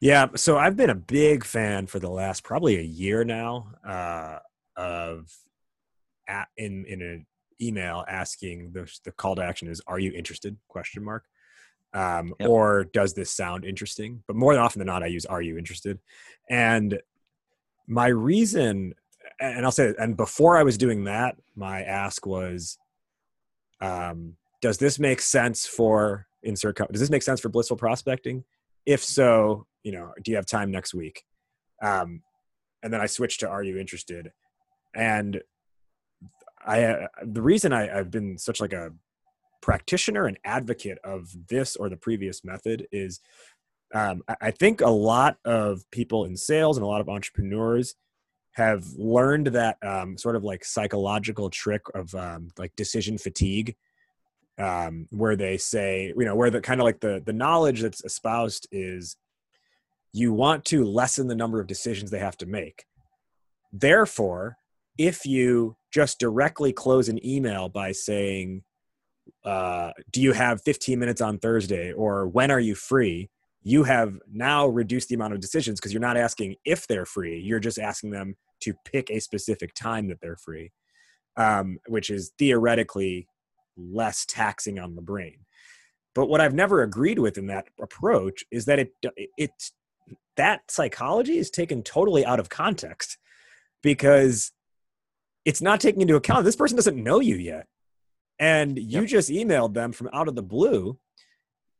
Yeah, 0.00 0.26
so 0.34 0.58
I've 0.58 0.76
been 0.76 0.90
a 0.90 0.94
big 0.94 1.44
fan 1.44 1.86
for 1.86 1.98
the 1.98 2.10
last 2.10 2.42
probably 2.42 2.76
a 2.78 2.82
year 2.82 3.24
now 3.24 3.72
uh, 3.86 4.38
of 4.76 5.32
a 6.28 6.44
in 6.56 6.84
in 6.86 7.00
an 7.02 7.26
email 7.60 8.04
asking 8.08 8.72
the 8.72 8.90
the 9.04 9.12
call 9.12 9.36
to 9.36 9.44
action 9.44 9.68
is 9.68 9.80
"Are 9.86 9.98
you 9.98 10.12
interested?" 10.12 10.56
question 10.68 11.04
mark, 11.04 11.24
um, 11.92 12.34
Yep. 12.40 12.48
or 12.48 12.84
does 12.92 13.14
this 13.14 13.30
sound 13.30 13.64
interesting? 13.64 14.22
But 14.26 14.36
more 14.36 14.58
often 14.58 14.80
than 14.80 14.86
not, 14.86 15.02
I 15.02 15.06
use 15.06 15.26
"Are 15.26 15.42
you 15.42 15.56
interested?" 15.56 16.00
And 16.50 17.00
my 17.86 18.08
reason, 18.08 18.94
and 19.40 19.64
I'll 19.64 19.72
say, 19.72 19.94
and 19.98 20.16
before 20.16 20.56
I 20.56 20.62
was 20.62 20.76
doing 20.78 21.04
that, 21.04 21.36
my 21.54 21.82
ask 21.82 22.26
was, 22.26 22.78
um, 23.80 24.36
"Does 24.64 24.78
this 24.78 24.98
make 24.98 25.20
sense 25.20 25.66
for 25.66 26.26
insert? 26.42 26.76
Does 26.90 27.00
this 27.00 27.10
make 27.10 27.22
sense 27.22 27.40
for 27.40 27.48
blissful 27.48 27.76
prospecting?" 27.76 28.44
if 28.86 29.02
so 29.02 29.66
you 29.82 29.92
know 29.92 30.12
do 30.22 30.30
you 30.30 30.36
have 30.36 30.46
time 30.46 30.70
next 30.70 30.94
week 30.94 31.24
um, 31.82 32.22
and 32.82 32.92
then 32.92 33.00
i 33.00 33.06
switched 33.06 33.40
to 33.40 33.48
are 33.48 33.62
you 33.62 33.78
interested 33.78 34.30
and 34.94 35.42
i 36.64 36.84
uh, 36.84 37.06
the 37.22 37.42
reason 37.42 37.72
I, 37.72 37.98
i've 37.98 38.10
been 38.10 38.38
such 38.38 38.60
like 38.60 38.72
a 38.72 38.92
practitioner 39.62 40.26
and 40.26 40.38
advocate 40.44 40.98
of 41.04 41.34
this 41.48 41.76
or 41.76 41.88
the 41.88 41.96
previous 41.96 42.44
method 42.44 42.86
is 42.92 43.20
um, 43.94 44.22
I 44.40 44.50
think 44.50 44.80
a 44.80 44.90
lot 44.90 45.36
of 45.44 45.88
people 45.92 46.24
in 46.24 46.36
sales 46.36 46.76
and 46.76 46.84
a 46.84 46.88
lot 46.88 47.00
of 47.00 47.08
entrepreneurs 47.08 47.94
have 48.52 48.84
learned 48.96 49.48
that 49.48 49.78
um, 49.82 50.18
sort 50.18 50.34
of 50.34 50.42
like 50.42 50.64
psychological 50.64 51.48
trick 51.48 51.82
of 51.94 52.12
um, 52.14 52.48
like 52.58 52.74
decision 52.76 53.18
fatigue 53.18 53.76
um, 54.58 55.08
where 55.10 55.36
they 55.36 55.56
say, 55.56 56.12
you 56.16 56.24
know, 56.24 56.34
where 56.34 56.50
the 56.50 56.60
kind 56.60 56.80
of 56.80 56.84
like 56.84 57.00
the 57.00 57.22
the 57.24 57.32
knowledge 57.32 57.80
that's 57.82 58.04
espoused 58.04 58.68
is 58.70 59.16
you 60.12 60.32
want 60.32 60.64
to 60.66 60.84
lessen 60.84 61.26
the 61.26 61.34
number 61.34 61.60
of 61.60 61.66
decisions 61.66 62.10
they 62.10 62.18
have 62.18 62.36
to 62.38 62.46
make. 62.46 62.84
Therefore, 63.72 64.56
if 64.96 65.26
you 65.26 65.76
just 65.92 66.20
directly 66.20 66.72
close 66.72 67.08
an 67.08 67.24
email 67.26 67.68
by 67.68 67.92
saying, 67.92 68.62
uh, 69.44 69.90
"Do 70.12 70.20
you 70.20 70.32
have 70.32 70.62
15 70.62 70.98
minutes 70.98 71.20
on 71.20 71.38
Thursday?" 71.38 71.92
or 71.92 72.28
"When 72.28 72.50
are 72.50 72.60
you 72.60 72.74
free?" 72.74 73.30
you 73.64 73.82
have 73.82 74.18
now 74.30 74.66
reduced 74.68 75.08
the 75.08 75.14
amount 75.14 75.32
of 75.32 75.40
decisions 75.40 75.80
because 75.80 75.92
you're 75.92 76.00
not 76.00 76.18
asking 76.18 76.54
if 76.66 76.86
they're 76.86 77.06
free. 77.06 77.40
You're 77.40 77.58
just 77.58 77.78
asking 77.78 78.10
them 78.10 78.36
to 78.60 78.74
pick 78.84 79.10
a 79.10 79.20
specific 79.20 79.72
time 79.74 80.08
that 80.08 80.20
they're 80.20 80.36
free, 80.36 80.70
um, 81.38 81.78
which 81.88 82.10
is 82.10 82.32
theoretically 82.38 83.26
less 83.76 84.24
taxing 84.26 84.78
on 84.78 84.94
the 84.94 85.02
brain. 85.02 85.38
But 86.14 86.26
what 86.26 86.40
I've 86.40 86.54
never 86.54 86.82
agreed 86.82 87.18
with 87.18 87.38
in 87.38 87.46
that 87.46 87.66
approach 87.80 88.44
is 88.50 88.66
that 88.66 88.78
it 88.78 88.92
it's 89.36 89.72
that 90.36 90.62
psychology 90.70 91.38
is 91.38 91.50
taken 91.50 91.82
totally 91.82 92.24
out 92.24 92.40
of 92.40 92.48
context 92.48 93.18
because 93.82 94.52
it's 95.44 95.60
not 95.60 95.80
taking 95.80 96.00
into 96.00 96.16
account 96.16 96.44
this 96.44 96.56
person 96.56 96.76
doesn't 96.76 97.02
know 97.02 97.20
you 97.20 97.36
yet. 97.36 97.66
And 98.38 98.78
you 98.78 99.02
Yep. 99.02 99.08
just 99.08 99.30
emailed 99.30 99.74
them 99.74 99.92
from 99.92 100.08
out 100.12 100.26
of 100.26 100.34
the 100.34 100.42
blue 100.42 100.98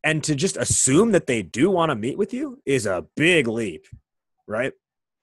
and 0.05 0.23
to 0.25 0.35
just 0.35 0.57
assume 0.57 1.13
that 1.13 1.27
they 1.27 1.43
do 1.43 1.71
want 1.71 1.91
to 1.91 1.97
meet 1.97 2.19
with 2.19 2.33
you 2.33 2.61
is 2.67 2.87
a 2.87 3.07
big 3.17 3.49
leap, 3.49 3.87
right? 4.47 4.73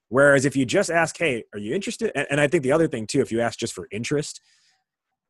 Whereas 0.08 0.44
if 0.44 0.56
you 0.56 0.66
just 0.66 0.90
ask, 0.90 1.16
hey, 1.16 1.44
are 1.54 1.58
you 1.58 1.74
interested? 1.74 2.12
And, 2.14 2.26
and 2.32 2.40
I 2.40 2.48
think 2.48 2.64
the 2.64 2.72
other 2.72 2.88
thing 2.88 3.06
too, 3.06 3.20
if 3.20 3.32
you 3.32 3.40
ask 3.40 3.58
just 3.58 3.72
for 3.72 3.88
interest, 3.90 4.40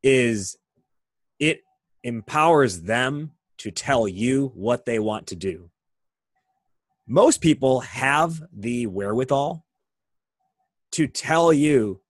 is 0.02 0.56
it 1.42 1.64
empowers 2.04 2.82
them 2.82 3.32
to 3.58 3.72
tell 3.72 4.06
you 4.06 4.52
what 4.54 4.86
they 4.86 5.00
want 5.00 5.26
to 5.26 5.34
do. 5.34 5.70
Most 7.04 7.40
people 7.40 7.80
have 7.80 8.40
the 8.56 8.86
wherewithal 8.86 9.66
to 10.92 11.08
tell 11.08 11.52
you, 11.52 12.00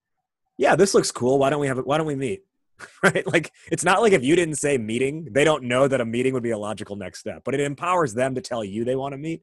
yeah, 0.59 0.77
this 0.77 0.93
looks 0.93 1.11
cool. 1.11 1.39
Why 1.39 1.49
don't 1.49 1.61
we 1.61 1.67
have 1.67 1.79
it? 1.79 1.87
Why 1.87 1.97
don't 1.97 2.07
we 2.07 2.15
meet? 2.15 2.43
right? 3.03 3.27
Like 3.27 3.51
it's 3.71 3.85
not 3.85 4.03
like 4.03 4.13
if 4.13 4.23
you 4.23 4.37
didn't 4.37 4.57
say 4.57 4.77
meeting, 4.77 5.29
they 5.31 5.45
don't 5.45 5.65
know 5.65 5.89
that 5.89 6.03
a 6.03 6.05
meeting 6.05 6.35
would 6.35 6.43
be 6.43 6.51
a 6.51 6.59
logical 6.59 6.97
next 6.97 7.21
step, 7.21 7.41
but 7.43 7.55
it 7.55 7.61
empowers 7.61 8.13
them 8.13 8.35
to 8.35 8.43
tell 8.43 8.63
you 8.63 8.85
they 8.85 8.97
want 8.97 9.15
to 9.15 9.19
meet. 9.19 9.41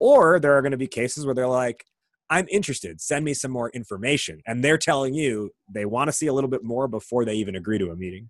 Or 0.00 0.40
there 0.40 0.56
are 0.56 0.62
going 0.62 0.72
to 0.72 0.76
be 0.76 0.88
cases 0.88 1.24
where 1.24 1.36
they're 1.36 1.46
like, 1.46 1.84
I'm 2.30 2.48
interested, 2.50 3.00
send 3.00 3.24
me 3.24 3.34
some 3.34 3.52
more 3.52 3.70
information. 3.70 4.40
And 4.44 4.64
they're 4.64 4.78
telling 4.78 5.14
you 5.14 5.50
they 5.68 5.84
want 5.84 6.08
to 6.08 6.12
see 6.12 6.26
a 6.26 6.32
little 6.32 6.50
bit 6.50 6.64
more 6.64 6.88
before 6.88 7.24
they 7.24 7.34
even 7.34 7.54
agree 7.54 7.78
to 7.78 7.90
a 7.90 7.96
meeting. 7.96 8.28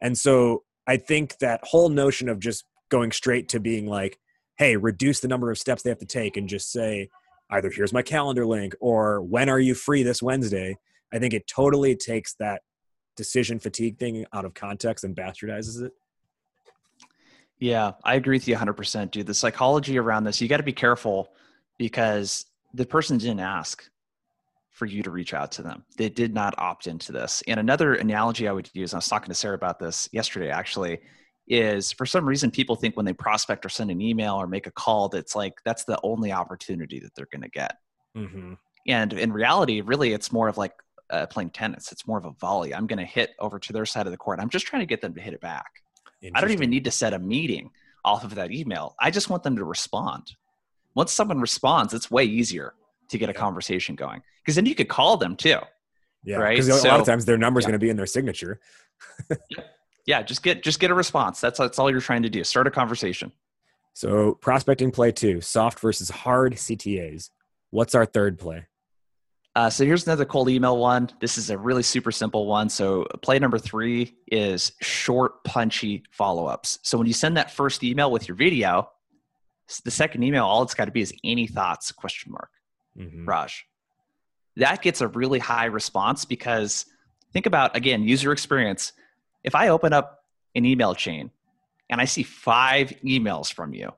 And 0.00 0.16
so 0.16 0.64
I 0.86 0.96
think 0.96 1.38
that 1.38 1.60
whole 1.64 1.88
notion 1.88 2.28
of 2.28 2.38
just 2.38 2.64
going 2.88 3.12
straight 3.12 3.48
to 3.50 3.60
being 3.60 3.86
like, 3.86 4.18
hey, 4.58 4.76
reduce 4.76 5.20
the 5.20 5.28
number 5.28 5.50
of 5.50 5.58
steps 5.58 5.82
they 5.82 5.90
have 5.90 5.98
to 5.98 6.06
take 6.06 6.36
and 6.36 6.48
just 6.48 6.70
say, 6.70 7.08
either 7.50 7.70
here's 7.70 7.92
my 7.92 8.02
calendar 8.02 8.46
link 8.46 8.74
or 8.80 9.22
when 9.22 9.48
are 9.48 9.60
you 9.60 9.74
free 9.74 10.02
this 10.02 10.22
Wednesday? 10.22 10.76
I 11.12 11.18
think 11.18 11.34
it 11.34 11.46
totally 11.46 11.94
takes 11.94 12.34
that 12.34 12.62
decision 13.16 13.58
fatigue 13.58 13.98
thing 13.98 14.26
out 14.32 14.44
of 14.44 14.54
context 14.54 15.04
and 15.04 15.16
bastardizes 15.16 15.82
it. 15.82 15.92
Yeah, 17.58 17.92
I 18.04 18.16
agree 18.16 18.36
with 18.36 18.48
you 18.48 18.56
100%, 18.56 19.10
dude. 19.10 19.26
The 19.26 19.34
psychology 19.34 19.98
around 19.98 20.24
this, 20.24 20.40
you 20.40 20.48
got 20.48 20.58
to 20.58 20.62
be 20.62 20.72
careful 20.72 21.30
because 21.78 22.44
the 22.74 22.84
person 22.84 23.16
didn't 23.16 23.40
ask 23.40 23.88
for 24.76 24.84
you 24.84 25.02
to 25.02 25.10
reach 25.10 25.32
out 25.32 25.50
to 25.50 25.62
them. 25.62 25.82
They 25.96 26.10
did 26.10 26.34
not 26.34 26.54
opt 26.58 26.86
into 26.86 27.10
this. 27.10 27.42
And 27.48 27.58
another 27.58 27.94
analogy 27.94 28.46
I 28.46 28.52
would 28.52 28.68
use, 28.74 28.92
I 28.92 28.98
was 28.98 29.08
talking 29.08 29.28
to 29.30 29.34
Sarah 29.34 29.54
about 29.54 29.78
this 29.78 30.06
yesterday 30.12 30.50
actually, 30.50 30.98
is 31.48 31.92
for 31.92 32.04
some 32.04 32.28
reason 32.28 32.50
people 32.50 32.76
think 32.76 32.94
when 32.94 33.06
they 33.06 33.14
prospect 33.14 33.64
or 33.64 33.70
send 33.70 33.90
an 33.90 34.02
email 34.02 34.34
or 34.34 34.46
make 34.46 34.66
a 34.66 34.70
call 34.70 35.08
that's 35.08 35.34
like 35.34 35.54
that's 35.64 35.84
the 35.84 35.98
only 36.02 36.30
opportunity 36.30 37.00
that 37.00 37.14
they're 37.14 37.28
going 37.32 37.42
to 37.42 37.48
get. 37.48 37.78
Mm-hmm. 38.14 38.54
And 38.86 39.12
in 39.14 39.32
reality, 39.32 39.80
really, 39.80 40.12
it's 40.12 40.30
more 40.30 40.46
of 40.46 40.58
like 40.58 40.74
uh, 41.08 41.24
playing 41.26 41.50
tennis. 41.50 41.90
It's 41.90 42.06
more 42.06 42.18
of 42.18 42.26
a 42.26 42.32
volley. 42.32 42.74
I'm 42.74 42.86
going 42.86 42.98
to 42.98 43.06
hit 43.06 43.30
over 43.38 43.58
to 43.58 43.72
their 43.72 43.86
side 43.86 44.06
of 44.06 44.12
the 44.12 44.18
court. 44.18 44.40
I'm 44.40 44.50
just 44.50 44.66
trying 44.66 44.82
to 44.82 44.86
get 44.86 45.00
them 45.00 45.14
to 45.14 45.22
hit 45.22 45.32
it 45.32 45.40
back. 45.40 45.70
I 46.34 46.40
don't 46.40 46.50
even 46.50 46.70
need 46.70 46.84
to 46.84 46.90
set 46.90 47.14
a 47.14 47.18
meeting 47.18 47.70
off 48.04 48.24
of 48.24 48.34
that 48.34 48.52
email. 48.52 48.94
I 49.00 49.10
just 49.10 49.30
want 49.30 49.42
them 49.42 49.56
to 49.56 49.64
respond. 49.64 50.34
Once 50.94 51.12
someone 51.12 51.40
responds, 51.40 51.94
it's 51.94 52.10
way 52.10 52.24
easier 52.24 52.74
to 53.08 53.18
get 53.18 53.28
a 53.28 53.34
conversation 53.34 53.94
going 53.94 54.22
because 54.42 54.54
then 54.54 54.66
you 54.66 54.74
could 54.74 54.88
call 54.88 55.16
them 55.16 55.36
too. 55.36 55.58
Yeah, 56.24 56.36
right. 56.36 56.56
Because 56.56 56.84
a 56.84 56.88
lot 56.88 57.00
of 57.00 57.06
times 57.06 57.24
their 57.24 57.38
number 57.38 57.60
is 57.60 57.64
yeah. 57.64 57.70
going 57.70 57.80
to 57.80 57.84
be 57.84 57.90
in 57.90 57.96
their 57.96 58.06
signature. 58.06 58.60
yeah, 60.06 60.22
just 60.22 60.42
get 60.42 60.62
just 60.62 60.80
get 60.80 60.90
a 60.90 60.94
response. 60.94 61.40
That's 61.40 61.58
that's 61.58 61.78
all 61.78 61.90
you're 61.90 62.00
trying 62.00 62.22
to 62.22 62.30
do. 62.30 62.42
Start 62.44 62.66
a 62.66 62.70
conversation. 62.70 63.32
So 63.94 64.34
prospecting 64.34 64.90
play 64.90 65.12
two: 65.12 65.40
soft 65.40 65.80
versus 65.80 66.10
hard 66.10 66.54
CTAs. 66.54 67.30
What's 67.70 67.94
our 67.94 68.06
third 68.06 68.38
play? 68.38 68.66
Uh, 69.54 69.70
so 69.70 69.86
here's 69.86 70.06
another 70.06 70.26
cold 70.26 70.50
email 70.50 70.76
one. 70.76 71.08
This 71.18 71.38
is 71.38 71.48
a 71.48 71.56
really 71.56 71.82
super 71.82 72.12
simple 72.12 72.44
one. 72.44 72.68
So 72.68 73.06
play 73.22 73.38
number 73.38 73.58
three 73.58 74.14
is 74.30 74.72
short, 74.82 75.42
punchy 75.44 76.02
follow-ups. 76.10 76.78
So 76.82 76.98
when 76.98 77.06
you 77.06 77.14
send 77.14 77.38
that 77.38 77.50
first 77.50 77.82
email 77.82 78.10
with 78.10 78.28
your 78.28 78.36
video, 78.36 78.90
the 79.82 79.90
second 79.90 80.24
email, 80.24 80.44
all 80.44 80.62
it's 80.62 80.74
got 80.74 80.84
to 80.84 80.90
be 80.90 81.00
is 81.00 81.14
any 81.24 81.46
thoughts 81.46 81.90
question 81.90 82.32
mark. 82.32 82.50
Mm-hmm. 82.98 83.26
Raj. 83.26 83.66
That 84.56 84.82
gets 84.82 85.00
a 85.00 85.08
really 85.08 85.38
high 85.38 85.66
response 85.66 86.24
because 86.24 86.86
think 87.32 87.46
about 87.46 87.76
again 87.76 88.02
user 88.02 88.32
experience. 88.32 88.92
If 89.44 89.54
I 89.54 89.68
open 89.68 89.92
up 89.92 90.24
an 90.54 90.64
email 90.64 90.94
chain 90.94 91.30
and 91.90 92.00
I 92.00 92.06
see 92.06 92.22
five 92.22 92.92
emails 93.04 93.52
from 93.52 93.74
you, 93.74 93.92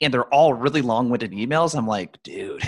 and 0.00 0.12
they're 0.12 0.32
all 0.34 0.52
really 0.52 0.82
long-winded 0.82 1.32
emails, 1.32 1.76
I'm 1.76 1.86
like, 1.86 2.22
dude. 2.22 2.62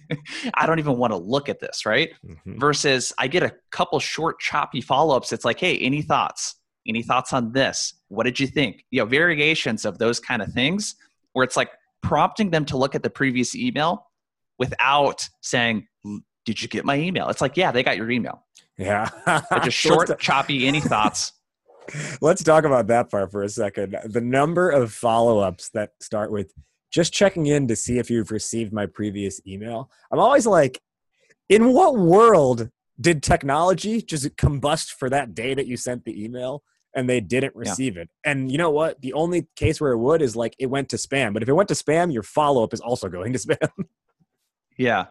I 0.54 0.66
don't 0.66 0.78
even 0.78 0.96
want 0.96 1.12
to 1.12 1.16
look 1.16 1.48
at 1.48 1.60
this, 1.60 1.86
right? 1.86 2.10
Mm-hmm. 2.26 2.58
Versus 2.58 3.12
I 3.18 3.28
get 3.28 3.42
a 3.42 3.54
couple 3.70 3.98
short, 4.00 4.40
choppy 4.40 4.80
follow 4.80 5.16
ups. 5.16 5.32
It's 5.32 5.44
like, 5.44 5.60
hey, 5.60 5.78
any 5.78 6.02
thoughts? 6.02 6.56
Any 6.86 7.02
thoughts 7.02 7.32
on 7.32 7.52
this? 7.52 7.94
What 8.08 8.24
did 8.24 8.40
you 8.40 8.46
think? 8.46 8.84
You 8.90 9.00
know, 9.00 9.06
variations 9.06 9.84
of 9.84 9.98
those 9.98 10.18
kind 10.18 10.42
of 10.42 10.52
things 10.52 10.96
where 11.32 11.44
it's 11.44 11.56
like 11.56 11.70
prompting 12.02 12.50
them 12.50 12.64
to 12.66 12.76
look 12.76 12.94
at 12.94 13.02
the 13.02 13.10
previous 13.10 13.54
email 13.54 14.06
without 14.62 15.28
saying, 15.40 15.88
did 16.44 16.62
you 16.62 16.68
get 16.68 16.84
my 16.84 16.96
email? 16.96 17.28
It's 17.28 17.40
like, 17.40 17.56
yeah, 17.56 17.72
they 17.72 17.82
got 17.82 17.96
your 17.96 18.10
email. 18.12 18.44
Yeah. 18.78 19.08
just 19.64 19.76
short, 19.76 20.20
choppy, 20.20 20.68
any 20.68 20.80
thoughts? 20.92 21.32
Let's 22.20 22.44
talk 22.44 22.64
about 22.64 22.86
that 22.86 23.10
part 23.10 23.32
for 23.32 23.42
a 23.42 23.48
second. 23.48 23.96
The 24.04 24.20
number 24.20 24.70
of 24.70 24.92
follow 24.92 25.40
ups 25.40 25.70
that 25.70 25.90
start 26.00 26.30
with, 26.30 26.52
just 26.92 27.12
checking 27.12 27.46
in 27.46 27.66
to 27.66 27.74
see 27.74 27.98
if 27.98 28.08
you've 28.08 28.30
received 28.30 28.72
my 28.72 28.86
previous 28.86 29.40
email. 29.46 29.90
I'm 30.12 30.20
always 30.20 30.46
like, 30.46 30.80
in 31.48 31.72
what 31.72 31.98
world 31.98 32.70
did 33.00 33.20
technology 33.20 34.00
just 34.00 34.36
combust 34.36 34.90
for 34.90 35.10
that 35.10 35.34
day 35.34 35.54
that 35.54 35.66
you 35.66 35.76
sent 35.76 36.04
the 36.04 36.22
email 36.22 36.62
and 36.94 37.08
they 37.10 37.20
didn't 37.20 37.56
receive 37.56 37.96
yeah. 37.96 38.02
it? 38.02 38.10
And 38.24 38.52
you 38.52 38.58
know 38.58 38.70
what? 38.70 39.00
The 39.00 39.12
only 39.14 39.48
case 39.56 39.80
where 39.80 39.90
it 39.90 39.98
would 39.98 40.22
is 40.22 40.36
like 40.36 40.54
it 40.60 40.66
went 40.66 40.88
to 40.90 40.96
spam. 40.96 41.32
But 41.32 41.42
if 41.42 41.48
it 41.48 41.54
went 41.54 41.68
to 41.70 41.74
spam, 41.74 42.12
your 42.12 42.22
follow 42.22 42.62
up 42.62 42.72
is 42.72 42.80
also 42.80 43.08
going 43.08 43.32
to 43.32 43.38
spam. 43.46 43.86
Yeah. 44.76 45.06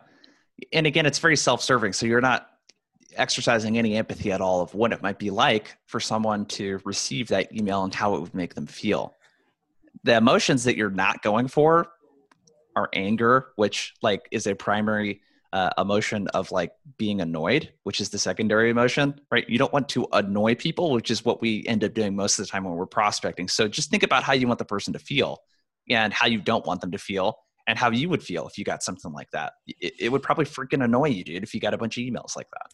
And 0.73 0.85
again, 0.85 1.05
it's 1.05 1.19
very 1.19 1.37
self 1.37 1.61
serving. 1.61 1.93
So 1.93 2.05
you're 2.05 2.21
not 2.21 2.47
exercising 3.15 3.77
any 3.77 3.95
empathy 3.95 4.31
at 4.31 4.41
all 4.41 4.61
of 4.61 4.73
what 4.73 4.93
it 4.93 5.01
might 5.01 5.19
be 5.19 5.29
like 5.29 5.75
for 5.85 5.99
someone 5.99 6.45
to 6.45 6.79
receive 6.85 7.27
that 7.27 7.53
email 7.53 7.83
and 7.83 7.93
how 7.93 8.15
it 8.15 8.21
would 8.21 8.33
make 8.33 8.53
them 8.53 8.67
feel 8.67 9.15
the 10.03 10.15
emotions 10.15 10.63
that 10.63 10.75
you're 10.75 10.89
not 10.89 11.21
going 11.21 11.47
for 11.47 11.87
are 12.75 12.89
anger, 12.93 13.49
which 13.55 13.93
like 14.01 14.27
is 14.31 14.47
a 14.47 14.55
primary 14.55 15.21
uh, 15.53 15.69
emotion 15.77 16.27
of 16.29 16.51
like 16.51 16.71
being 16.97 17.19
annoyed, 17.19 17.71
which 17.83 17.99
is 17.99 18.09
the 18.09 18.17
secondary 18.17 18.69
emotion, 18.69 19.19
right? 19.31 19.47
You 19.49 19.57
don't 19.57 19.73
want 19.73 19.89
to 19.89 20.07
annoy 20.13 20.55
people, 20.55 20.91
which 20.91 21.11
is 21.11 21.25
what 21.25 21.41
we 21.41 21.65
end 21.67 21.83
up 21.83 21.93
doing 21.93 22.15
most 22.15 22.39
of 22.39 22.45
the 22.45 22.51
time 22.51 22.63
when 22.63 22.73
we're 22.75 22.85
prospecting. 22.85 23.47
So 23.49 23.67
just 23.67 23.89
think 23.89 24.03
about 24.03 24.23
how 24.23 24.33
you 24.33 24.47
want 24.47 24.59
the 24.59 24.65
person 24.65 24.93
to 24.93 24.99
feel 24.99 25.39
and 25.89 26.13
how 26.13 26.27
you 26.27 26.39
don't 26.39 26.65
want 26.65 26.79
them 26.79 26.91
to 26.91 26.97
feel 26.97 27.35
and 27.67 27.77
how 27.77 27.91
you 27.91 28.09
would 28.09 28.23
feel 28.23 28.47
if 28.47 28.57
you 28.57 28.63
got 28.63 28.83
something 28.83 29.11
like 29.11 29.29
that. 29.31 29.53
It, 29.67 29.93
it 29.99 30.11
would 30.11 30.23
probably 30.23 30.45
freaking 30.45 30.83
annoy 30.83 31.09
you, 31.09 31.23
dude, 31.23 31.43
if 31.43 31.53
you 31.53 31.59
got 31.59 31.73
a 31.73 31.77
bunch 31.77 31.97
of 31.97 32.03
emails 32.03 32.35
like 32.35 32.47
that. 32.51 32.71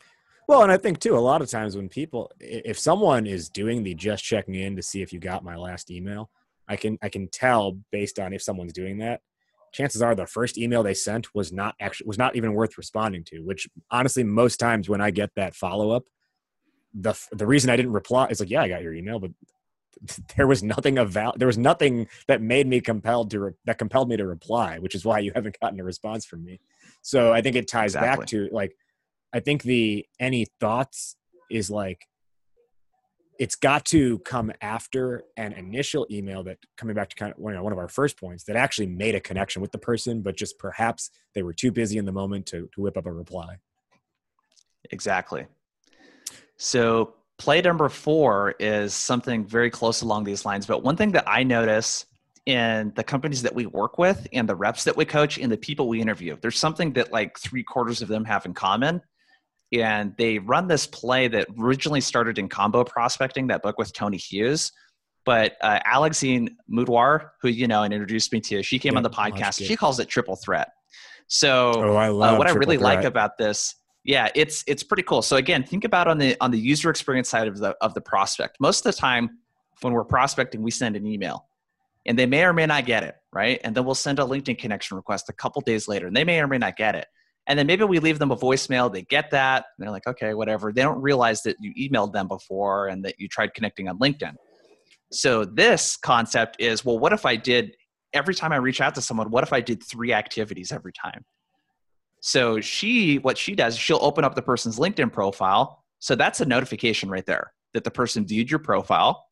Well, 0.48 0.64
and 0.64 0.72
I 0.72 0.78
think 0.78 1.00
too, 1.00 1.18
a 1.18 1.20
lot 1.20 1.42
of 1.42 1.50
times 1.50 1.76
when 1.76 1.90
people, 1.90 2.32
if 2.40 2.80
someone 2.80 3.28
is 3.28 3.50
doing 3.50 3.84
the 3.84 3.94
just 3.94 4.24
checking 4.24 4.56
in 4.56 4.76
to 4.78 4.82
see 4.82 5.02
if 5.02 5.12
you 5.12 5.20
got 5.20 5.44
my 5.44 5.56
last 5.56 5.92
email, 5.92 6.30
I 6.70 6.76
can 6.76 6.98
I 7.02 7.10
can 7.10 7.28
tell 7.30 7.80
based 7.92 8.20
on 8.20 8.34
if 8.34 8.42
someone's 8.42 8.74
doing 8.74 9.00
that. 9.00 9.22
Chances 9.74 10.02
are 10.02 10.16
the 10.16 10.26
first 10.26 10.58
email 10.58 10.84
they 10.84 10.94
sent 10.94 11.34
was 11.36 11.52
not 11.52 11.76
actually 11.80 12.08
was 12.08 12.18
not 12.18 12.36
even 12.36 12.54
worth 12.54 12.78
responding 12.78 13.24
to. 13.26 13.40
Which 13.40 13.68
honestly, 13.92 14.24
most 14.24 14.58
times 14.58 14.90
when 14.90 15.02
I 15.02 15.12
get 15.12 15.32
that 15.36 15.56
follow 15.56 15.92
up, 15.92 16.04
the 16.94 17.14
the 17.32 17.46
reason 17.46 17.70
I 17.70 17.76
didn't 17.76 17.92
reply 17.92 18.28
is 18.28 18.40
like, 18.40 18.50
yeah, 18.50 18.62
I 18.62 18.70
got 18.70 18.82
your 18.82 18.94
email, 18.94 19.20
but 19.20 19.32
there 20.36 20.48
was 20.48 20.64
nothing 20.64 20.98
of 20.98 21.12
val- 21.12 21.36
there 21.38 21.48
was 21.48 21.58
nothing 21.58 22.08
that 22.28 22.42
made 22.42 22.68
me 22.68 22.82
compelled 22.82 23.32
to 23.32 23.40
re- 23.40 23.54
that 23.66 23.78
compelled 23.78 24.10
me 24.10 24.18
to 24.18 24.26
reply, 24.26 24.80
which 24.80 24.96
is 24.96 25.06
why 25.06 25.20
you 25.20 25.32
haven't 25.36 25.60
gotten 25.60 25.80
a 25.80 25.84
response 25.84 26.26
from 26.26 26.44
me. 26.44 26.60
So 27.02 27.34
I 27.34 27.42
think 27.42 27.56
it 27.56 27.68
ties 27.68 27.96
exactly. 27.96 28.22
back 28.22 28.28
to 28.30 28.50
like 28.52 28.76
I 29.34 29.40
think 29.40 29.64
the 29.64 30.06
any 30.20 30.46
thoughts 30.60 31.16
is 31.50 31.70
like 31.70 32.08
it's 33.40 33.56
got 33.56 33.86
to 33.86 34.20
come 34.20 34.52
after 34.62 35.24
an 35.36 35.54
initial 35.54 36.08
email 36.10 36.44
that 36.44 36.58
coming 36.76 36.96
back 36.96 37.10
to 37.10 37.16
kind 37.16 37.32
of 37.32 37.38
one 37.38 37.56
of 37.56 37.78
our 37.78 37.88
first 37.88 38.20
points 38.20 38.44
that 38.46 38.56
actually 38.56 38.88
made 38.88 39.16
a 39.16 39.20
connection 39.20 39.62
with 39.62 39.72
the 39.72 39.78
person 39.78 40.22
but 40.22 40.36
just 40.36 40.58
perhaps 40.58 41.12
they 41.36 41.44
were 41.44 41.54
too 41.54 41.72
busy 41.72 41.98
in 41.98 42.06
the 42.06 42.12
moment 42.12 42.46
to, 42.48 42.68
to 42.74 42.82
whip 42.82 42.98
up 42.98 43.06
a 43.06 43.12
reply 43.12 43.58
exactly 44.92 45.46
so 46.58 47.14
play 47.38 47.62
number 47.62 47.90
four 47.90 48.56
is 48.60 48.94
something 48.94 49.46
very 49.46 49.70
close 49.70 50.02
along 50.02 50.24
these 50.24 50.46
lines 50.46 50.66
but 50.66 50.84
one 50.84 50.96
thing 50.96 51.12
that 51.12 51.24
i 51.28 51.44
notice 51.44 52.06
in 52.46 52.94
the 52.96 53.04
companies 53.04 53.42
that 53.42 53.54
we 53.54 53.66
work 53.66 53.98
with 53.98 54.26
and 54.32 54.48
the 54.48 54.56
reps 54.56 54.86
that 54.86 54.96
we 54.96 55.04
coach 55.04 55.38
and 55.38 55.52
the 55.52 55.58
people 55.58 55.88
we 55.88 56.02
interview 56.02 56.38
there's 56.42 56.58
something 56.58 56.94
that 56.94 57.12
like 57.12 57.38
three 57.38 57.64
quarters 57.64 58.02
of 58.02 58.08
them 58.08 58.24
have 58.26 58.46
in 58.46 58.54
common 58.54 59.02
and 59.74 60.16
they 60.18 60.40
run 60.40 60.68
this 60.68 60.88
play 60.88 61.28
that 61.28 61.48
originally 61.60 62.02
started 62.02 62.38
in 62.38 62.48
combo 62.48 62.84
prospecting, 62.84 63.48
that 63.48 63.62
book 63.62 63.78
with 63.78 63.94
Tony 63.94 64.18
Hughes. 64.18 64.72
But 65.26 65.58
uh, 65.62 65.80
Alexine 65.86 66.56
Mudawar, 66.72 67.32
who 67.42 67.50
you 67.50 67.68
know 67.68 67.84
and 67.84 67.94
introduced 67.94 68.32
me 68.32 68.40
to, 68.42 68.64
she 68.64 68.80
came 68.80 68.94
yeah, 68.94 68.98
on 68.98 69.04
the 69.04 69.10
podcast. 69.10 69.66
She 69.66 69.76
calls 69.76 70.00
it 70.00 70.08
triple 70.08 70.38
threat. 70.38 70.70
So, 71.28 71.74
oh, 71.76 71.96
I 71.96 72.08
love 72.08 72.36
uh, 72.36 72.38
what 72.38 72.48
I 72.48 72.52
really 72.52 72.78
threat. 72.78 72.98
like 72.98 73.04
about 73.04 73.38
this, 73.38 73.76
yeah, 74.08 74.30
it's 74.36 74.64
it's 74.68 74.84
pretty 74.84 75.04
cool. 75.04 75.22
So 75.22 75.36
again, 75.36 75.64
think 75.64 75.84
about 75.84 76.08
on 76.08 76.18
the 76.18 76.38
on 76.40 76.50
the 76.50 76.58
user 76.58 76.90
experience 76.90 77.30
side 77.30 77.48
of 77.48 77.60
the 77.60 77.76
of 77.82 77.94
the 77.94 78.00
prospect. 78.00 78.58
Most 78.62 78.86
of 78.86 78.96
the 78.96 79.00
time, 79.00 79.30
when 79.82 79.92
we're 79.92 80.06
prospecting, 80.06 80.64
we 80.64 80.72
send 80.72 80.96
an 80.96 81.06
email, 81.06 81.46
and 82.06 82.18
they 82.18 82.26
may 82.26 82.46
or 82.46 82.54
may 82.54 82.66
not 82.66 82.86
get 82.86 83.04
it, 83.04 83.16
right? 83.34 83.60
And 83.66 83.76
then 83.76 83.84
we'll 83.84 83.96
send 83.96 84.20
a 84.20 84.24
LinkedIn 84.24 84.60
connection 84.60 84.96
request 84.96 85.28
a 85.28 85.34
couple 85.34 85.62
days 85.62 85.90
later, 85.90 86.08
and 86.08 86.16
they 86.16 86.24
may 86.24 86.40
or 86.40 86.48
may 86.48 86.58
not 86.58 86.78
get 86.78 86.96
it. 86.96 87.06
And 87.48 87.60
then 87.60 87.68
maybe 87.68 87.84
we 87.84 88.00
leave 88.00 88.18
them 88.18 88.32
a 88.32 88.38
voicemail. 88.38 88.92
They 88.92 89.04
get 89.04 89.30
that. 89.32 89.66
they're 89.78 89.92
like, 89.92 90.08
okay, 90.08 90.34
whatever. 90.34 90.72
They 90.72 90.82
don't 90.82 91.02
realize 91.02 91.44
that 91.44 91.58
you 91.60 91.74
emailed 91.76 92.12
them 92.14 92.28
before 92.28 92.88
and 92.88 93.04
that 93.06 93.16
you 93.20 93.28
tried 93.28 93.54
connecting 93.54 93.88
on 93.88 94.00
LinkedIn. 94.00 94.36
So 95.12 95.46
this 95.46 95.98
concept 95.98 96.58
is 96.60 96.84
well, 96.84 96.98
what 96.98 97.14
if 97.14 97.26
I 97.26 97.36
did 97.36 97.76
every 98.14 98.36
time 98.36 98.54
I 98.54 98.58
reach 98.58 98.80
out 98.80 98.96
to 98.96 99.02
someone, 99.02 99.32
what 99.32 99.44
if 99.44 99.52
I 99.52 99.60
did 99.60 99.84
three 99.84 100.14
activities 100.14 100.72
every 100.72 100.94
time? 100.94 101.26
So 102.28 102.60
she, 102.60 103.20
what 103.20 103.38
she 103.38 103.56
does, 103.56 103.78
she'll 103.78 104.00
open 104.02 104.26
up 104.26 104.36
the 104.36 104.42
person's 104.42 104.78
LinkedIn 104.78 105.14
profile. 105.14 105.86
So 106.00 106.14
that's 106.14 106.42
a 106.42 106.46
notification 106.46 107.10
right 107.10 107.26
there 107.26 107.54
that 107.74 107.86
the 107.86 107.90
person 107.90 108.28
viewed 108.28 108.52
your 108.52 108.60
profile. 108.60 109.24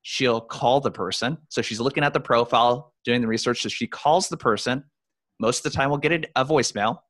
She'll 0.00 0.40
call 0.40 0.80
the 0.80 0.90
person. 0.90 1.36
So 1.50 1.60
she's 1.60 1.78
looking 1.78 2.04
at 2.04 2.14
the 2.14 2.20
profile, 2.20 2.94
doing 3.04 3.20
the 3.20 3.26
research. 3.26 3.60
So 3.60 3.68
she 3.68 3.86
calls 3.86 4.30
the 4.30 4.38
person. 4.38 4.82
Most 5.38 5.58
of 5.58 5.70
the 5.70 5.76
time, 5.76 5.90
we'll 5.90 5.98
get 5.98 6.24
a 6.36 6.42
voicemail 6.42 7.00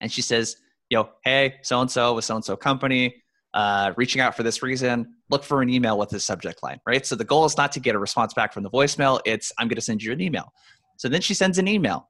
and 0.00 0.10
she 0.10 0.22
says, 0.22 0.56
"Yo, 0.90 1.08
hey, 1.22 1.54
so 1.62 1.80
and 1.80 1.88
so 1.88 2.14
with 2.14 2.24
so 2.24 2.34
and 2.34 2.44
so 2.44 2.56
company, 2.56 3.14
uh, 3.54 3.92
reaching 3.96 4.20
out 4.20 4.36
for 4.36 4.42
this 4.42 4.60
reason, 4.60 5.14
look 5.30 5.44
for 5.44 5.62
an 5.62 5.68
email 5.70 5.96
with 5.96 6.08
this 6.08 6.24
subject 6.24 6.64
line, 6.64 6.80
right? 6.84 7.06
So 7.06 7.14
the 7.14 7.24
goal 7.24 7.44
is 7.44 7.56
not 7.56 7.70
to 7.72 7.80
get 7.80 7.94
a 7.94 7.98
response 8.00 8.34
back 8.34 8.52
from 8.52 8.64
the 8.64 8.70
voicemail, 8.70 9.20
it's 9.24 9.52
I'm 9.56 9.68
going 9.68 9.76
to 9.76 9.82
send 9.82 10.02
you 10.02 10.10
an 10.10 10.20
email. 10.20 10.52
So 10.96 11.08
then 11.08 11.20
she 11.20 11.32
sends 11.32 11.58
an 11.58 11.68
email. 11.68 12.08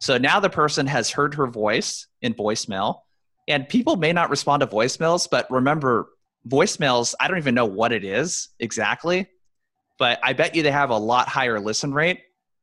So 0.00 0.18
now 0.18 0.40
the 0.40 0.50
person 0.50 0.86
has 0.86 1.10
heard 1.10 1.34
her 1.34 1.46
voice 1.46 2.06
in 2.22 2.34
voicemail, 2.34 3.00
and 3.48 3.68
people 3.68 3.96
may 3.96 4.12
not 4.12 4.30
respond 4.30 4.60
to 4.60 4.66
voicemails, 4.66 5.28
but 5.30 5.50
remember, 5.50 6.08
voicemails, 6.48 7.14
I 7.20 7.28
don't 7.28 7.38
even 7.38 7.54
know 7.54 7.66
what 7.66 7.92
it 7.92 8.04
is 8.04 8.48
exactly, 8.60 9.28
but 9.98 10.18
I 10.22 10.32
bet 10.32 10.54
you 10.54 10.62
they 10.62 10.70
have 10.70 10.90
a 10.90 10.96
lot 10.96 11.28
higher 11.28 11.58
listen 11.58 11.94
rate 11.94 12.20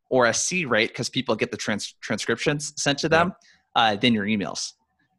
or 0.10 0.28
a 0.28 0.34
C 0.34 0.66
rate 0.66 0.90
because 0.90 1.10
people 1.10 1.36
get 1.36 1.52
the 1.52 1.58
trans- 1.58 1.96
transcriptions 2.02 2.74
sent 2.76 3.00
to 3.00 3.10
them 3.10 3.34
uh, 3.76 3.96
than 3.96 4.14
your 4.14 4.26
emails 4.26 4.74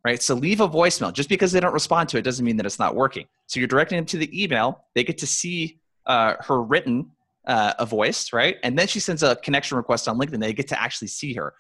right? 0.05 0.23
So 0.23 0.35
leave 0.35 0.61
a 0.61 0.69
voicemail. 0.69 1.13
Just 1.13 1.29
because 1.29 1.53
they 1.53 1.61
don't 1.61 1.73
respond 1.73 2.09
to 2.11 2.19
it 2.19 2.23
doesn't 2.23 2.45
mean 2.45 2.57
that 2.57 2.67
it's 2.67 2.79
not 2.79 2.95
working. 2.95 3.27
So 3.47 3.61
you're 3.61 3.69
directing 3.69 3.97
them 3.97 4.07
to 4.07 4.19
the 4.19 4.43
email. 4.43 4.85
They 4.95 5.05
get 5.05 5.19
to 5.19 5.27
see 5.27 5.81
uh, 6.07 6.35
her 6.41 6.63
written 6.63 7.11
uh, 7.47 7.75
a 7.79 7.87
voice, 7.87 8.33
right? 8.33 8.57
And 8.63 8.79
then 8.79 8.87
she 8.87 9.01
sends 9.01 9.23
a 9.23 9.37
connection 9.37 9.77
request 9.77 10.09
on 10.09 10.19
LinkedIn. 10.19 10.41
They 10.41 10.53
get 10.53 10.69
to 10.69 10.81
actually 10.81 11.09
see 11.09 11.35
her. 11.35 11.55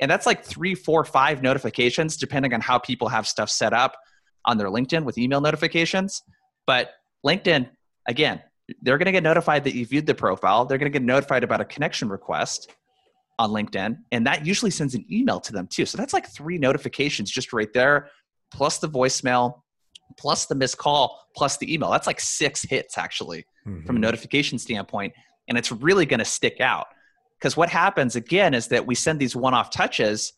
And 0.00 0.10
that's 0.10 0.26
like 0.26 0.44
three, 0.44 0.74
four, 0.74 1.04
five 1.04 1.42
notifications, 1.42 2.16
depending 2.16 2.54
on 2.54 2.60
how 2.60 2.78
people 2.78 3.08
have 3.08 3.28
stuff 3.28 3.50
set 3.50 3.72
up 3.72 3.96
on 4.44 4.56
their 4.56 4.68
LinkedIn 4.68 5.04
with 5.04 5.18
email 5.18 5.40
notifications. 5.40 6.22
But 6.66 6.90
LinkedIn, 7.24 7.68
again, 8.08 8.42
they're 8.82 8.98
going 8.98 9.06
to 9.06 9.12
get 9.12 9.22
notified 9.22 9.64
that 9.64 9.74
you 9.74 9.84
viewed 9.84 10.06
the 10.06 10.14
profile. 10.14 10.64
They're 10.64 10.78
going 10.78 10.90
to 10.90 10.98
get 10.98 11.04
notified 11.04 11.44
about 11.44 11.60
a 11.60 11.64
connection 11.64 12.08
request 12.08 12.72
on 13.38 13.50
LinkedIn, 13.50 13.96
and 14.12 14.26
that 14.26 14.46
usually 14.46 14.70
sends 14.70 14.94
an 14.94 15.04
email 15.10 15.40
to 15.40 15.52
them 15.52 15.66
too. 15.66 15.86
So 15.86 15.96
that's 15.96 16.12
like 16.12 16.28
three 16.28 16.58
notifications 16.58 17.30
just 17.30 17.52
right 17.52 17.72
there, 17.72 18.10
plus 18.52 18.78
the 18.78 18.88
voicemail, 18.88 19.62
plus 20.18 20.46
the 20.46 20.54
missed 20.54 20.76
call, 20.76 21.18
plus 21.34 21.56
the 21.56 21.72
email. 21.72 21.90
That's 21.90 22.06
like 22.06 22.20
six 22.20 22.62
hits 22.62 22.98
actually 22.98 23.46
mm-hmm. 23.66 23.86
from 23.86 23.96
a 23.96 23.98
notification 23.98 24.58
standpoint, 24.58 25.14
and 25.48 25.56
it's 25.56 25.72
really 25.72 26.04
going 26.06 26.18
to 26.18 26.24
stick 26.24 26.60
out. 26.60 26.88
Because 27.40 27.56
what 27.56 27.70
happens 27.70 28.16
again 28.16 28.52
is 28.52 28.68
that 28.68 28.86
we 28.86 28.94
send 28.94 29.18
these 29.18 29.34
one 29.34 29.54
off 29.54 29.70
touches. 29.70 30.34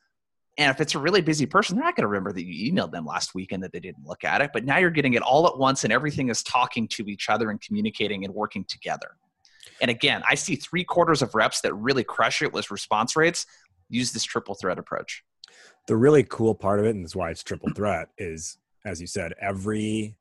And 0.57 0.71
if 0.71 0.81
it's 0.81 0.95
a 0.95 0.99
really 0.99 1.21
busy 1.21 1.47
person, 1.47 1.77
they're 1.77 1.85
not 1.85 1.97
going 1.97 2.03
to 2.03 2.09
remember 2.09 2.33
that 2.33 2.45
you 2.45 2.73
emailed 2.73 2.93
them 2.93 3.05
last 3.05 3.35
week 3.35 3.51
and 3.53 3.63
that 3.65 3.73
they 3.73 3.81
didn't 3.81 4.07
look 4.07 4.23
at 4.23 4.41
it. 4.41 4.51
But 4.53 4.65
now 4.65 4.79
you're 4.79 4.91
getting 4.91 5.15
it 5.15 5.23
all 5.23 5.49
at 5.49 5.59
once 5.59 5.83
and 5.83 5.93
everything 5.93 6.29
is 6.29 6.43
talking 6.43 6.87
to 6.89 7.09
each 7.09 7.29
other 7.29 7.51
and 7.51 7.61
communicating 7.61 8.25
and 8.25 8.33
working 8.33 8.65
together. 8.69 9.17
And 9.81 9.91
again, 9.91 10.23
I 10.29 10.37
see 10.37 10.55
three 10.55 10.85
quarters 10.85 11.23
of 11.23 11.35
reps 11.35 11.61
that 11.63 11.75
really 11.75 12.05
crush 12.05 12.43
it 12.43 12.53
with 12.53 12.71
response 12.71 13.17
rates 13.17 13.47
use 13.89 14.13
this 14.13 14.25
triple 14.25 14.55
threat 14.55 14.79
approach. 14.79 15.25
The 15.89 15.97
really 15.97 16.23
cool 16.23 16.55
part 16.55 16.79
of 16.79 16.87
it, 16.87 16.95
and 16.95 17.05
that's 17.05 17.17
why 17.17 17.31
it's 17.31 17.43
triple 17.43 17.71
threat, 17.75 18.09
is 18.17 18.59
as 18.85 19.01
you 19.01 19.07
said, 19.07 19.35
every 19.41 20.17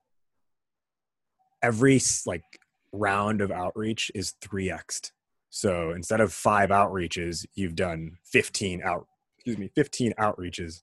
every 1.62 2.02
like 2.26 2.44
round 2.92 3.42
of 3.42 3.52
outreach 3.52 4.12
is 4.16 4.34
3xed. 4.42 5.12
So 5.52 5.92
instead 5.92 6.22
of 6.22 6.34
five 6.34 6.70
outreaches, 6.70 7.46
you've 7.54 7.76
done 7.76 8.18
15 8.24 8.82
out 8.84 9.06
excuse 9.38 9.58
me, 9.58 9.70
15 9.76 10.14
outreaches 10.20 10.82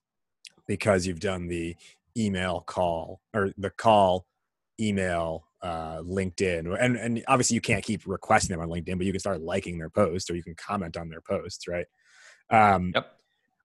because 0.67 1.07
you've 1.07 1.19
done 1.19 1.47
the 1.47 1.75
email 2.17 2.61
call 2.61 3.21
or 3.33 3.51
the 3.57 3.69
call 3.69 4.25
email 4.79 5.45
uh, 5.61 5.99
LinkedIn, 5.99 6.77
and 6.79 6.95
and 6.95 7.23
obviously 7.27 7.55
you 7.55 7.61
can't 7.61 7.83
keep 7.83 8.01
requesting 8.05 8.55
them 8.55 8.61
on 8.61 8.69
LinkedIn, 8.69 8.97
but 8.97 9.05
you 9.05 9.11
can 9.11 9.19
start 9.19 9.41
liking 9.41 9.77
their 9.77 9.89
posts 9.89 10.29
or 10.29 10.35
you 10.35 10.43
can 10.43 10.55
comment 10.55 10.97
on 10.97 11.09
their 11.09 11.21
posts, 11.21 11.67
right? 11.67 11.85
Um, 12.49 12.91
yep. 12.95 13.11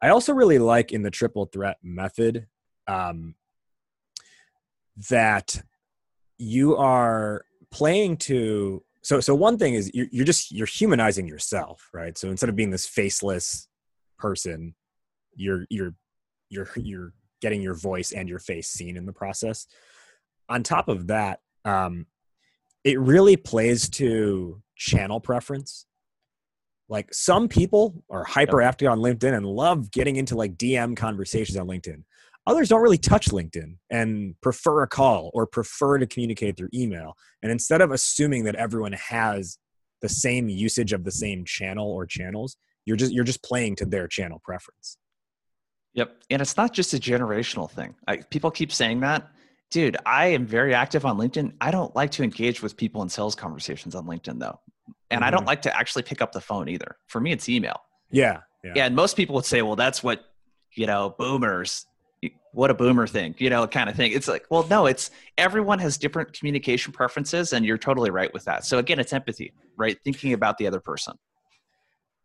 I 0.03 0.09
also 0.09 0.33
really 0.33 0.59
like 0.59 0.93
in 0.93 1.03
the 1.03 1.11
triple 1.11 1.47
threat 1.47 1.79
method 1.83 2.47
um, 2.87 3.35
that 5.11 5.63
you 6.39 6.77
are 6.77 7.45
playing 7.71 8.17
to. 8.19 8.83
So 9.05 9.21
so 9.21 9.35
one 9.35 9.59
thing 9.59 9.75
is 9.75 9.91
you're, 9.93 10.07
you're 10.11 10.25
just 10.25 10.51
you're 10.51 10.67
humanizing 10.67 11.29
yourself, 11.29 11.89
right? 11.93 12.17
So 12.17 12.31
instead 12.31 12.49
of 12.49 12.57
being 12.57 12.71
this 12.71 12.87
faceless 12.87 13.69
person, 14.19 14.75
you're 15.35 15.67
you're 15.69 15.95
you're 16.49 16.69
you're 16.75 17.13
getting 17.43 17.61
your 17.61 17.75
voice 17.75 18.13
and 18.13 18.29
your 18.29 18.39
face 18.39 18.69
seen 18.69 18.97
in 18.97 19.05
the 19.05 19.13
process. 19.13 19.67
On 20.49 20.63
top 20.63 20.89
of 20.89 21.09
that, 21.09 21.41
um, 21.67 22.07
it 22.83 22.99
really 22.99 23.37
plays 23.37 23.91
to 23.91 24.63
channel 24.75 25.21
preference. 25.21 25.85
Like 26.89 27.13
some 27.13 27.49
people 27.49 28.03
are 28.11 28.25
hyper 28.25 28.63
active 28.63 28.89
on 28.89 29.01
LinkedIn 29.01 29.37
and 29.37 29.45
love 29.45 29.91
getting 29.91 30.17
into 30.17 30.35
like 30.35 30.57
DM 30.57 30.97
conversations 30.97 31.59
on 31.59 31.67
LinkedIn. 31.67 32.05
Others 32.47 32.69
don't 32.69 32.83
really 32.83 32.99
touch 32.99 33.29
LinkedIn 33.29 33.77
and 33.91 34.35
prefer 34.43 34.83
a 34.83 34.89
call 34.89 35.31
or 35.33 35.47
prefer 35.47 35.99
to 35.99 36.07
communicate 36.07 36.57
through 36.57 36.69
email. 36.75 37.17
And 37.43 37.51
instead 37.51 37.81
of 37.81 37.91
assuming 37.91 38.45
that 38.45 38.55
everyone 38.57 38.93
has 38.93 39.59
the 40.03 40.09
same 40.09 40.49
usage 40.49 40.93
of 40.93 41.05
the 41.05 41.11
same 41.11 41.45
channel 41.45 41.91
or 41.91 42.05
channels, 42.05 42.57
you're 42.85 42.97
just 42.99 43.13
you're 43.13 43.25
just 43.25 43.43
playing 43.43 43.77
to 43.77 43.87
their 43.87 44.07
channel 44.07 44.43
preference. 44.45 44.99
Yep, 45.95 46.23
and 46.29 46.43
it's 46.43 46.57
not 46.57 46.73
just 46.73 46.93
a 46.93 46.99
generational 46.99 47.71
thing. 47.71 47.95
I, 48.07 48.17
people 48.17 48.51
keep 48.51 48.73
saying 48.73 49.01
that, 49.01 49.31
dude, 49.71 49.97
I 50.05 50.27
am 50.27 50.45
very 50.45 50.75
active 50.75 51.07
on 51.07 51.17
LinkedIn. 51.17 51.53
I 51.61 51.71
don't 51.71 51.95
like 51.97 52.11
to 52.13 52.23
engage 52.23 52.63
with 52.63 52.77
people 52.77 53.01
in 53.03 53.09
sales 53.09 53.35
conversations 53.35 53.95
on 53.95 54.05
LinkedIn 54.05 54.39
though. 54.39 54.61
And 55.11 55.21
mm-hmm. 55.21 55.29
I 55.29 55.31
don't 55.31 55.41
mm-hmm. 55.41 55.49
like 55.49 55.63
to 55.63 55.77
actually 55.77 56.03
pick 56.03 56.21
up 56.21 56.33
the 56.33 56.41
phone 56.41 56.69
either. 56.69 56.97
For 57.07 57.21
me, 57.21 57.33
it's 57.33 57.49
email. 57.49 57.81
Yeah, 58.11 58.41
yeah. 58.63 58.73
Yeah. 58.77 58.87
And 58.87 58.97
most 58.97 59.17
people 59.17 59.35
would 59.37 59.45
say, 59.45 59.63
well, 59.63 59.77
that's 59.77 60.03
what, 60.03 60.25
you 60.75 60.87
know, 60.87 61.15
boomers, 61.19 61.87
what 62.55 62.71
a 62.71 62.75
boomer 62.75 63.07
thing, 63.07 63.35
you 63.39 63.51
know, 63.51 63.67
kind 63.67 63.91
of 63.91 63.97
thing. 63.97 64.13
It's 64.13 64.29
like, 64.29 64.47
well, 64.49 64.67
no, 64.69 64.87
it's 64.87 65.11
everyone 65.37 65.79
has 65.81 65.99
different 65.99 66.33
communication 66.33 66.93
preferences. 66.93 67.53
And 67.53 67.65
you're 67.65 67.79
totally 67.79 68.11
right 68.11 68.33
with 68.33 68.45
that. 68.45 68.65
So 68.65 68.79
again, 68.79 68.99
it's 68.99 69.13
empathy, 69.13 69.53
right? 69.77 69.99
Thinking 70.05 70.33
about 70.33 70.59
the 70.59 70.67
other 70.67 70.81
person. 70.81 71.19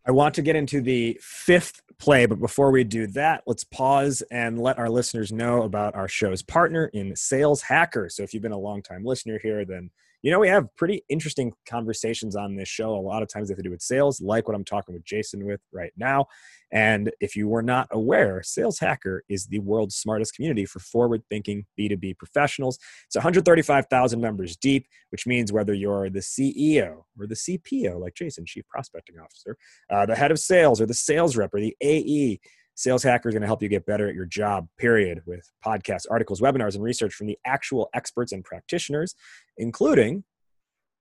I 0.07 0.11
want 0.11 0.35
to 0.35 0.41
get 0.41 0.55
into 0.55 0.81
the 0.81 1.19
fifth 1.21 1.81
play, 1.99 2.25
but 2.25 2.39
before 2.39 2.71
we 2.71 2.83
do 2.83 3.07
that, 3.07 3.43
let's 3.45 3.63
pause 3.63 4.23
and 4.31 4.59
let 4.59 4.79
our 4.79 4.89
listeners 4.89 5.31
know 5.31 5.63
about 5.63 5.95
our 5.95 6.07
show's 6.07 6.41
partner 6.41 6.85
in 6.93 7.15
Sales 7.15 7.61
Hacker. 7.61 8.09
So 8.09 8.23
if 8.23 8.33
you've 8.33 8.43
been 8.43 8.51
a 8.51 8.57
long 8.57 8.81
time 8.81 9.03
listener 9.03 9.39
here, 9.41 9.65
then 9.65 9.91
you 10.21 10.31
know 10.31 10.39
we 10.39 10.47
have 10.47 10.67
pretty 10.75 11.03
interesting 11.09 11.53
conversations 11.67 12.35
on 12.35 12.55
this 12.55 12.67
show. 12.67 12.95
A 12.95 12.99
lot 12.99 13.23
of 13.23 13.29
times 13.29 13.47
they 13.47 13.53
have 13.53 13.57
to 13.57 13.63
do 13.63 13.71
with 13.71 13.81
sales, 13.81 14.21
like 14.21 14.47
what 14.47 14.55
I'm 14.55 14.65
talking 14.65 14.93
with 14.93 15.05
Jason 15.05 15.45
with 15.45 15.61
right 15.71 15.91
now. 15.97 16.27
And 16.71 17.11
if 17.19 17.35
you 17.35 17.47
were 17.47 17.63
not 17.63 17.87
aware, 17.91 18.43
Sales 18.43 18.79
Hacker 18.79 19.23
is 19.27 19.47
the 19.47 19.59
world's 19.59 19.95
smartest 19.95 20.35
community 20.35 20.65
for 20.65 20.79
forward 20.79 21.23
thinking 21.29 21.65
B2B 21.79 22.17
professionals. 22.17 22.77
It's 23.07 23.15
135,000 23.15 24.21
members 24.21 24.55
deep, 24.55 24.85
which 25.09 25.25
means 25.25 25.51
whether 25.51 25.73
you're 25.73 26.09
the 26.09 26.19
CEO 26.19 27.03
or 27.19 27.25
the 27.25 27.35
CPO, 27.35 27.99
like 27.99 28.13
Jason, 28.13 28.45
Chief 28.45 28.67
Prospecting 28.67 29.15
Officer, 29.19 29.57
uh, 29.89 30.05
the 30.05 30.15
head 30.15 30.31
of 30.31 30.37
sales 30.39 30.79
or 30.79 30.85
the 30.85 30.93
sales 30.93 31.35
rep 31.35 31.53
or 31.53 31.59
the 31.59 31.75
AE, 31.81 32.39
Sales 32.79 33.03
Hacker 33.03 33.27
is 33.27 33.33
going 33.33 33.41
to 33.41 33.47
help 33.47 33.61
you 33.61 33.67
get 33.67 33.85
better 33.85 34.07
at 34.07 34.15
your 34.15 34.25
job, 34.25 34.69
period, 34.77 35.21
with 35.25 35.51
podcasts, 35.65 36.05
articles, 36.09 36.39
webinars, 36.39 36.75
and 36.75 36.83
research 36.83 37.13
from 37.13 37.27
the 37.27 37.37
actual 37.45 37.89
experts 37.93 38.31
and 38.31 38.41
practitioners, 38.41 39.15
including 39.57 40.23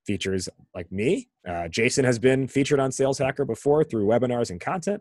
features 0.05 0.49
like 0.74 0.91
me. 0.91 1.29
Uh, 1.49 1.68
Jason 1.68 2.05
has 2.05 2.18
been 2.18 2.49
featured 2.49 2.81
on 2.81 2.91
Sales 2.91 3.16
Hacker 3.16 3.45
before 3.45 3.85
through 3.85 4.07
webinars 4.07 4.51
and 4.51 4.61
content. 4.61 5.01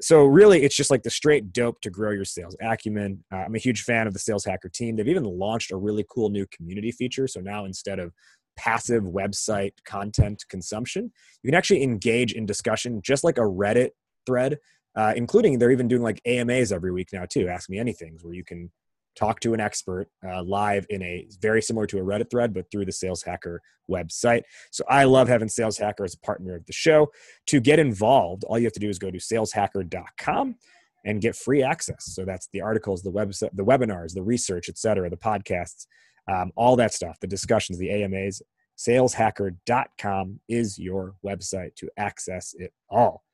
So 0.00 0.24
really 0.24 0.62
it's 0.62 0.74
just 0.74 0.90
like 0.90 1.02
the 1.02 1.10
straight 1.10 1.52
dope 1.52 1.82
to 1.82 1.90
grow 1.90 2.12
your 2.12 2.24
sales 2.24 2.56
acumen. 2.62 3.22
Uh, 3.32 3.36
i'm 3.36 3.54
a 3.54 3.58
huge 3.58 3.82
fan 3.82 4.06
of 4.06 4.12
the 4.14 4.18
sales 4.18 4.44
hacker 4.44 4.68
team. 4.70 4.96
They've 4.96 5.08
even 5.08 5.24
launched 5.24 5.70
a 5.70 5.76
really 5.76 6.04
cool 6.10 6.28
new 6.30 6.46
community 6.46 6.92
feature. 6.92 7.26
So 7.28 7.40
now 7.40 7.64
instead 7.66 7.98
of 7.98 8.12
passive 8.58 9.04
website 9.04 9.72
content 9.84 10.44
consumption 10.48 11.12
you 11.42 11.48
can 11.48 11.54
actually 11.54 11.82
engage 11.82 12.32
in 12.32 12.46
discussion 12.46 13.00
just 13.02 13.22
like 13.22 13.36
a 13.36 13.42
reddit 13.42 13.90
thread 14.26 14.58
uh, 14.96 15.12
including 15.16 15.58
they're 15.58 15.70
even 15.70 15.88
doing 15.88 16.02
like 16.02 16.20
amas 16.26 16.72
every 16.72 16.92
week 16.92 17.08
now 17.12 17.24
too 17.24 17.48
ask 17.48 17.68
me 17.68 17.78
anything 17.78 18.18
where 18.22 18.34
you 18.34 18.44
can 18.44 18.70
talk 19.16 19.40
to 19.40 19.54
an 19.54 19.60
expert 19.60 20.08
uh, 20.24 20.42
live 20.42 20.86
in 20.90 21.02
a 21.02 21.26
very 21.40 21.62
similar 21.62 21.86
to 21.86 21.98
a 21.98 22.02
Reddit 22.02 22.30
thread, 22.30 22.54
but 22.54 22.70
through 22.70 22.84
the 22.84 22.92
Sales 22.92 23.22
Hacker 23.22 23.60
website. 23.90 24.42
So 24.70 24.84
I 24.88 25.04
love 25.04 25.26
having 25.26 25.48
Sales 25.48 25.78
Hacker 25.78 26.04
as 26.04 26.14
a 26.14 26.20
partner 26.20 26.54
of 26.54 26.66
the 26.66 26.72
show. 26.72 27.10
To 27.48 27.60
get 27.60 27.78
involved, 27.78 28.44
all 28.44 28.58
you 28.58 28.64
have 28.64 28.72
to 28.74 28.80
do 28.80 28.90
is 28.90 28.98
go 28.98 29.10
to 29.10 29.18
saleshacker.com 29.18 30.56
and 31.04 31.20
get 31.20 31.34
free 31.34 31.62
access. 31.62 32.14
So 32.14 32.24
that's 32.24 32.48
the 32.52 32.60
articles, 32.60 33.02
the 33.02 33.12
website, 33.12 33.50
the 33.54 33.64
webinars, 33.64 34.12
the 34.12 34.22
research, 34.22 34.68
etc., 34.68 35.08
the 35.08 35.16
podcasts, 35.16 35.86
um, 36.30 36.52
all 36.56 36.76
that 36.76 36.92
stuff, 36.92 37.18
the 37.20 37.26
discussions, 37.26 37.78
the 37.78 37.90
AMAs. 37.90 38.42
Saleshacker.com 38.76 40.40
is 40.48 40.78
your 40.78 41.14
website 41.24 41.74
to 41.76 41.88
access 41.96 42.54
it 42.58 42.74
all. 42.90 43.25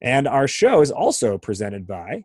And 0.00 0.28
our 0.28 0.46
show 0.46 0.80
is 0.80 0.90
also 0.90 1.38
presented 1.38 1.86
by 1.86 2.24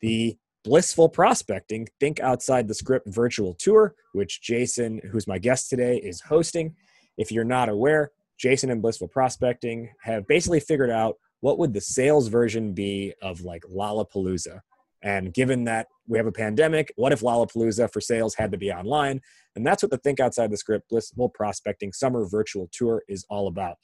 the 0.00 0.36
Blissful 0.64 1.08
Prospecting 1.08 1.88
Think 2.00 2.20
Outside 2.20 2.68
the 2.68 2.74
Script 2.74 3.08
virtual 3.08 3.54
tour, 3.54 3.94
which 4.12 4.42
Jason, 4.42 5.00
who's 5.10 5.26
my 5.26 5.38
guest 5.38 5.70
today, 5.70 5.96
is 5.96 6.20
hosting. 6.20 6.74
If 7.16 7.32
you're 7.32 7.44
not 7.44 7.68
aware, 7.68 8.10
Jason 8.38 8.70
and 8.70 8.82
Blissful 8.82 9.08
Prospecting 9.08 9.90
have 10.02 10.26
basically 10.26 10.60
figured 10.60 10.90
out 10.90 11.16
what 11.40 11.58
would 11.58 11.72
the 11.72 11.80
sales 11.80 12.28
version 12.28 12.72
be 12.72 13.14
of 13.22 13.40
like 13.40 13.62
Lollapalooza. 13.62 14.60
And 15.02 15.32
given 15.32 15.64
that 15.64 15.86
we 16.10 16.18
have 16.18 16.26
a 16.26 16.32
pandemic? 16.32 16.92
What 16.96 17.12
if 17.12 17.20
Lollapalooza 17.20 17.90
for 17.92 18.00
sales 18.00 18.34
had 18.34 18.52
to 18.52 18.58
be 18.58 18.72
online? 18.72 19.20
And 19.56 19.66
that's 19.66 19.82
what 19.82 19.90
the 19.90 19.98
Think 19.98 20.20
Outside 20.20 20.50
the 20.50 20.56
Script 20.56 20.88
Blissful 20.90 21.30
Prospecting 21.30 21.92
Summer 21.92 22.26
Virtual 22.26 22.68
Tour 22.72 23.02
is 23.08 23.24
all 23.30 23.46
about. 23.46 23.76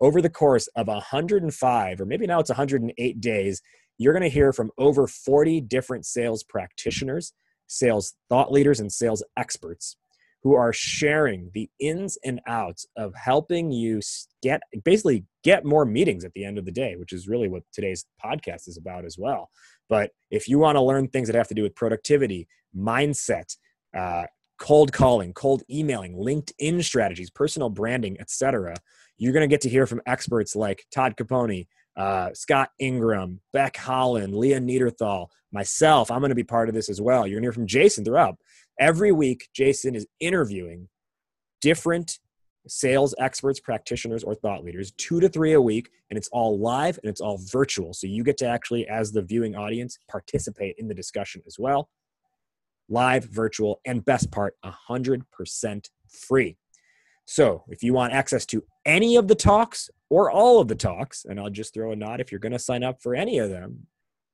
Over 0.00 0.20
the 0.20 0.30
course 0.30 0.68
of 0.76 0.88
105, 0.88 2.00
or 2.00 2.04
maybe 2.04 2.26
now 2.26 2.40
it's 2.40 2.50
108 2.50 3.20
days, 3.20 3.62
you're 3.98 4.12
going 4.12 4.22
to 4.22 4.28
hear 4.28 4.52
from 4.52 4.70
over 4.78 5.06
40 5.06 5.62
different 5.62 6.04
sales 6.04 6.42
practitioners, 6.42 7.32
sales 7.66 8.14
thought 8.28 8.52
leaders, 8.52 8.80
and 8.80 8.92
sales 8.92 9.24
experts 9.36 9.96
who 10.42 10.54
are 10.54 10.72
sharing 10.72 11.50
the 11.54 11.68
ins 11.80 12.16
and 12.24 12.40
outs 12.46 12.86
of 12.96 13.12
helping 13.16 13.72
you 13.72 14.00
get 14.42 14.60
basically 14.84 15.24
get 15.42 15.64
more 15.64 15.84
meetings 15.84 16.24
at 16.24 16.32
the 16.34 16.44
end 16.44 16.56
of 16.56 16.64
the 16.64 16.70
day, 16.70 16.94
which 16.96 17.12
is 17.12 17.26
really 17.26 17.48
what 17.48 17.62
today's 17.72 18.04
podcast 18.24 18.68
is 18.68 18.78
about 18.78 19.04
as 19.04 19.16
well. 19.18 19.50
But 19.88 20.10
if 20.30 20.46
you 20.46 20.58
want 20.58 20.76
to 20.76 20.82
learn 20.82 21.08
things 21.08 21.28
that 21.28 21.36
have 21.36 21.48
to 21.48 21.54
do 21.54 21.62
with 21.62 21.74
productivity, 21.74 22.46
mindset, 22.76 23.56
uh, 23.96 24.26
cold 24.58 24.92
calling, 24.92 25.32
cold 25.32 25.62
emailing, 25.70 26.14
LinkedIn 26.14 26.84
strategies, 26.84 27.30
personal 27.30 27.68
branding, 27.68 28.16
etc., 28.20 28.74
you're 29.18 29.32
going 29.32 29.48
to 29.48 29.52
get 29.52 29.62
to 29.62 29.68
hear 29.68 29.86
from 29.86 30.02
experts 30.06 30.54
like 30.54 30.84
Todd 30.92 31.16
Caponi, 31.16 31.66
uh, 31.96 32.30
Scott 32.34 32.70
Ingram, 32.78 33.40
Becc 33.54 33.76
Holland, 33.76 34.34
Leah 34.34 34.60
Neaderthal, 34.60 35.30
myself. 35.52 36.10
I'm 36.10 36.20
going 36.20 36.30
to 36.30 36.34
be 36.34 36.44
part 36.44 36.68
of 36.68 36.74
this 36.74 36.88
as 36.88 37.00
well. 37.00 37.26
You're 37.26 37.36
going 37.36 37.44
to 37.44 37.46
hear 37.46 37.52
from 37.52 37.66
Jason 37.66 38.04
throughout. 38.04 38.36
Every 38.78 39.12
week, 39.12 39.48
Jason 39.54 39.94
is 39.94 40.06
interviewing 40.20 40.88
different 41.62 42.18
sales 42.68 43.14
experts, 43.18 43.60
practitioners, 43.60 44.24
or 44.24 44.34
thought 44.34 44.64
leaders, 44.64 44.92
two 44.92 45.20
to 45.20 45.28
three 45.28 45.52
a 45.52 45.60
week, 45.60 45.90
and 46.10 46.18
it's 46.18 46.28
all 46.28 46.58
live 46.58 46.98
and 47.02 47.10
it's 47.10 47.20
all 47.20 47.38
virtual. 47.50 47.94
So 47.94 48.06
you 48.06 48.24
get 48.24 48.36
to 48.38 48.46
actually, 48.46 48.86
as 48.88 49.12
the 49.12 49.22
viewing 49.22 49.54
audience, 49.54 49.98
participate 50.10 50.76
in 50.78 50.88
the 50.88 50.94
discussion 50.94 51.42
as 51.46 51.58
well. 51.58 51.88
Live, 52.88 53.24
virtual, 53.24 53.80
and 53.84 54.04
best 54.04 54.30
part, 54.30 54.54
100% 54.64 55.90
free. 56.08 56.56
So 57.26 57.64
if 57.68 57.82
you 57.82 57.92
want 57.92 58.12
access 58.12 58.46
to 58.46 58.64
any 58.84 59.16
of 59.16 59.28
the 59.28 59.34
talks 59.34 59.90
or 60.08 60.30
all 60.30 60.60
of 60.60 60.68
the 60.68 60.74
talks, 60.74 61.24
and 61.24 61.38
I'll 61.38 61.50
just 61.50 61.74
throw 61.74 61.92
a 61.92 61.96
nod 61.96 62.20
if 62.20 62.30
you're 62.30 62.38
going 62.38 62.52
to 62.52 62.58
sign 62.58 62.82
up 62.82 63.02
for 63.02 63.14
any 63.14 63.38
of 63.38 63.50
them, 63.50 63.86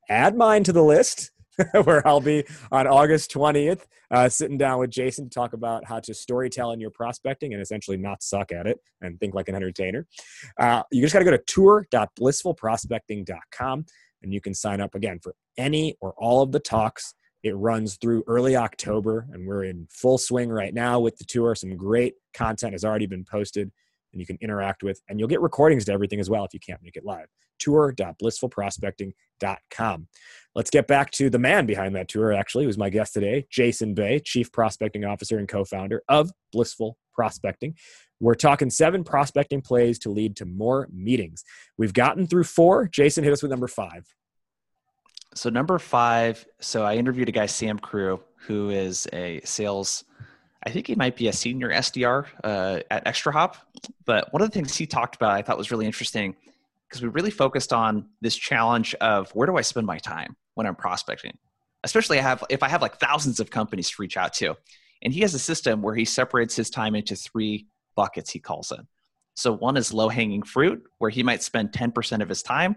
add 0.08 0.36
mine 0.36 0.62
to 0.64 0.72
the 0.72 0.84
list 0.84 1.30
where 1.84 2.06
I'll 2.06 2.20
be 2.20 2.44
on 2.70 2.86
August 2.86 3.32
20th, 3.32 3.86
uh, 4.10 4.28
sitting 4.28 4.58
down 4.58 4.78
with 4.78 4.90
Jason 4.90 5.28
to 5.28 5.34
talk 5.34 5.54
about 5.54 5.86
how 5.86 6.00
to 6.00 6.12
storytell 6.12 6.74
in 6.74 6.80
your 6.80 6.90
prospecting 6.90 7.52
and 7.52 7.62
essentially 7.62 7.96
not 7.96 8.22
suck 8.22 8.52
at 8.52 8.66
it 8.66 8.78
and 9.00 9.18
think 9.20 9.34
like 9.34 9.48
an 9.48 9.54
entertainer. 9.54 10.06
Uh, 10.58 10.82
you 10.90 11.02
just 11.02 11.12
got 11.12 11.20
to 11.20 11.24
go 11.24 11.30
to 11.30 11.42
tour.blissfulprospecting.com 11.46 13.86
and 14.22 14.32
you 14.32 14.40
can 14.40 14.54
sign 14.54 14.80
up 14.80 14.94
again 14.94 15.18
for 15.22 15.34
any 15.58 15.94
or 16.00 16.14
all 16.16 16.42
of 16.42 16.52
the 16.52 16.60
talks. 16.60 17.14
It 17.42 17.56
runs 17.56 17.96
through 17.96 18.24
early 18.26 18.56
October, 18.56 19.26
and 19.32 19.46
we're 19.46 19.64
in 19.64 19.88
full 19.90 20.18
swing 20.18 20.50
right 20.50 20.72
now 20.72 21.00
with 21.00 21.18
the 21.18 21.24
tour. 21.24 21.54
Some 21.54 21.76
great 21.76 22.14
content 22.34 22.72
has 22.72 22.84
already 22.84 23.06
been 23.06 23.24
posted 23.24 23.72
and 24.12 24.20
you 24.20 24.26
can 24.26 24.36
interact 24.40 24.82
with, 24.82 25.00
and 25.08 25.18
you'll 25.18 25.28
get 25.28 25.40
recordings 25.40 25.84
to 25.86 25.92
everything 25.92 26.20
as 26.20 26.30
well 26.30 26.44
if 26.44 26.54
you 26.54 26.60
can't 26.60 26.82
make 26.82 26.96
it 26.96 27.04
live. 27.04 27.26
Tour.blissfulprospecting.com. 27.58 30.08
Let's 30.54 30.70
get 30.70 30.86
back 30.86 31.10
to 31.12 31.30
the 31.30 31.38
man 31.38 31.64
behind 31.66 31.96
that 31.96 32.08
tour, 32.08 32.32
actually, 32.32 32.64
who's 32.64 32.78
my 32.78 32.90
guest 32.90 33.14
today, 33.14 33.46
Jason 33.50 33.94
Bay, 33.94 34.20
Chief 34.20 34.52
Prospecting 34.52 35.04
Officer 35.04 35.38
and 35.38 35.48
co 35.48 35.64
founder 35.64 36.02
of 36.08 36.30
Blissful 36.52 36.98
Prospecting. 37.14 37.74
We're 38.20 38.34
talking 38.34 38.68
seven 38.70 39.04
prospecting 39.04 39.62
plays 39.62 39.98
to 40.00 40.10
lead 40.10 40.36
to 40.36 40.44
more 40.44 40.88
meetings. 40.92 41.44
We've 41.76 41.92
gotten 41.92 42.26
through 42.26 42.44
four. 42.44 42.88
Jason, 42.88 43.24
hit 43.24 43.32
us 43.32 43.42
with 43.42 43.50
number 43.50 43.68
five. 43.68 44.06
So, 45.34 45.50
number 45.50 45.78
five, 45.78 46.44
so 46.60 46.84
I 46.84 46.96
interviewed 46.96 47.28
a 47.28 47.32
guy, 47.32 47.46
Sam 47.46 47.78
Crew, 47.78 48.20
who 48.36 48.70
is 48.70 49.08
a 49.12 49.40
sales 49.44 50.04
I 50.64 50.70
think 50.70 50.86
he 50.86 50.94
might 50.94 51.16
be 51.16 51.28
a 51.28 51.32
senior 51.32 51.70
SDR 51.70 52.26
uh, 52.44 52.80
at 52.90 53.04
ExtraHop. 53.04 53.56
But 54.04 54.32
one 54.32 54.42
of 54.42 54.48
the 54.48 54.54
things 54.54 54.76
he 54.76 54.86
talked 54.86 55.16
about 55.16 55.32
I 55.32 55.42
thought 55.42 55.58
was 55.58 55.70
really 55.70 55.86
interesting 55.86 56.36
because 56.88 57.02
we 57.02 57.08
really 57.08 57.30
focused 57.30 57.72
on 57.72 58.08
this 58.20 58.36
challenge 58.36 58.94
of 58.96 59.30
where 59.30 59.46
do 59.46 59.56
I 59.56 59.62
spend 59.62 59.86
my 59.86 59.98
time 59.98 60.36
when 60.54 60.66
I'm 60.66 60.76
prospecting, 60.76 61.36
especially 61.82 62.18
I 62.18 62.22
have 62.22 62.44
if 62.48 62.62
I 62.62 62.68
have 62.68 62.82
like 62.82 62.98
thousands 62.98 63.40
of 63.40 63.50
companies 63.50 63.90
to 63.90 63.96
reach 63.98 64.16
out 64.16 64.34
to, 64.34 64.56
and 65.02 65.12
he 65.12 65.20
has 65.22 65.34
a 65.34 65.38
system 65.38 65.82
where 65.82 65.94
he 65.94 66.04
separates 66.04 66.54
his 66.54 66.70
time 66.70 66.94
into 66.94 67.16
three 67.16 67.66
buckets. 67.96 68.30
He 68.30 68.38
calls 68.38 68.70
it. 68.70 68.80
So 69.34 69.52
one 69.52 69.76
is 69.76 69.92
low 69.92 70.10
hanging 70.10 70.42
fruit, 70.42 70.82
where 70.98 71.10
he 71.10 71.22
might 71.22 71.42
spend 71.42 71.72
10% 71.72 72.20
of 72.20 72.28
his 72.28 72.42
time 72.42 72.76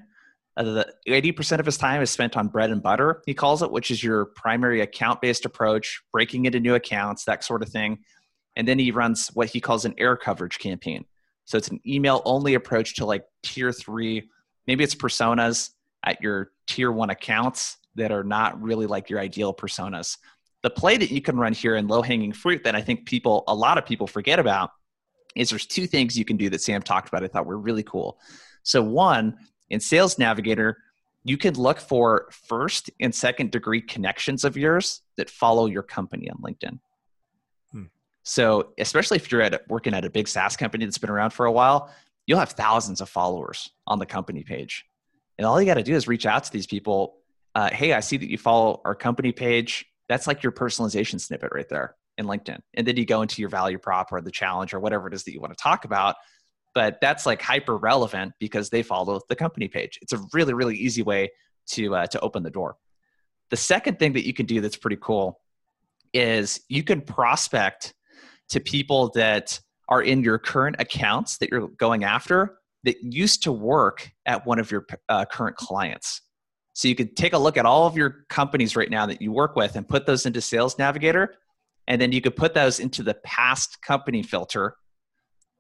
uh, 0.57 0.63
the 0.63 0.93
80% 1.07 1.59
of 1.59 1.65
his 1.65 1.77
time 1.77 2.01
is 2.01 2.09
spent 2.09 2.37
on 2.37 2.47
bread 2.47 2.71
and 2.71 2.81
butter, 2.81 3.21
he 3.25 3.33
calls 3.33 3.61
it, 3.61 3.71
which 3.71 3.91
is 3.91 4.03
your 4.03 4.25
primary 4.25 4.81
account 4.81 5.21
based 5.21 5.45
approach, 5.45 6.01
breaking 6.11 6.45
into 6.45 6.59
new 6.59 6.75
accounts, 6.75 7.25
that 7.25 7.43
sort 7.43 7.61
of 7.61 7.69
thing. 7.69 7.99
And 8.55 8.67
then 8.67 8.79
he 8.79 8.91
runs 8.91 9.29
what 9.33 9.49
he 9.49 9.59
calls 9.59 9.83
an 9.83 9.93
air 9.97 10.15
coverage 10.15 10.59
campaign. 10.59 11.05
So 11.43 11.57
it's 11.57 11.67
an 11.67 11.79
email 11.85 12.21
only 12.25 12.53
approach 12.53 12.95
to 12.95 13.05
like 13.05 13.25
tier 13.43 13.71
three, 13.71 14.29
maybe 14.65 14.83
it's 14.83 14.95
personas 14.95 15.71
at 16.05 16.21
your 16.21 16.51
tier 16.67 16.91
one 16.91 17.09
accounts 17.09 17.77
that 17.95 18.11
are 18.11 18.23
not 18.23 18.61
really 18.61 18.87
like 18.87 19.09
your 19.09 19.19
ideal 19.19 19.53
personas. 19.53 20.17
The 20.63 20.69
play 20.69 20.97
that 20.97 21.11
you 21.11 21.21
can 21.21 21.37
run 21.37 21.53
here 21.53 21.75
in 21.75 21.87
low 21.87 22.01
hanging 22.01 22.33
fruit 22.33 22.63
that 22.63 22.75
I 22.75 22.81
think 22.81 23.05
people, 23.05 23.43
a 23.47 23.53
lot 23.53 23.77
of 23.77 23.85
people 23.85 24.07
forget 24.07 24.39
about 24.39 24.71
is 25.35 25.49
there's 25.49 25.65
two 25.65 25.85
things 25.85 26.17
you 26.17 26.25
can 26.25 26.37
do 26.37 26.49
that 26.49 26.61
Sam 26.61 26.81
talked 26.81 27.09
about 27.09 27.23
I 27.23 27.27
thought 27.27 27.45
were 27.45 27.59
really 27.59 27.83
cool. 27.83 28.17
So, 28.63 28.81
one, 28.81 29.37
in 29.69 29.79
Sales 29.79 30.17
Navigator, 30.17 30.77
you 31.23 31.37
can 31.37 31.55
look 31.55 31.79
for 31.79 32.27
first 32.31 32.91
and 32.99 33.13
second 33.13 33.51
degree 33.51 33.81
connections 33.81 34.43
of 34.43 34.55
yours 34.55 35.01
that 35.17 35.29
follow 35.29 35.65
your 35.65 35.81
company 35.81 36.29
on 36.29 36.37
LinkedIn. 36.37 36.79
Hmm. 37.71 37.85
So, 38.23 38.73
especially 38.77 39.17
if 39.17 39.31
you're 39.31 39.41
at 39.41 39.67
working 39.67 39.93
at 39.93 40.05
a 40.05 40.09
big 40.09 40.27
SaaS 40.27 40.55
company 40.55 40.85
that's 40.85 40.99
been 40.99 41.09
around 41.09 41.31
for 41.31 41.47
a 41.47 41.51
while, 41.51 41.89
you'll 42.27 42.39
have 42.39 42.51
thousands 42.51 43.01
of 43.01 43.09
followers 43.09 43.71
on 43.87 43.97
the 43.97 44.05
company 44.05 44.43
page. 44.43 44.85
And 45.37 45.45
all 45.45 45.59
you 45.59 45.65
got 45.65 45.75
to 45.75 45.83
do 45.83 45.95
is 45.95 46.07
reach 46.07 46.25
out 46.25 46.43
to 46.45 46.51
these 46.51 46.67
people. 46.67 47.17
Uh, 47.55 47.71
hey, 47.71 47.93
I 47.93 47.99
see 47.99 48.17
that 48.17 48.29
you 48.29 48.37
follow 48.37 48.81
our 48.85 48.95
company 48.95 49.31
page. 49.31 49.85
That's 50.07 50.27
like 50.27 50.43
your 50.43 50.51
personalization 50.51 51.19
snippet 51.19 51.51
right 51.53 51.67
there 51.67 51.95
in 52.17 52.25
LinkedIn. 52.25 52.59
And 52.75 52.87
then 52.87 52.97
you 52.97 53.05
go 53.05 53.21
into 53.21 53.41
your 53.41 53.49
value 53.49 53.79
prop 53.79 54.11
or 54.11 54.21
the 54.21 54.31
challenge 54.31 54.73
or 54.73 54.79
whatever 54.79 55.07
it 55.07 55.13
is 55.13 55.23
that 55.23 55.33
you 55.33 55.41
want 55.41 55.57
to 55.57 55.61
talk 55.61 55.85
about 55.85 56.15
but 56.75 56.99
that's 57.01 57.25
like 57.25 57.41
hyper 57.41 57.77
relevant 57.77 58.33
because 58.37 58.69
they 58.69 58.83
follow 58.83 59.21
the 59.29 59.35
company 59.35 59.67
page. 59.67 59.97
It's 60.01 60.13
a 60.13 60.19
really, 60.33 60.53
really 60.53 60.75
easy 60.75 61.01
way 61.01 61.31
to, 61.69 61.95
uh, 61.95 62.07
to 62.07 62.19
open 62.19 62.43
the 62.43 62.51
door. 62.51 62.75
The 63.49 63.57
second 63.57 63.97
thing 63.97 64.13
that 64.13 64.27
you 64.27 64.33
can 64.33 64.45
do 64.45 64.61
that's 64.61 64.75
pretty 64.75 64.97
cool 65.01 65.39
is 66.13 66.61
you 66.67 66.83
can 66.83 67.01
prospect 67.01 67.93
to 68.49 68.59
people 68.59 69.09
that 69.15 69.59
are 69.87 70.01
in 70.01 70.21
your 70.21 70.37
current 70.37 70.75
accounts 70.79 71.37
that 71.37 71.49
you're 71.49 71.69
going 71.69 72.03
after 72.03 72.57
that 72.83 72.97
used 73.01 73.43
to 73.43 73.51
work 73.51 74.11
at 74.25 74.45
one 74.45 74.59
of 74.59 74.69
your 74.69 74.85
uh, 75.09 75.25
current 75.25 75.55
clients. 75.55 76.21
So 76.73 76.87
you 76.87 76.95
could 76.95 77.15
take 77.15 77.33
a 77.33 77.37
look 77.37 77.55
at 77.55 77.65
all 77.65 77.87
of 77.87 77.95
your 77.95 78.25
companies 78.29 78.75
right 78.75 78.89
now 78.89 79.05
that 79.05 79.21
you 79.21 79.31
work 79.31 79.55
with 79.55 79.75
and 79.77 79.87
put 79.87 80.05
those 80.05 80.25
into 80.25 80.41
Sales 80.41 80.77
Navigator. 80.77 81.35
And 81.87 82.01
then 82.01 82.11
you 82.11 82.19
could 82.19 82.35
put 82.35 82.53
those 82.53 82.79
into 82.79 83.01
the 83.01 83.13
past 83.23 83.81
company 83.81 84.23
filter 84.23 84.75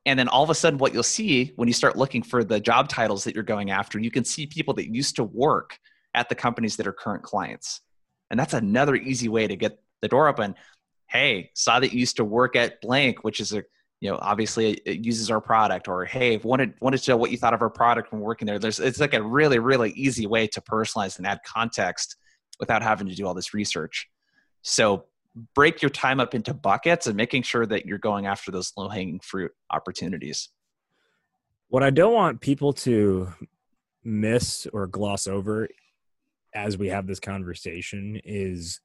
and 0.05 0.19
then 0.19 0.27
all 0.27 0.43
of 0.43 0.49
a 0.49 0.55
sudden, 0.55 0.77
what 0.77 0.93
you'll 0.93 1.03
see 1.03 1.51
when 1.55 1.67
you 1.67 1.73
start 1.73 1.97
looking 1.97 2.21
for 2.21 2.43
the 2.43 2.59
job 2.59 2.89
titles 2.89 3.23
that 3.23 3.33
you're 3.33 3.43
going 3.43 3.71
after, 3.71 3.99
you 3.99 4.11
can 4.11 4.23
see 4.23 4.45
people 4.45 4.73
that 4.75 4.93
used 4.93 5.15
to 5.15 5.23
work 5.23 5.79
at 6.13 6.29
the 6.29 6.35
companies 6.35 6.75
that 6.77 6.87
are 6.87 6.93
current 6.93 7.23
clients. 7.23 7.81
And 8.29 8.39
that's 8.39 8.53
another 8.53 8.95
easy 8.95 9.29
way 9.29 9.47
to 9.47 9.55
get 9.55 9.79
the 10.01 10.07
door 10.07 10.27
open. 10.27 10.55
Hey, 11.07 11.51
saw 11.55 11.79
that 11.79 11.93
you 11.93 11.99
used 11.99 12.17
to 12.17 12.25
work 12.25 12.55
at 12.55 12.81
blank, 12.81 13.23
which 13.23 13.39
is 13.39 13.53
a 13.53 13.63
you 14.01 14.11
know 14.11 14.19
obviously 14.21 14.73
it 14.85 15.05
uses 15.05 15.31
our 15.31 15.39
product 15.39 15.87
or 15.87 16.05
hey 16.05 16.37
wanted 16.37 16.73
wanted 16.81 17.01
to 17.01 17.11
know 17.11 17.17
what 17.17 17.31
you 17.31 17.37
thought 17.37 17.53
of 17.53 17.61
our 17.61 17.69
product 17.69 18.11
when 18.11 18.21
working 18.21 18.45
there 18.45 18.59
there's 18.59 18.79
it's 18.79 18.99
like 18.99 19.13
a 19.13 19.23
really 19.23 19.57
really 19.57 19.91
easy 19.91 20.27
way 20.27 20.45
to 20.45 20.59
personalize 20.61 21.17
and 21.17 21.25
add 21.25 21.39
context 21.45 22.17
without 22.59 22.83
having 22.83 23.07
to 23.07 23.15
do 23.15 23.25
all 23.25 23.33
this 23.33 23.53
research 23.53 24.07
so 24.61 25.05
break 25.53 25.81
your 25.81 25.89
time 25.89 26.19
up 26.19 26.33
into 26.33 26.53
buckets 26.53 27.07
and 27.07 27.15
making 27.15 27.43
sure 27.43 27.65
that 27.65 27.85
you're 27.85 27.97
going 27.97 28.25
after 28.25 28.51
those 28.51 28.71
low 28.77 28.89
hanging 28.89 29.19
fruit 29.19 29.51
opportunities. 29.69 30.49
What 31.67 31.83
I 31.83 31.89
don't 31.89 32.13
want 32.13 32.41
people 32.41 32.73
to 32.73 33.33
miss 34.03 34.67
or 34.71 34.87
gloss 34.87 35.27
over 35.27 35.67
as 36.53 36.77
we 36.77 36.87
have 36.87 37.05
this 37.05 37.19
conversation 37.19 38.21
is 38.23 38.79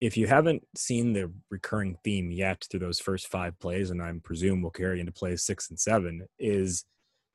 if 0.00 0.16
you 0.16 0.26
haven't 0.26 0.62
seen 0.76 1.12
the 1.12 1.32
recurring 1.50 1.96
theme 2.04 2.30
yet 2.30 2.66
through 2.70 2.80
those 2.80 3.00
first 3.00 3.26
five 3.26 3.58
plays, 3.58 3.90
and 3.90 4.02
I 4.02 4.12
presume 4.22 4.62
will 4.62 4.70
carry 4.70 5.00
into 5.00 5.12
plays 5.12 5.42
six 5.42 5.70
and 5.70 5.80
seven, 5.80 6.28
is 6.38 6.84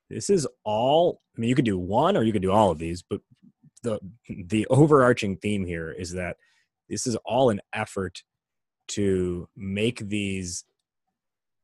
this 0.09 0.29
is 0.29 0.47
all 0.63 1.21
I 1.35 1.41
mean, 1.41 1.49
you 1.49 1.55
could 1.55 1.65
do 1.65 1.77
one 1.77 2.15
or 2.15 2.23
you 2.23 2.31
could 2.31 2.41
do 2.41 2.51
all 2.51 2.71
of 2.71 2.77
these, 2.77 3.01
but 3.01 3.21
the 3.83 3.99
the 4.27 4.67
overarching 4.67 5.37
theme 5.37 5.65
here 5.65 5.91
is 5.91 6.13
that 6.13 6.37
this 6.89 7.07
is 7.07 7.15
all 7.25 7.49
an 7.49 7.61
effort 7.73 8.23
to 8.89 9.47
make 9.55 9.99
these 9.99 10.65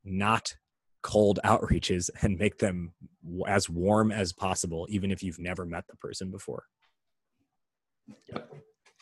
not 0.03 0.55
cold 1.01 1.39
outreaches 1.45 2.09
and 2.21 2.37
make 2.37 2.57
them 2.57 2.93
as 3.47 3.69
warm 3.69 4.11
as 4.11 4.33
possible, 4.33 4.87
even 4.89 5.11
if 5.11 5.23
you've 5.23 5.39
never 5.39 5.65
met 5.65 5.85
the 5.89 5.95
person 5.97 6.31
before. 6.31 6.63
Yep. 8.31 8.53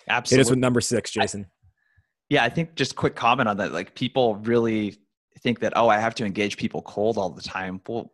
Absolutely. 0.09 0.39
Hit 0.39 0.47
us 0.47 0.49
with 0.49 0.59
number 0.59 0.81
six, 0.81 1.11
Jason. 1.11 1.45
I, 1.47 1.51
yeah, 2.29 2.43
I 2.43 2.49
think 2.49 2.75
just 2.75 2.95
quick 2.95 3.15
comment 3.15 3.47
on 3.47 3.57
that. 3.57 3.71
Like 3.71 3.95
people 3.95 4.35
really 4.35 4.97
think 5.39 5.59
that, 5.59 5.73
oh, 5.75 5.89
I 5.89 5.97
have 5.97 6.15
to 6.15 6.25
engage 6.25 6.57
people 6.57 6.81
cold 6.81 7.17
all 7.17 7.29
the 7.29 7.41
time. 7.41 7.81
Well, 7.87 8.11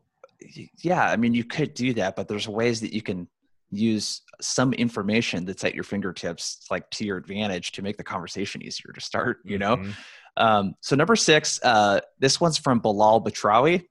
yeah, 0.84 1.04
I 1.04 1.16
mean, 1.16 1.34
you 1.34 1.44
could 1.44 1.74
do 1.74 1.94
that, 1.96 2.16
but 2.16 2.28
there's 2.28 2.48
ways 2.48 2.82
that 2.82 2.94
you 2.94 3.02
can 3.02 3.28
use 3.72 4.22
some 4.42 4.74
information 4.74 5.46
that's 5.46 5.64
at 5.64 5.76
your 5.76 5.84
fingertips, 5.84 6.66
like 6.72 6.90
to 6.92 7.06
your 7.06 7.18
advantage, 7.18 7.72
to 7.74 7.82
make 7.82 7.98
the 7.98 8.04
conversation 8.04 8.62
easier 8.62 8.92
to 8.94 9.02
start. 9.02 9.40
You 9.46 9.58
know. 9.58 9.78
Mm-hmm. 9.78 9.92
Um, 10.38 10.76
so 10.82 10.96
number 10.96 11.16
six, 11.16 11.60
uh, 11.64 12.00
this 12.20 12.40
one's 12.40 12.58
from 12.58 12.82
Belal 12.82 13.24
Batrawy. 13.24 13.84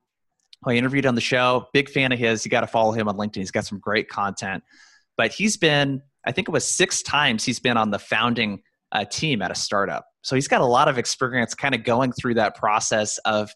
I 0.66 0.72
interviewed 0.72 1.06
on 1.06 1.14
the 1.14 1.20
show. 1.20 1.66
Big 1.72 1.88
fan 1.88 2.10
of 2.10 2.18
his. 2.18 2.44
You 2.44 2.50
got 2.50 2.62
to 2.62 2.66
follow 2.66 2.92
him 2.92 3.08
on 3.08 3.16
LinkedIn. 3.16 3.36
He's 3.36 3.50
got 3.50 3.66
some 3.66 3.78
great 3.78 4.08
content. 4.08 4.64
But 5.16 5.32
he's 5.32 5.56
been, 5.56 6.02
I 6.26 6.32
think 6.32 6.48
it 6.48 6.52
was 6.52 6.66
six 6.66 7.02
times 7.02 7.44
he's 7.44 7.60
been 7.60 7.76
on 7.76 7.90
the 7.90 7.98
founding 7.98 8.62
uh, 8.92 9.04
team 9.04 9.42
at 9.42 9.50
a 9.50 9.54
startup. 9.54 10.06
So 10.22 10.34
he's 10.34 10.48
got 10.48 10.60
a 10.60 10.66
lot 10.66 10.88
of 10.88 10.98
experience 10.98 11.54
kind 11.54 11.74
of 11.74 11.84
going 11.84 12.12
through 12.12 12.34
that 12.34 12.56
process 12.56 13.18
of 13.18 13.50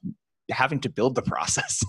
having 0.53 0.81
to 0.81 0.89
build 0.89 1.15
the 1.15 1.23
process, 1.33 1.83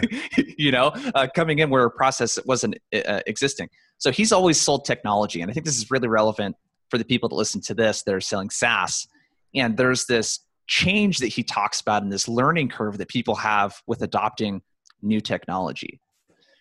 you 0.58 0.70
know, 0.72 0.92
uh, 1.14 1.26
coming 1.34 1.58
in 1.58 1.70
where 1.70 1.84
a 1.84 1.90
process 1.90 2.38
wasn't 2.44 2.76
uh, 2.94 3.20
existing. 3.26 3.68
So 3.98 4.10
he's 4.10 4.32
always 4.32 4.60
sold 4.60 4.84
technology. 4.84 5.40
And 5.40 5.50
I 5.50 5.54
think 5.54 5.66
this 5.66 5.76
is 5.76 5.90
really 5.90 6.08
relevant 6.08 6.56
for 6.90 6.98
the 6.98 7.04
people 7.04 7.28
that 7.28 7.34
listen 7.34 7.60
to 7.62 7.74
this 7.74 8.02
that 8.02 8.14
are 8.14 8.20
selling 8.20 8.50
SaaS. 8.50 9.06
And 9.54 9.76
there's 9.76 10.06
this 10.06 10.40
change 10.66 11.18
that 11.18 11.28
he 11.28 11.42
talks 11.42 11.80
about 11.80 12.02
in 12.02 12.10
this 12.10 12.28
learning 12.28 12.68
curve 12.68 12.98
that 12.98 13.08
people 13.08 13.34
have 13.36 13.80
with 13.86 14.02
adopting 14.02 14.62
new 15.02 15.20
technology. 15.20 16.00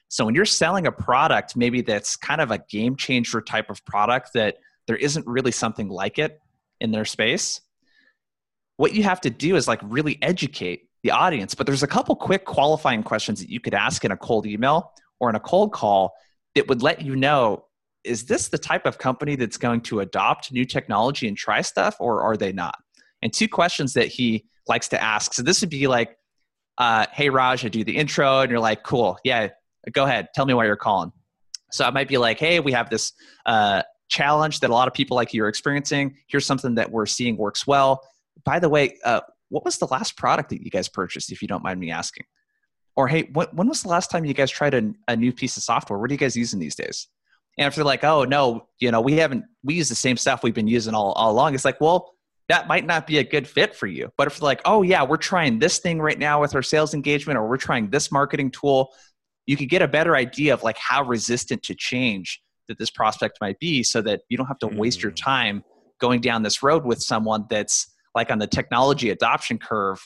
So 0.09 0.25
when 0.25 0.35
you're 0.35 0.45
selling 0.45 0.87
a 0.87 0.91
product, 0.91 1.55
maybe 1.55 1.81
that's 1.81 2.15
kind 2.15 2.39
of 2.39 2.51
a 2.51 2.59
game 2.69 2.95
changer 2.95 3.41
type 3.41 3.69
of 3.69 3.83
product 3.85 4.31
that 4.33 4.57
there 4.87 4.95
isn't 4.95 5.27
really 5.27 5.51
something 5.51 5.89
like 5.89 6.17
it 6.17 6.39
in 6.79 6.91
their 6.91 7.05
space, 7.05 7.61
what 8.77 8.93
you 8.93 9.03
have 9.03 9.19
to 9.21 9.29
do 9.29 9.55
is 9.55 9.67
like 9.67 9.81
really 9.83 10.17
educate 10.21 10.86
the 11.07 11.13
audience. 11.13 11.55
But 11.55 11.65
there's 11.65 11.83
a 11.83 11.87
couple 11.87 12.15
quick 12.15 12.43
qualifying 12.43 13.01
questions 13.01 13.39
that 13.39 13.49
you 13.49 13.61
could 13.61 13.73
ask 13.73 14.03
in 14.03 14.11
a 14.11 14.17
cold 14.17 14.45
email 14.45 14.91
or 15.19 15.29
in 15.29 15.35
a 15.35 15.39
cold 15.39 15.71
call 15.71 16.13
that 16.53 16.67
would 16.67 16.81
let 16.81 17.01
you 17.01 17.15
know 17.15 17.63
is 18.03 18.25
this 18.25 18.49
the 18.49 18.57
type 18.57 18.85
of 18.85 18.97
company 18.97 19.35
that's 19.35 19.57
going 19.57 19.81
to 19.81 19.99
adopt 20.01 20.51
new 20.51 20.65
technology 20.65 21.27
and 21.27 21.35
try 21.35 21.61
stuff, 21.61 21.95
or 21.99 22.21
are 22.21 22.37
they 22.37 22.51
not? 22.53 22.75
And 23.21 23.33
two 23.33 23.47
questions 23.49 23.93
that 23.93 24.07
he 24.07 24.45
likes 24.67 24.87
to 24.89 25.01
ask. 25.01 25.33
So 25.33 25.43
this 25.43 25.61
would 25.61 25.69
be 25.69 25.87
like, 25.87 26.15
uh, 26.77 27.07
hey, 27.11 27.29
Raj, 27.29 27.65
I 27.65 27.69
do 27.69 27.83
the 27.83 27.97
intro, 27.97 28.41
and 28.41 28.51
you're 28.51 28.59
like, 28.59 28.83
cool, 28.83 29.17
yeah, 29.23 29.49
go 29.91 30.05
ahead, 30.05 30.27
tell 30.35 30.45
me 30.45 30.53
why 30.53 30.65
you're 30.65 30.77
calling. 30.77 31.11
So 31.71 31.85
I 31.85 31.89
might 31.89 32.07
be 32.07 32.17
like, 32.17 32.39
hey, 32.39 32.59
we 32.59 32.71
have 32.71 32.89
this 32.89 33.11
uh, 33.45 33.81
challenge 34.09 34.61
that 34.61 34.69
a 34.69 34.73
lot 34.73 34.87
of 34.87 34.93
people 34.93 35.15
like 35.15 35.33
you 35.33 35.43
are 35.43 35.49
experiencing. 35.49 36.15
Here's 36.27 36.45
something 36.45 36.75
that 36.75 36.91
we're 36.91 37.07
seeing 37.07 37.35
works 37.35 37.67
well. 37.67 38.01
By 38.45 38.59
the 38.59 38.69
way, 38.69 38.97
uh, 39.03 39.21
what 39.49 39.65
was 39.65 39.77
the 39.77 39.87
last 39.87 40.17
product 40.17 40.49
that 40.49 40.63
you 40.63 40.71
guys 40.71 40.89
purchased, 40.89 41.31
if 41.31 41.41
you 41.41 41.47
don't 41.47 41.63
mind 41.63 41.79
me 41.79 41.91
asking? 41.91 42.25
Or 42.95 43.07
hey, 43.07 43.29
when, 43.33 43.47
when 43.53 43.67
was 43.67 43.83
the 43.83 43.89
last 43.89 44.09
time 44.09 44.25
you 44.25 44.33
guys 44.33 44.51
tried 44.51 44.73
a, 44.73 44.91
a 45.07 45.15
new 45.15 45.31
piece 45.31 45.57
of 45.57 45.63
software? 45.63 45.99
What 45.99 46.09
are 46.09 46.13
you 46.13 46.17
guys 46.17 46.35
using 46.35 46.59
these 46.59 46.75
days? 46.75 47.07
And 47.57 47.67
if 47.67 47.75
they're 47.75 47.85
like, 47.85 48.03
oh 48.03 48.23
no, 48.23 48.67
you 48.79 48.91
know, 48.91 49.01
we 49.01 49.13
haven't 49.13 49.45
we 49.63 49.75
use 49.75 49.89
the 49.89 49.95
same 49.95 50.17
stuff 50.17 50.43
we've 50.43 50.53
been 50.53 50.67
using 50.67 50.93
all, 50.93 51.13
all 51.13 51.31
along, 51.31 51.55
it's 51.55 51.65
like, 51.65 51.81
well, 51.81 52.13
that 52.49 52.67
might 52.67 52.85
not 52.85 53.07
be 53.07 53.17
a 53.17 53.23
good 53.23 53.47
fit 53.47 53.75
for 53.75 53.87
you. 53.87 54.09
But 54.17 54.27
if 54.27 54.37
they're 54.37 54.45
like, 54.45 54.61
oh 54.65 54.81
yeah, 54.81 55.03
we're 55.03 55.17
trying 55.17 55.59
this 55.59 55.79
thing 55.79 55.99
right 55.99 56.17
now 56.17 56.39
with 56.41 56.55
our 56.55 56.61
sales 56.61 56.93
engagement, 56.93 57.37
or 57.37 57.47
we're 57.47 57.57
trying 57.57 57.89
this 57.89 58.11
marketing 58.11 58.51
tool, 58.51 58.93
you 59.45 59.57
could 59.57 59.69
get 59.69 59.81
a 59.81 59.87
better 59.87 60.15
idea 60.15 60.53
of 60.53 60.63
like 60.63 60.77
how 60.77 61.03
resistant 61.03 61.63
to 61.63 61.75
change 61.75 62.41
that 62.67 62.77
this 62.77 62.89
prospect 62.89 63.37
might 63.41 63.59
be 63.59 63.83
so 63.83 64.01
that 64.01 64.21
you 64.29 64.37
don't 64.37 64.47
have 64.47 64.59
to 64.59 64.67
waste 64.67 65.01
your 65.01 65.11
mm. 65.11 65.23
time 65.23 65.63
going 65.99 66.21
down 66.21 66.43
this 66.43 66.61
road 66.61 66.85
with 66.85 67.01
someone 67.01 67.45
that's 67.49 67.93
like 68.15 68.31
on 68.31 68.39
the 68.39 68.47
technology 68.47 69.09
adoption 69.09 69.57
curve 69.57 69.99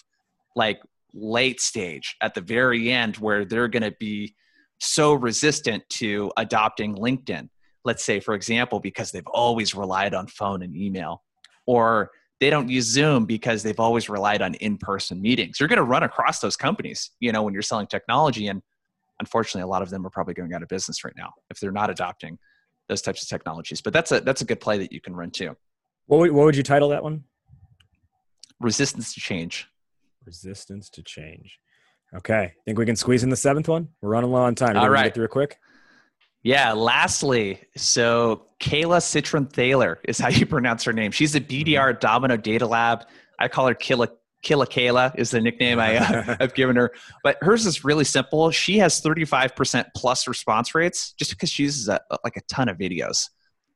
like 0.55 0.81
late 1.13 1.59
stage 1.59 2.15
at 2.21 2.33
the 2.33 2.41
very 2.41 2.91
end 2.91 3.17
where 3.17 3.45
they're 3.45 3.67
going 3.67 3.83
to 3.83 3.95
be 3.99 4.35
so 4.79 5.13
resistant 5.13 5.83
to 5.89 6.31
adopting 6.37 6.95
LinkedIn. 6.95 7.49
Let's 7.83 8.03
say, 8.03 8.19
for 8.19 8.33
example, 8.33 8.79
because 8.79 9.11
they've 9.11 9.27
always 9.27 9.75
relied 9.75 10.13
on 10.13 10.27
phone 10.27 10.61
and 10.61 10.75
email, 10.75 11.23
or 11.65 12.11
they 12.39 12.49
don't 12.49 12.69
use 12.69 12.85
Zoom 12.85 13.25
because 13.25 13.63
they've 13.63 13.79
always 13.79 14.09
relied 14.09 14.41
on 14.41 14.55
in 14.55 14.77
person 14.77 15.21
meetings. 15.21 15.59
You're 15.59 15.69
going 15.69 15.77
to 15.77 15.83
run 15.83 16.03
across 16.03 16.39
those 16.39 16.55
companies, 16.55 17.11
you 17.19 17.31
know, 17.31 17.43
when 17.43 17.53
you're 17.53 17.61
selling 17.61 17.87
technology. 17.87 18.47
And 18.47 18.61
unfortunately, 19.19 19.63
a 19.63 19.67
lot 19.67 19.83
of 19.83 19.89
them 19.89 20.05
are 20.05 20.09
probably 20.09 20.33
going 20.33 20.53
out 20.53 20.63
of 20.63 20.69
business 20.69 21.03
right 21.03 21.13
now 21.15 21.33
if 21.49 21.59
they're 21.59 21.71
not 21.71 21.89
adopting 21.89 22.39
those 22.89 23.01
types 23.01 23.21
of 23.21 23.29
technologies. 23.29 23.81
But 23.81 23.93
that's 23.93 24.11
a, 24.11 24.21
that's 24.21 24.41
a 24.41 24.45
good 24.45 24.59
play 24.59 24.79
that 24.79 24.91
you 24.91 24.99
can 24.99 25.15
run 25.15 25.31
too. 25.31 25.55
What 26.07 26.19
would, 26.19 26.31
what 26.31 26.45
would 26.45 26.55
you 26.55 26.63
title 26.63 26.89
that 26.89 27.03
one? 27.03 27.23
Resistance 28.61 29.13
to 29.13 29.19
change. 29.19 29.67
Resistance 30.25 30.89
to 30.91 31.03
change. 31.03 31.59
Okay. 32.15 32.53
Think 32.65 32.77
we 32.77 32.85
can 32.85 32.95
squeeze 32.95 33.23
in 33.23 33.29
the 33.29 33.35
seventh 33.35 33.67
one? 33.67 33.89
We're 34.01 34.09
running 34.09 34.31
low 34.31 34.41
on 34.41 34.55
time. 34.55 34.77
All 34.77 34.89
right. 34.89 35.05
Get 35.05 35.15
through 35.15 35.25
it 35.25 35.31
quick. 35.31 35.57
Yeah. 36.43 36.73
Lastly, 36.73 37.61
so 37.75 38.47
Kayla 38.59 39.01
Citron 39.01 39.47
Thaler 39.47 39.99
is 40.07 40.19
how 40.19 40.29
you 40.29 40.45
pronounce 40.45 40.83
her 40.83 40.93
name. 40.93 41.11
She's 41.11 41.35
a 41.35 41.41
BDR 41.41 41.99
Domino 41.99 42.37
Data 42.37 42.67
Lab. 42.67 43.05
I 43.39 43.47
call 43.47 43.67
her 43.67 43.73
Killa 43.73 44.09
Killa 44.41 44.65
Kayla 44.65 45.17
is 45.17 45.31
the 45.31 45.39
nickname 45.39 45.79
I, 45.79 45.97
uh, 45.97 46.35
I've 46.39 46.53
given 46.55 46.75
her. 46.75 46.91
But 47.23 47.37
hers 47.41 47.65
is 47.65 47.83
really 47.83 48.03
simple. 48.03 48.49
She 48.51 48.79
has 48.79 49.01
35% 49.01 49.85
plus 49.95 50.27
response 50.27 50.73
rates 50.73 51.13
just 51.13 51.31
because 51.31 51.49
she 51.49 51.63
uses 51.63 51.87
a, 51.87 51.99
like 52.23 52.37
a 52.37 52.41
ton 52.49 52.67
of 52.67 52.77
videos. 52.77 53.29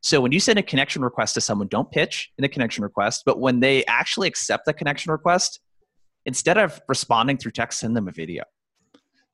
So 0.06 0.22
when 0.22 0.32
you 0.32 0.40
send 0.40 0.60
a 0.60 0.62
connection 0.62 1.02
request 1.02 1.34
to 1.34 1.42
someone, 1.42 1.68
don't 1.68 1.90
pitch 1.90 2.32
in 2.38 2.44
the 2.44 2.48
connection 2.48 2.84
request, 2.84 3.24
but 3.26 3.40
when 3.40 3.60
they 3.60 3.84
actually 3.86 4.28
accept 4.28 4.66
the 4.66 4.74
connection 4.74 5.12
request, 5.12 5.62
instead 6.28 6.60
of 6.60 6.80
responding 6.88 7.38
through 7.38 7.54
text, 7.54 7.80
send 7.80 7.98
them 7.98 8.08
a 8.08 8.12
video. 8.12 8.44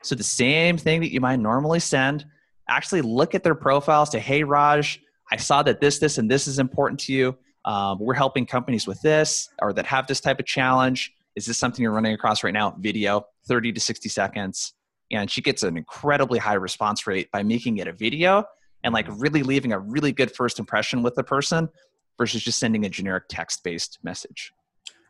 So 0.01 0.15
the 0.15 0.23
same 0.23 0.77
thing 0.77 1.01
that 1.01 1.11
you 1.11 1.19
might 1.19 1.41
normally 1.41 1.81
send, 1.81 2.23
actually 2.69 3.01
look 3.01 3.35
at 3.35 3.43
their 3.43 3.53
profile, 3.53 4.05
say, 4.05 4.19
hey, 4.19 4.45
Raj, 4.45 5.01
I 5.29 5.35
saw 5.35 5.61
that 5.61 5.81
this, 5.81 5.99
this, 5.99 6.17
and 6.17 6.31
this 6.31 6.47
is 6.47 6.57
important 6.57 7.01
to 7.01 7.11
you. 7.11 7.37
Um, 7.65 7.99
we're 7.99 8.13
helping 8.13 8.45
companies 8.45 8.87
with 8.87 9.01
this 9.01 9.49
or 9.61 9.73
that 9.73 9.85
have 9.87 10.07
this 10.07 10.21
type 10.21 10.39
of 10.39 10.45
challenge. 10.45 11.11
Is 11.35 11.45
this 11.45 11.57
something 11.57 11.83
you're 11.83 11.91
running 11.91 12.13
across 12.13 12.45
right 12.45 12.53
now? 12.53 12.77
Video, 12.79 13.25
30 13.45 13.73
to 13.73 13.81
60 13.81 14.07
seconds. 14.07 14.73
And 15.11 15.29
she 15.29 15.41
gets 15.41 15.63
an 15.63 15.75
incredibly 15.75 16.39
high 16.39 16.53
response 16.53 17.05
rate 17.07 17.29
by 17.33 17.43
making 17.43 17.79
it 17.79 17.89
a 17.89 17.91
video 17.91 18.45
and 18.83 18.93
like 18.93 19.07
really 19.09 19.43
leaving 19.43 19.73
a 19.73 19.79
really 19.79 20.11
good 20.11 20.31
first 20.31 20.59
impression 20.59 21.03
with 21.03 21.15
the 21.15 21.23
person 21.23 21.69
versus 22.17 22.43
just 22.43 22.59
sending 22.59 22.85
a 22.85 22.89
generic 22.89 23.25
text 23.29 23.63
based 23.63 23.99
message. 24.03 24.51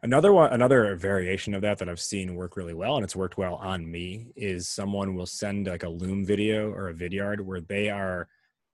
Another 0.03 0.33
one, 0.33 0.51
another 0.51 0.95
variation 0.95 1.53
of 1.53 1.61
that 1.61 1.77
that 1.77 1.87
I've 1.87 1.99
seen 1.99 2.35
work 2.35 2.57
really 2.57 2.73
well, 2.73 2.95
and 2.95 3.03
it's 3.03 3.15
worked 3.15 3.37
well 3.37 3.55
on 3.55 3.89
me, 3.89 4.31
is 4.35 4.67
someone 4.67 5.13
will 5.13 5.27
send 5.27 5.67
like 5.67 5.83
a 5.83 5.89
Loom 5.89 6.25
video 6.25 6.71
or 6.71 6.89
a 6.89 6.93
Vidyard 6.93 7.41
where 7.41 7.61
they 7.61 7.89
are 7.89 8.27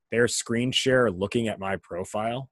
they're 0.09 0.29
screen 0.29 0.71
share 0.71 1.11
looking 1.11 1.49
at 1.49 1.59
my 1.59 1.75
profile, 1.75 2.49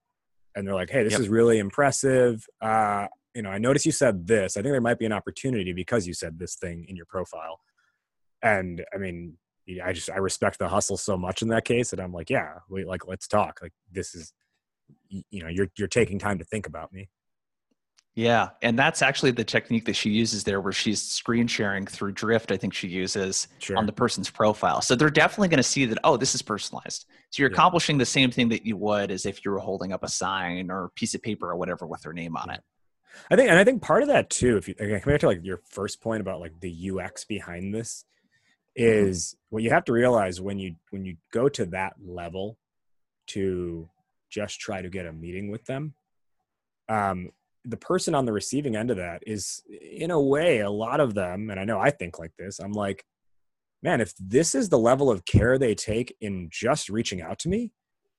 and 0.55 0.67
they're 0.67 0.75
like, 0.75 0.89
"Hey, 0.89 1.03
this 1.03 1.13
yep. 1.13 1.21
is 1.21 1.29
really 1.29 1.59
impressive. 1.59 2.45
Uh, 2.61 3.07
you 3.33 3.41
know, 3.41 3.49
I 3.49 3.59
noticed 3.59 3.85
you 3.85 3.93
said 3.93 4.27
this. 4.27 4.57
I 4.57 4.61
think 4.61 4.73
there 4.73 4.81
might 4.81 4.99
be 4.99 5.05
an 5.05 5.13
opportunity 5.13 5.71
because 5.71 6.05
you 6.05 6.13
said 6.13 6.37
this 6.37 6.55
thing 6.55 6.85
in 6.89 6.97
your 6.97 7.05
profile." 7.05 7.61
And 8.41 8.83
I 8.93 8.97
mean, 8.97 9.37
I 9.83 9.93
just 9.93 10.09
I 10.09 10.17
respect 10.17 10.59
the 10.59 10.69
hustle 10.69 10.97
so 10.97 11.17
much 11.17 11.41
in 11.41 11.47
that 11.49 11.65
case 11.65 11.91
that 11.91 11.99
I'm 11.99 12.13
like, 12.13 12.29
yeah, 12.29 12.55
we 12.69 12.85
like 12.85 13.07
let's 13.07 13.27
talk. 13.27 13.59
Like 13.61 13.73
this 13.91 14.13
is, 14.13 14.33
you 15.09 15.43
know, 15.43 15.47
you're 15.47 15.67
you're 15.77 15.87
taking 15.87 16.19
time 16.19 16.37
to 16.39 16.45
think 16.45 16.67
about 16.67 16.93
me. 16.93 17.09
Yeah, 18.15 18.49
and 18.61 18.79
that's 18.79 19.01
actually 19.01 19.31
the 19.31 19.43
technique 19.43 19.83
that 19.85 19.95
she 19.95 20.09
uses 20.09 20.45
there, 20.45 20.61
where 20.61 20.71
she's 20.71 21.01
screen 21.01 21.47
sharing 21.47 21.85
through 21.85 22.13
Drift. 22.13 22.53
I 22.53 22.57
think 22.57 22.73
she 22.73 22.87
uses 22.87 23.49
sure. 23.59 23.75
on 23.77 23.85
the 23.85 23.91
person's 23.91 24.29
profile, 24.29 24.79
so 24.79 24.95
they're 24.95 25.09
definitely 25.09 25.49
going 25.49 25.57
to 25.57 25.63
see 25.63 25.85
that. 25.85 25.97
Oh, 26.03 26.15
this 26.15 26.33
is 26.33 26.41
personalized. 26.41 27.07
So 27.31 27.43
you're 27.43 27.49
yeah. 27.49 27.55
accomplishing 27.55 27.97
the 27.97 28.05
same 28.05 28.31
thing 28.31 28.47
that 28.49 28.65
you 28.65 28.77
would 28.77 29.11
as 29.11 29.25
if 29.25 29.43
you 29.43 29.51
were 29.51 29.59
holding 29.59 29.91
up 29.91 30.01
a 30.01 30.07
sign 30.07 30.71
or 30.71 30.85
a 30.85 30.89
piece 30.91 31.13
of 31.13 31.21
paper 31.21 31.51
or 31.51 31.57
whatever 31.57 31.85
with 31.85 32.03
their 32.03 32.13
name 32.13 32.37
on 32.37 32.51
it. 32.51 32.61
I 33.29 33.35
think, 33.35 33.49
and 33.49 33.59
I 33.59 33.65
think 33.65 33.81
part 33.81 34.01
of 34.01 34.07
that 34.07 34.29
too, 34.29 34.55
if 34.55 34.69
you 34.69 34.75
again, 34.79 35.01
come 35.01 35.11
back 35.11 35.19
to 35.21 35.27
like 35.27 35.43
your 35.43 35.59
first 35.69 36.01
point 36.01 36.21
about 36.21 36.39
like 36.39 36.57
the 36.61 36.91
UX 36.91 37.25
behind 37.25 37.73
this. 37.73 38.05
Is 38.75 39.35
mm-hmm. 39.35 39.55
what 39.55 39.63
you 39.63 39.69
have 39.69 39.85
to 39.85 39.93
realize 39.93 40.41
when 40.41 40.59
you 40.59 40.75
when 40.91 41.05
you 41.05 41.15
go 41.31 41.49
to 41.49 41.65
that 41.67 41.93
level 42.05 42.57
to 43.27 43.89
just 44.29 44.59
try 44.59 44.81
to 44.81 44.89
get 44.89 45.05
a 45.05 45.13
meeting 45.13 45.49
with 45.49 45.65
them 45.65 45.93
um, 46.89 47.31
the 47.63 47.77
person 47.77 48.13
on 48.13 48.25
the 48.25 48.33
receiving 48.33 48.75
end 48.75 48.91
of 48.91 48.97
that 48.97 49.23
is 49.25 49.63
in 49.67 50.11
a 50.11 50.21
way 50.21 50.59
a 50.59 50.69
lot 50.69 50.99
of 50.99 51.13
them 51.13 51.49
and 51.49 51.59
i 51.59 51.63
know 51.63 51.79
i 51.79 51.89
think 51.89 52.19
like 52.19 52.31
this 52.37 52.59
i'm 52.59 52.73
like 52.73 53.03
man 53.81 54.01
if 54.01 54.13
this 54.19 54.53
is 54.53 54.69
the 54.69 54.77
level 54.77 55.09
of 55.09 55.25
care 55.25 55.57
they 55.57 55.73
take 55.73 56.15
in 56.21 56.49
just 56.51 56.89
reaching 56.89 57.21
out 57.21 57.39
to 57.39 57.49
me 57.49 57.71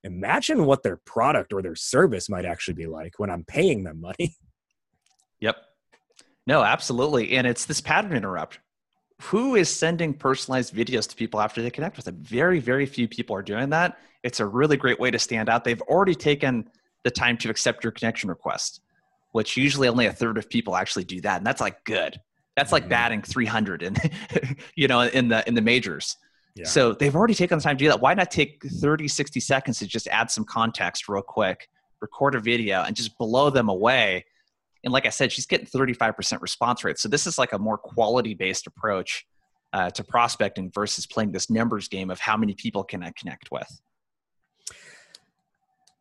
imagine 0.03 0.65
what 0.65 0.83
their 0.83 1.01
product 1.05 1.53
or 1.53 1.63
their 1.63 1.75
service 1.75 2.29
might 2.29 2.45
actually 2.45 2.75
be 2.75 2.87
like 2.87 3.19
when 3.19 3.31
i'm 3.31 3.45
paying 3.45 3.85
them 3.85 4.01
money 4.01 4.35
yep 5.41 5.57
no 6.47 6.63
absolutely 6.63 7.37
and 7.37 7.47
it's 7.47 7.67
this 7.67 7.81
pattern 7.81 8.17
interrupt 8.17 8.59
who 9.23 9.55
is 9.55 9.69
sending 9.69 10.13
personalized 10.13 10.75
videos 10.75 11.09
to 11.09 11.17
people 11.17 11.41
after 11.41 11.63
they 11.63 11.71
connect 11.71 11.97
with 11.97 12.05
them 12.05 12.17
very 12.21 12.61
very 12.61 12.87
few 12.87 13.09
people 13.09 13.35
are 13.35 13.43
doing 13.43 13.71
that 13.71 13.99
it's 14.23 14.41
a 14.41 14.47
really 14.47 14.77
great 14.77 14.99
way 15.01 15.11
to 15.11 15.19
stand 15.19 15.49
out 15.49 15.65
they've 15.65 15.83
already 15.83 16.15
taken 16.15 16.69
the 17.07 17.11
time 17.13 17.37
to 17.37 17.49
accept 17.49 17.85
your 17.85 17.93
connection 17.93 18.29
request, 18.29 18.81
which 19.31 19.57
usually 19.57 19.87
only 19.87 20.07
a 20.07 20.13
third 20.13 20.37
of 20.37 20.51
people 20.51 20.75
actually 20.75 21.05
do 21.05 21.21
that. 21.21 21.37
And 21.37 21.47
that's 21.47 21.61
like 21.61 21.85
good. 21.85 22.21
That's 22.57 22.73
like 22.73 22.83
mm-hmm. 22.83 22.91
batting 22.91 23.23
300 23.23 23.85
in, 23.85 23.97
you 24.75 24.89
know, 24.89 25.03
in 25.03 25.29
the, 25.29 25.47
in 25.47 25.55
the 25.55 25.61
majors. 25.61 26.17
Yeah. 26.57 26.65
So 26.65 26.95
they've 26.95 27.15
already 27.15 27.35
taken 27.35 27.59
the 27.59 27.63
time 27.63 27.77
to 27.77 27.85
do 27.85 27.89
that. 27.91 28.01
Why 28.01 28.13
not 28.15 28.33
take 28.33 28.61
30, 28.65 29.07
60 29.07 29.39
seconds 29.39 29.79
to 29.79 29.87
just 29.87 30.09
add 30.09 30.33
some 30.33 30.45
context 30.45 31.09
real 31.09 31.23
quick, 31.23 31.69
record 32.01 32.35
a 32.35 32.41
video 32.41 32.83
and 32.83 32.97
just 32.97 33.17
blow 33.19 33.51
them 33.51 33.69
away. 33.69 34.25
And 34.85 34.93
like 34.93 35.07
I 35.07 35.11
said, 35.11 35.33
she's 35.33 35.47
getting 35.47 35.67
35% 35.67 36.41
response 36.41 36.85
rate. 36.85 36.99
So 36.99 37.09
this 37.09 37.27
is 37.27 37.39
like 37.39 37.53
a 37.53 37.59
more 37.59 37.79
quality 37.79 38.35
based 38.35 38.67
approach 38.67 39.27
uh, 39.73 39.91
to 39.91 40.05
prospecting 40.05 40.71
versus 40.73 41.07
playing 41.07 41.33
this 41.33 41.51
numbers 41.51 41.89
game 41.89 42.11
of 42.11 42.21
how 42.21 42.37
many 42.37 42.55
people 42.55 42.85
can 42.85 43.03
I 43.03 43.13
connect 43.17 43.51
with. 43.51 43.69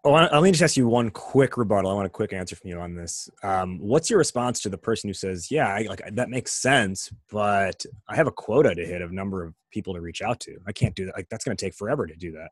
Oh, 0.05 0.11
let 0.11 0.43
me 0.43 0.51
just 0.51 0.61
ask 0.61 0.77
you 0.77 0.87
one 0.87 1.09
quick 1.09 1.57
rebuttal. 1.57 1.89
I 1.89 1.93
want 1.95 2.05
a 2.05 2.11
quick 2.11 2.31
answer 2.31 2.55
from 2.55 2.69
you 2.69 2.79
on 2.79 2.93
this. 2.93 3.27
Um, 3.41 3.79
what's 3.79 4.07
your 4.07 4.19
response 4.19 4.59
to 4.59 4.69
the 4.69 4.77
person 4.77 5.09
who 5.09 5.15
says, 5.15 5.49
"Yeah, 5.49 5.67
I, 5.67 5.87
like 5.89 6.03
that 6.13 6.29
makes 6.29 6.51
sense, 6.51 7.11
but 7.31 7.83
I 8.07 8.15
have 8.15 8.27
a 8.27 8.31
quota 8.31 8.75
to 8.75 8.85
hit 8.85 9.01
of 9.01 9.11
number 9.11 9.43
of 9.43 9.55
people 9.71 9.95
to 9.95 10.01
reach 10.01 10.21
out 10.21 10.39
to. 10.41 10.59
I 10.67 10.73
can't 10.73 10.93
do 10.93 11.07
that. 11.07 11.15
Like 11.15 11.27
that's 11.29 11.43
going 11.43 11.57
to 11.57 11.65
take 11.65 11.73
forever 11.73 12.05
to 12.05 12.15
do 12.15 12.33
that." 12.33 12.51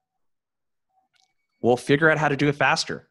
We'll 1.61 1.77
figure 1.77 2.09
out 2.09 2.17
how 2.17 2.27
to 2.27 2.35
do 2.35 2.49
it 2.49 2.55
faster. 2.55 3.07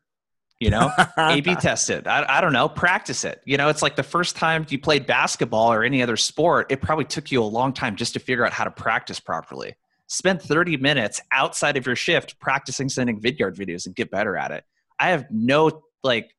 You 0.63 0.71
know, 0.71 0.91
A/B 1.19 1.55
test 1.61 1.91
it. 1.91 2.07
I, 2.07 2.25
I 2.29 2.41
don't 2.41 2.53
know, 2.53 2.69
practice 2.69 3.25
it. 3.25 3.43
You 3.45 3.57
know, 3.57 3.69
it's 3.69 3.83
like 3.83 3.97
the 3.97 4.03
first 4.03 4.37
time 4.37 4.65
you 4.69 4.79
played 4.79 5.07
basketball 5.07 5.73
or 5.73 5.83
any 5.83 6.03
other 6.03 6.17
sport. 6.17 6.71
It 6.71 6.81
probably 6.81 7.05
took 7.05 7.33
you 7.33 7.43
a 7.43 7.45
long 7.45 7.73
time 7.73 7.97
just 7.97 8.13
to 8.15 8.21
figure 8.21 8.47
out 8.47 8.53
how 8.53 8.65
to 8.65 8.71
practice 8.71 9.19
properly 9.19 9.75
spend 10.13 10.43
30 10.43 10.77
minutes 10.77 11.23
outside 11.33 11.79
of 11.79 11.87
your 11.87 11.97
shift 11.97 12.39
practicing 12.39 12.87
sending 12.91 13.19
vidyard 13.19 13.57
videos 13.57 13.87
and 13.87 13.97
get 13.97 14.11
better 14.11 14.37
at 14.37 14.51
it. 14.51 14.63
I 15.01 15.09
have 15.09 15.27
no 15.31 15.83
like 16.05 16.35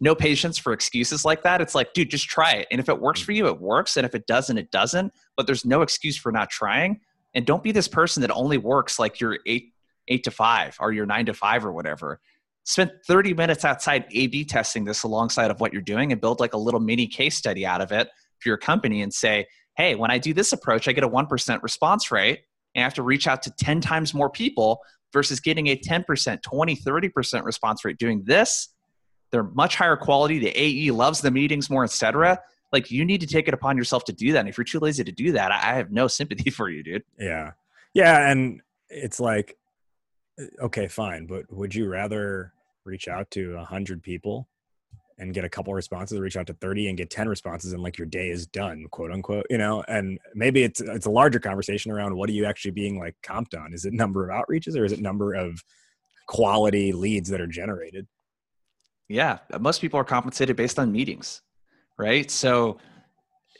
no 0.00 0.14
patience 0.14 0.58
for 0.58 0.72
excuses 0.72 1.24
like 1.24 1.42
that. 1.42 1.60
It's 1.60 1.74
like, 1.74 1.92
dude, 1.92 2.10
just 2.10 2.28
try 2.28 2.52
it. 2.52 2.68
And 2.70 2.78
if 2.78 2.88
it 2.88 3.00
works 3.00 3.20
for 3.20 3.32
you, 3.32 3.48
it 3.48 3.60
works. 3.60 3.96
And 3.96 4.06
if 4.06 4.14
it 4.14 4.26
doesn't, 4.28 4.58
it 4.58 4.70
doesn't. 4.70 5.12
But 5.36 5.46
there's 5.46 5.64
no 5.64 5.82
excuse 5.82 6.16
for 6.16 6.30
not 6.30 6.50
trying. 6.50 7.00
And 7.34 7.44
don't 7.44 7.62
be 7.64 7.72
this 7.72 7.88
person 7.88 8.20
that 8.20 8.30
only 8.30 8.58
works 8.58 8.98
like 8.98 9.20
your 9.20 9.38
eight 9.44 9.72
eight 10.08 10.22
to 10.22 10.30
five 10.30 10.76
or 10.78 10.92
your 10.92 11.04
nine 11.04 11.26
to 11.26 11.34
five 11.34 11.66
or 11.66 11.72
whatever. 11.72 12.20
Spend 12.66 12.90
30 13.06 13.32
minutes 13.34 13.64
outside 13.64 14.06
A 14.10 14.26
B 14.26 14.44
testing 14.44 14.84
this 14.84 15.04
alongside 15.04 15.52
of 15.52 15.60
what 15.60 15.72
you're 15.72 15.80
doing 15.80 16.10
and 16.10 16.20
build 16.20 16.40
like 16.40 16.52
a 16.52 16.58
little 16.58 16.80
mini 16.80 17.06
case 17.06 17.36
study 17.36 17.64
out 17.64 17.80
of 17.80 17.92
it 17.92 18.08
for 18.40 18.48
your 18.48 18.56
company 18.56 19.02
and 19.02 19.14
say, 19.14 19.46
hey, 19.76 19.94
when 19.94 20.10
I 20.10 20.18
do 20.18 20.34
this 20.34 20.52
approach, 20.52 20.88
I 20.88 20.92
get 20.92 21.04
a 21.04 21.08
1% 21.08 21.62
response 21.62 22.10
rate 22.10 22.40
and 22.74 22.82
I 22.82 22.84
have 22.84 22.94
to 22.94 23.04
reach 23.04 23.28
out 23.28 23.42
to 23.42 23.52
10 23.52 23.80
times 23.80 24.12
more 24.14 24.28
people 24.28 24.80
versus 25.12 25.38
getting 25.38 25.68
a 25.68 25.76
10%, 25.76 26.42
20, 26.42 26.76
30% 26.76 27.44
response 27.44 27.84
rate 27.84 27.98
doing 27.98 28.24
this. 28.24 28.68
They're 29.30 29.44
much 29.44 29.76
higher 29.76 29.96
quality. 29.96 30.40
The 30.40 30.52
AE 30.60 30.90
loves 30.90 31.20
the 31.20 31.30
meetings 31.30 31.70
more, 31.70 31.84
etc. 31.84 32.40
Like 32.72 32.90
you 32.90 33.04
need 33.04 33.20
to 33.20 33.28
take 33.28 33.46
it 33.46 33.54
upon 33.54 33.76
yourself 33.76 34.02
to 34.06 34.12
do 34.12 34.32
that. 34.32 34.40
And 34.40 34.48
if 34.48 34.58
you're 34.58 34.64
too 34.64 34.80
lazy 34.80 35.04
to 35.04 35.12
do 35.12 35.32
that, 35.32 35.52
I 35.52 35.74
have 35.74 35.92
no 35.92 36.08
sympathy 36.08 36.50
for 36.58 36.68
you, 36.68 36.82
dude. 36.82 37.04
Yeah. 37.16 37.52
Yeah. 37.94 38.28
And 38.28 38.60
it's 38.88 39.20
like, 39.20 39.56
okay, 40.60 40.88
fine. 40.88 41.26
But 41.26 41.52
would 41.52 41.72
you 41.72 41.88
rather 41.88 42.52
reach 42.86 43.08
out 43.08 43.30
to 43.32 43.54
a 43.56 43.64
hundred 43.64 44.02
people 44.02 44.48
and 45.18 45.32
get 45.32 45.44
a 45.44 45.48
couple 45.48 45.72
responses 45.74 46.20
reach 46.20 46.36
out 46.36 46.46
to 46.46 46.54
30 46.54 46.88
and 46.88 46.98
get 46.98 47.10
10 47.10 47.28
responses 47.28 47.72
and 47.72 47.82
like 47.82 47.96
your 47.96 48.06
day 48.06 48.28
is 48.28 48.46
done 48.46 48.86
quote 48.90 49.10
unquote 49.10 49.46
you 49.50 49.58
know? 49.58 49.82
And 49.88 50.18
maybe 50.34 50.62
it's 50.62 50.80
it's 50.80 51.06
a 51.06 51.10
larger 51.10 51.40
conversation 51.40 51.90
around 51.90 52.14
what 52.14 52.28
are 52.28 52.34
you 52.34 52.44
actually 52.44 52.72
being 52.72 52.98
like 52.98 53.16
comped 53.22 53.58
on? 53.58 53.72
Is 53.72 53.84
it 53.84 53.92
number 53.92 54.28
of 54.28 54.36
outreaches 54.36 54.78
or 54.78 54.84
is 54.84 54.92
it 54.92 55.00
number 55.00 55.34
of 55.34 55.62
quality 56.28 56.92
leads 56.92 57.30
that 57.30 57.40
are 57.40 57.46
generated? 57.46 58.06
Yeah 59.08 59.38
most 59.58 59.80
people 59.80 59.98
are 59.98 60.04
compensated 60.04 60.56
based 60.56 60.78
on 60.78 60.92
meetings 60.92 61.42
right? 61.98 62.30
So 62.30 62.78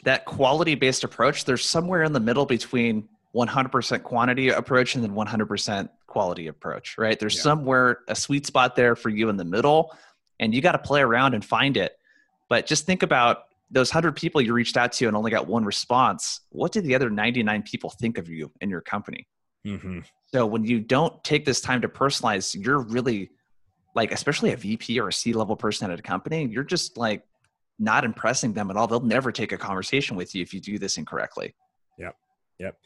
that 0.05 0.27
quality 0.27 0.75
based 0.75 1.05
approach 1.05 1.45
there's 1.45 1.65
somewhere 1.65 2.03
in 2.03 2.13
the 2.13 2.21
middle 2.21 2.47
between 2.47 3.09
100% 3.37 4.03
quantity 4.03 4.49
approach 4.49 4.95
and 4.95 5.05
then 5.05 5.13
100% 5.13 5.89
quality 6.07 6.47
approach 6.47 6.97
right 6.97 7.21
there's 7.21 7.37
yeah. 7.37 7.43
somewhere 7.43 7.99
a 8.09 8.17
sweet 8.17 8.47
spot 8.47 8.75
there 8.75 8.97
for 8.97 9.11
you 9.11 9.29
in 9.29 9.37
the 9.37 9.45
middle 9.45 9.93
and 10.41 10.55
you 10.55 10.61
got 10.61 10.73
to 10.73 10.79
play 10.79 11.01
around 11.01 11.35
and 11.35 11.45
find 11.45 11.77
it. 11.77 11.99
But 12.49 12.67
just 12.67 12.87
think 12.87 13.03
about 13.03 13.45
those 13.71 13.91
100 13.91 14.15
people 14.15 14.41
you 14.41 14.53
reached 14.53 14.77
out 14.77 14.93
to 14.93 15.07
and 15.07 15.17
only 15.17 15.31
got 15.31 15.47
one 15.47 15.65
response. 15.65 16.41
What 16.51 16.73
did 16.73 16.85
the 16.85 16.95
other 16.95 17.11
99 17.11 17.63
people 17.63 17.91
think 17.91 18.19
of 18.19 18.29
you 18.29 18.53
and 18.61 18.71
your 18.71 18.81
company? 18.81 19.27
Mm-hmm. 19.67 20.01
So 20.33 20.47
when 20.47 20.65
you 20.65 20.81
don't 20.81 21.23
take 21.25 21.45
this 21.45 21.61
time 21.61 21.81
to 21.83 21.89
personalize, 21.89 22.55
you're 22.55 22.81
really 22.81 23.31
like, 23.95 24.13
especially 24.13 24.53
a 24.53 24.57
VP 24.57 25.01
or 25.01 25.09
a 25.09 25.13
C 25.13 25.33
level 25.33 25.57
person 25.57 25.91
at 25.91 25.99
a 25.99 26.03
company, 26.03 26.47
you're 26.47 26.65
just 26.65 26.97
like 26.97 27.25
not 27.79 28.05
impressing 28.05 28.53
them 28.53 28.71
at 28.71 28.77
all. 28.77 28.87
They'll 28.87 29.01
never 29.01 29.33
take 29.33 29.53
a 29.53 29.59
conversation 29.59 30.17
with 30.17 30.35
you 30.35 30.43
if 30.43 30.55
you 30.55 30.61
do 30.61 30.79
this 30.79 30.99
incorrectly. 30.99 31.55
Yep. 31.99 32.17
Yep. 32.61 32.77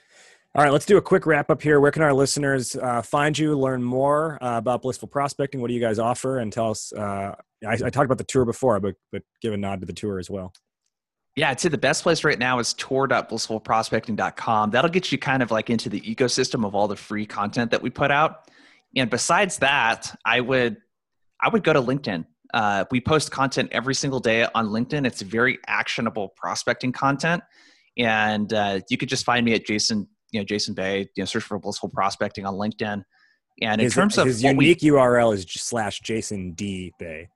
All 0.52 0.64
right, 0.64 0.72
let's 0.72 0.86
do 0.86 0.96
a 0.96 1.02
quick 1.02 1.26
wrap 1.26 1.48
up 1.48 1.62
here. 1.62 1.78
Where 1.78 1.92
can 1.92 2.02
our 2.02 2.12
listeners 2.12 2.74
uh, 2.74 3.02
find 3.02 3.38
you, 3.38 3.56
learn 3.56 3.84
more 3.84 4.36
uh, 4.42 4.58
about 4.58 4.82
Blissful 4.82 5.06
Prospecting? 5.06 5.60
What 5.60 5.68
do 5.68 5.74
you 5.74 5.80
guys 5.80 6.00
offer? 6.00 6.40
And 6.40 6.52
tell 6.52 6.70
us. 6.70 6.92
Uh, 6.92 7.36
I, 7.64 7.72
I, 7.72 7.90
talked 7.90 8.06
about 8.06 8.18
the 8.18 8.24
tour 8.24 8.44
before, 8.44 8.80
but 8.80 8.96
but 9.12 9.22
give 9.40 9.52
a 9.52 9.56
nod 9.56 9.78
to 9.78 9.86
the 9.86 9.92
tour 9.92 10.18
as 10.18 10.28
well. 10.28 10.52
Yeah, 11.36 11.50
I'd 11.50 11.60
say 11.60 11.68
the 11.68 11.78
best 11.78 12.02
place 12.02 12.24
right 12.24 12.38
now 12.38 12.58
is 12.58 12.74
tour.blissfulprospecting.com. 12.74 14.70
That'll 14.72 14.90
get 14.90 15.12
you 15.12 15.18
kind 15.18 15.44
of 15.44 15.52
like 15.52 15.70
into 15.70 15.88
the 15.88 16.00
ecosystem 16.00 16.66
of 16.66 16.74
all 16.74 16.88
the 16.88 16.96
free 16.96 17.26
content 17.26 17.70
that 17.70 17.80
we 17.80 17.88
put 17.88 18.10
out. 18.10 18.50
And 18.96 19.08
besides 19.08 19.58
that, 19.58 20.12
I 20.24 20.40
would 20.40 20.78
I 21.40 21.48
would 21.48 21.62
go 21.62 21.72
to 21.72 21.80
LinkedIn. 21.80 22.26
Uh, 22.52 22.86
we 22.90 23.00
post 23.00 23.30
content 23.30 23.68
every 23.70 23.94
single 23.94 24.18
day 24.18 24.48
on 24.52 24.66
LinkedIn. 24.70 25.06
It's 25.06 25.22
very 25.22 25.60
actionable 25.68 26.30
prospecting 26.36 26.90
content, 26.90 27.44
and 27.96 28.52
uh, 28.52 28.80
you 28.90 28.98
could 28.98 29.08
just 29.08 29.24
find 29.24 29.44
me 29.46 29.54
at 29.54 29.64
Jason 29.64 30.08
you 30.32 30.40
know 30.40 30.44
Jason 30.44 30.74
Bay, 30.74 31.00
you 31.14 31.22
know, 31.22 31.24
search 31.24 31.42
for 31.42 31.58
blissful 31.58 31.88
prospecting 31.88 32.46
on 32.46 32.54
LinkedIn. 32.54 33.04
And 33.62 33.80
in 33.80 33.84
his, 33.84 33.94
terms 33.94 34.16
of 34.16 34.26
his 34.26 34.42
unique 34.42 34.80
we, 34.82 34.90
URL 34.90 35.34
is 35.34 35.44
slash 35.48 36.00
Jason 36.00 36.52
D 36.52 36.92
Bay, 36.98 37.28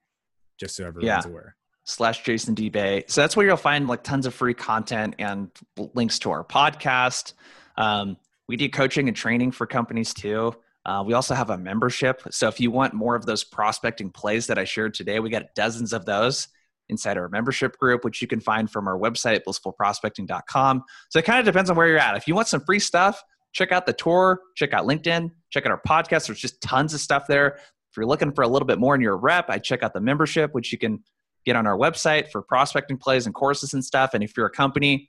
just 0.58 0.76
so 0.76 0.86
everyone's 0.86 1.06
yeah, 1.06 1.30
aware. 1.30 1.56
Slash 1.84 2.22
Jason 2.22 2.54
D 2.54 2.70
Bay. 2.70 3.04
So 3.08 3.20
that's 3.20 3.36
where 3.36 3.46
you'll 3.46 3.56
find 3.56 3.86
like 3.86 4.02
tons 4.02 4.26
of 4.26 4.34
free 4.34 4.54
content 4.54 5.16
and 5.18 5.50
links 5.94 6.18
to 6.20 6.30
our 6.30 6.44
podcast. 6.44 7.34
Um, 7.76 8.16
we 8.48 8.56
do 8.56 8.68
coaching 8.68 9.08
and 9.08 9.16
training 9.16 9.52
for 9.52 9.66
companies 9.66 10.14
too. 10.14 10.54
Uh, 10.86 11.02
we 11.06 11.14
also 11.14 11.34
have 11.34 11.50
a 11.50 11.56
membership. 11.56 12.22
So 12.30 12.48
if 12.48 12.60
you 12.60 12.70
want 12.70 12.92
more 12.92 13.16
of 13.16 13.24
those 13.24 13.42
prospecting 13.42 14.10
plays 14.10 14.46
that 14.48 14.58
I 14.58 14.64
shared 14.64 14.94
today, 14.94 15.18
we 15.18 15.30
got 15.30 15.54
dozens 15.54 15.92
of 15.92 16.04
those 16.04 16.48
inside 16.88 17.16
our 17.16 17.28
membership 17.28 17.78
group, 17.78 18.04
which 18.04 18.20
you 18.20 18.28
can 18.28 18.40
find 18.40 18.70
from 18.70 18.86
our 18.86 18.98
website, 18.98 19.40
blissfulprospecting.com. 19.46 20.82
So 21.10 21.18
it 21.18 21.24
kind 21.24 21.38
of 21.38 21.44
depends 21.44 21.70
on 21.70 21.76
where 21.76 21.88
you're 21.88 21.98
at. 21.98 22.16
If 22.16 22.28
you 22.28 22.34
want 22.34 22.48
some 22.48 22.60
free 22.60 22.78
stuff, 22.78 23.22
check 23.52 23.72
out 23.72 23.86
the 23.86 23.92
tour, 23.92 24.40
check 24.56 24.72
out 24.72 24.86
LinkedIn, 24.86 25.30
check 25.50 25.64
out 25.66 25.72
our 25.72 25.80
podcast. 25.86 26.26
There's 26.26 26.40
just 26.40 26.60
tons 26.60 26.92
of 26.92 27.00
stuff 27.00 27.26
there. 27.26 27.56
If 27.56 27.96
you're 27.96 28.06
looking 28.06 28.32
for 28.32 28.42
a 28.42 28.48
little 28.48 28.66
bit 28.66 28.78
more 28.78 28.94
in 28.94 29.00
your 29.00 29.16
rep, 29.16 29.48
I 29.48 29.58
check 29.58 29.82
out 29.82 29.94
the 29.94 30.00
membership, 30.00 30.52
which 30.52 30.72
you 30.72 30.78
can 30.78 31.02
get 31.44 31.56
on 31.56 31.66
our 31.66 31.76
website 31.76 32.30
for 32.30 32.42
prospecting 32.42 32.98
plays 32.98 33.26
and 33.26 33.34
courses 33.34 33.74
and 33.74 33.84
stuff. 33.84 34.14
And 34.14 34.24
if 34.24 34.36
you're 34.36 34.46
a 34.46 34.50
company, 34.50 35.08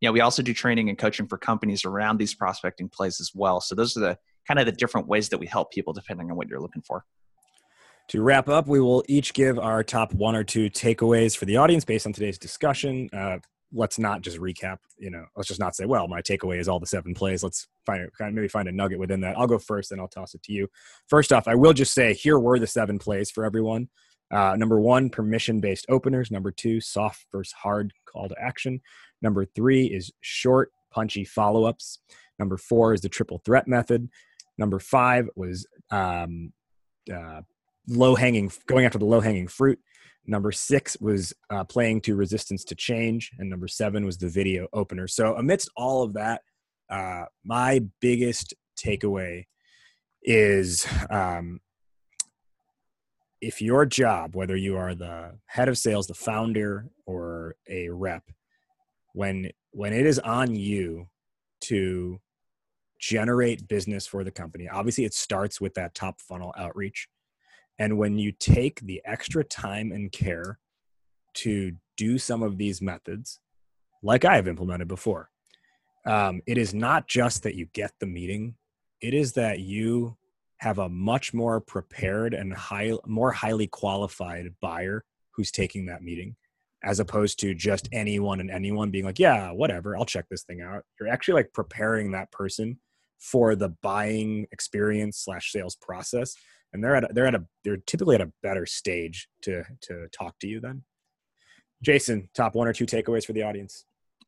you 0.00 0.08
know, 0.08 0.12
we 0.12 0.20
also 0.20 0.42
do 0.42 0.52
training 0.52 0.88
and 0.88 0.98
coaching 0.98 1.26
for 1.26 1.38
companies 1.38 1.84
around 1.84 2.18
these 2.18 2.34
prospecting 2.34 2.88
plays 2.88 3.20
as 3.20 3.30
well. 3.34 3.60
So 3.60 3.74
those 3.74 3.96
are 3.96 4.00
the 4.00 4.18
kind 4.46 4.60
of 4.60 4.66
the 4.66 4.72
different 4.72 5.08
ways 5.08 5.30
that 5.30 5.38
we 5.38 5.46
help 5.46 5.72
people 5.72 5.92
depending 5.92 6.30
on 6.30 6.36
what 6.36 6.48
you're 6.48 6.60
looking 6.60 6.82
for. 6.82 7.04
To 8.08 8.22
wrap 8.22 8.48
up, 8.48 8.68
we 8.68 8.80
will 8.80 9.04
each 9.08 9.34
give 9.34 9.58
our 9.58 9.82
top 9.82 10.14
one 10.14 10.36
or 10.36 10.44
two 10.44 10.70
takeaways 10.70 11.36
for 11.36 11.44
the 11.44 11.56
audience 11.56 11.84
based 11.84 12.06
on 12.06 12.12
today's 12.12 12.38
discussion. 12.38 13.10
Uh, 13.12 13.38
let's 13.72 13.98
not 13.98 14.20
just 14.20 14.38
recap. 14.38 14.78
You 14.96 15.10
know, 15.10 15.24
let's 15.34 15.48
just 15.48 15.58
not 15.58 15.74
say, 15.74 15.86
"Well, 15.86 16.06
my 16.06 16.22
takeaway 16.22 16.60
is 16.60 16.68
all 16.68 16.78
the 16.78 16.86
seven 16.86 17.14
plays." 17.14 17.42
Let's 17.42 17.66
find 17.84 18.08
maybe 18.20 18.46
find 18.46 18.68
a 18.68 18.72
nugget 18.72 19.00
within 19.00 19.20
that. 19.22 19.36
I'll 19.36 19.48
go 19.48 19.58
first, 19.58 19.90
and 19.90 20.00
I'll 20.00 20.08
toss 20.08 20.34
it 20.34 20.42
to 20.44 20.52
you. 20.52 20.68
First 21.08 21.32
off, 21.32 21.48
I 21.48 21.56
will 21.56 21.72
just 21.72 21.94
say 21.94 22.14
here 22.14 22.38
were 22.38 22.60
the 22.60 22.66
seven 22.66 22.98
plays 22.98 23.30
for 23.30 23.44
everyone. 23.44 23.88
Uh, 24.30 24.56
number 24.56 24.80
one, 24.80 25.10
permission-based 25.10 25.86
openers. 25.88 26.30
Number 26.30 26.50
two, 26.50 26.80
soft 26.80 27.26
versus 27.32 27.52
hard 27.52 27.92
call 28.06 28.28
to 28.28 28.36
action. 28.40 28.80
Number 29.22 29.44
three 29.44 29.86
is 29.86 30.12
short, 30.20 30.70
punchy 30.90 31.24
follow-ups. 31.24 32.00
Number 32.38 32.56
four 32.56 32.92
is 32.92 33.00
the 33.00 33.08
triple 33.08 33.40
threat 33.44 33.66
method. 33.68 34.08
Number 34.58 34.78
five 34.78 35.28
was 35.36 35.66
um, 35.90 36.52
uh, 37.12 37.42
low 37.88 38.14
hanging, 38.14 38.50
going 38.66 38.84
after 38.84 38.98
the 38.98 39.04
low 39.04 39.20
hanging 39.20 39.48
fruit. 39.48 39.78
Number 40.26 40.50
six 40.50 40.96
was 41.00 41.32
uh, 41.50 41.64
playing 41.64 42.00
to 42.02 42.16
resistance 42.16 42.64
to 42.64 42.74
change, 42.74 43.30
and 43.38 43.48
number 43.48 43.68
seven 43.68 44.04
was 44.04 44.18
the 44.18 44.28
video 44.28 44.66
opener. 44.72 45.06
So, 45.06 45.36
amidst 45.36 45.70
all 45.76 46.02
of 46.02 46.14
that, 46.14 46.42
uh, 46.90 47.26
my 47.44 47.82
biggest 48.00 48.54
takeaway 48.76 49.44
is 50.22 50.86
um, 51.10 51.60
if 53.40 53.62
your 53.62 53.86
job, 53.86 54.34
whether 54.34 54.56
you 54.56 54.76
are 54.76 54.94
the 54.94 55.38
head 55.46 55.68
of 55.68 55.78
sales, 55.78 56.08
the 56.08 56.14
founder, 56.14 56.88
or 57.06 57.54
a 57.68 57.88
rep, 57.88 58.24
when 59.12 59.50
when 59.70 59.92
it 59.92 60.06
is 60.06 60.18
on 60.18 60.56
you 60.56 61.06
to 61.60 62.20
generate 62.98 63.68
business 63.68 64.08
for 64.08 64.24
the 64.24 64.30
company, 64.32 64.68
obviously 64.68 65.04
it 65.04 65.14
starts 65.14 65.60
with 65.60 65.74
that 65.74 65.94
top 65.94 66.20
funnel 66.20 66.52
outreach 66.58 67.08
And 67.78 67.98
when 67.98 68.18
you 68.18 68.32
take 68.32 68.80
the 68.80 69.02
extra 69.04 69.44
time 69.44 69.92
and 69.92 70.10
care 70.10 70.58
to 71.34 71.72
do 71.96 72.18
some 72.18 72.42
of 72.42 72.58
these 72.58 72.80
methods, 72.80 73.40
like 74.02 74.24
I 74.24 74.36
have 74.36 74.48
implemented 74.48 74.88
before, 74.88 75.30
um, 76.06 76.40
it 76.46 76.56
is 76.56 76.72
not 76.72 77.08
just 77.08 77.42
that 77.42 77.54
you 77.54 77.66
get 77.72 77.92
the 78.00 78.06
meeting, 78.06 78.54
it 79.00 79.12
is 79.12 79.32
that 79.32 79.60
you 79.60 80.16
have 80.58 80.78
a 80.78 80.88
much 80.88 81.34
more 81.34 81.60
prepared 81.60 82.32
and 82.32 82.54
high, 82.54 82.92
more 83.06 83.32
highly 83.32 83.66
qualified 83.66 84.54
buyer 84.62 85.04
who's 85.34 85.50
taking 85.50 85.86
that 85.86 86.02
meeting 86.02 86.34
as 86.82 87.00
opposed 87.00 87.40
to 87.40 87.54
just 87.54 87.88
anyone 87.92 88.40
and 88.40 88.50
anyone 88.50 88.90
being 88.90 89.04
like, 89.04 89.18
yeah, 89.18 89.50
whatever, 89.50 89.96
I'll 89.96 90.06
check 90.06 90.26
this 90.30 90.44
thing 90.44 90.60
out. 90.60 90.84
You're 90.98 91.08
actually 91.08 91.34
like 91.34 91.52
preparing 91.52 92.12
that 92.12 92.30
person 92.30 92.78
for 93.18 93.56
the 93.56 93.70
buying 93.82 94.46
experience 94.52 95.18
slash 95.18 95.50
sales 95.52 95.74
process, 95.74 96.34
and 96.72 96.82
they're 96.82 96.96
at 96.96 97.04
a, 97.04 97.08
they're 97.12 97.26
at 97.26 97.34
a 97.34 97.44
they're 97.64 97.78
typically 97.78 98.14
at 98.14 98.20
a 98.20 98.32
better 98.42 98.66
stage 98.66 99.28
to 99.42 99.62
to 99.82 100.08
talk 100.08 100.38
to 100.40 100.46
you 100.46 100.60
then. 100.60 100.82
Jason, 101.82 102.28
top 102.34 102.54
one 102.54 102.66
or 102.66 102.72
two 102.72 102.86
takeaways 102.86 103.24
for 103.24 103.32
the 103.32 103.42
audience. 103.42 103.84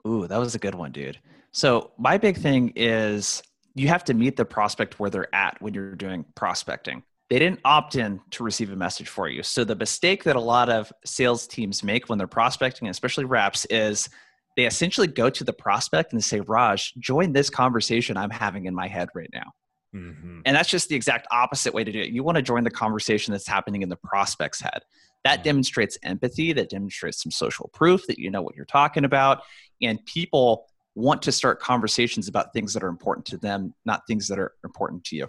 Ooh, 0.06 0.26
that 0.26 0.38
was 0.38 0.54
a 0.54 0.58
good 0.58 0.74
one, 0.74 0.92
dude. 0.92 1.18
So 1.50 1.92
my 1.98 2.18
big 2.18 2.36
thing 2.36 2.72
is 2.76 3.42
you 3.74 3.88
have 3.88 4.04
to 4.04 4.14
meet 4.14 4.36
the 4.36 4.44
prospect 4.44 5.00
where 5.00 5.10
they're 5.10 5.34
at 5.34 5.60
when 5.60 5.74
you're 5.74 5.94
doing 5.94 6.24
prospecting 6.34 7.02
they 7.30 7.38
didn't 7.38 7.60
opt 7.64 7.96
in 7.96 8.20
to 8.30 8.42
receive 8.42 8.72
a 8.72 8.76
message 8.76 9.08
for 9.08 9.28
you. 9.28 9.42
So 9.42 9.64
the 9.64 9.76
mistake 9.76 10.24
that 10.24 10.36
a 10.36 10.40
lot 10.40 10.70
of 10.70 10.92
sales 11.04 11.46
teams 11.46 11.82
make 11.82 12.08
when 12.08 12.18
they're 12.18 12.26
prospecting, 12.26 12.88
especially 12.88 13.24
reps, 13.24 13.66
is 13.66 14.08
they 14.56 14.64
essentially 14.64 15.06
go 15.06 15.28
to 15.30 15.44
the 15.44 15.52
prospect 15.52 16.12
and 16.12 16.24
say, 16.24 16.40
Raj, 16.40 16.94
join 16.94 17.32
this 17.32 17.50
conversation 17.50 18.16
I'm 18.16 18.30
having 18.30 18.64
in 18.64 18.74
my 18.74 18.88
head 18.88 19.08
right 19.14 19.30
now. 19.32 19.52
Mm-hmm. 19.94 20.40
And 20.44 20.56
that's 20.56 20.68
just 20.68 20.88
the 20.88 20.96
exact 20.96 21.26
opposite 21.30 21.72
way 21.72 21.84
to 21.84 21.90
do 21.90 22.00
it. 22.00 22.10
You 22.10 22.22
want 22.22 22.36
to 22.36 22.42
join 22.42 22.64
the 22.64 22.70
conversation 22.70 23.32
that's 23.32 23.46
happening 23.46 23.82
in 23.82 23.88
the 23.88 23.96
prospect's 23.96 24.60
head. 24.60 24.82
That 25.24 25.36
mm-hmm. 25.36 25.44
demonstrates 25.44 25.98
empathy, 26.02 26.52
that 26.52 26.70
demonstrates 26.70 27.22
some 27.22 27.32
social 27.32 27.70
proof 27.72 28.06
that 28.06 28.18
you 28.18 28.30
know 28.30 28.42
what 28.42 28.54
you're 28.54 28.64
talking 28.64 29.04
about. 29.04 29.42
And 29.80 30.04
people 30.06 30.66
want 30.94 31.22
to 31.22 31.32
start 31.32 31.60
conversations 31.60 32.28
about 32.28 32.52
things 32.52 32.74
that 32.74 32.82
are 32.82 32.88
important 32.88 33.24
to 33.26 33.36
them, 33.36 33.74
not 33.84 34.02
things 34.06 34.28
that 34.28 34.38
are 34.38 34.52
important 34.64 35.04
to 35.04 35.16
you. 35.16 35.28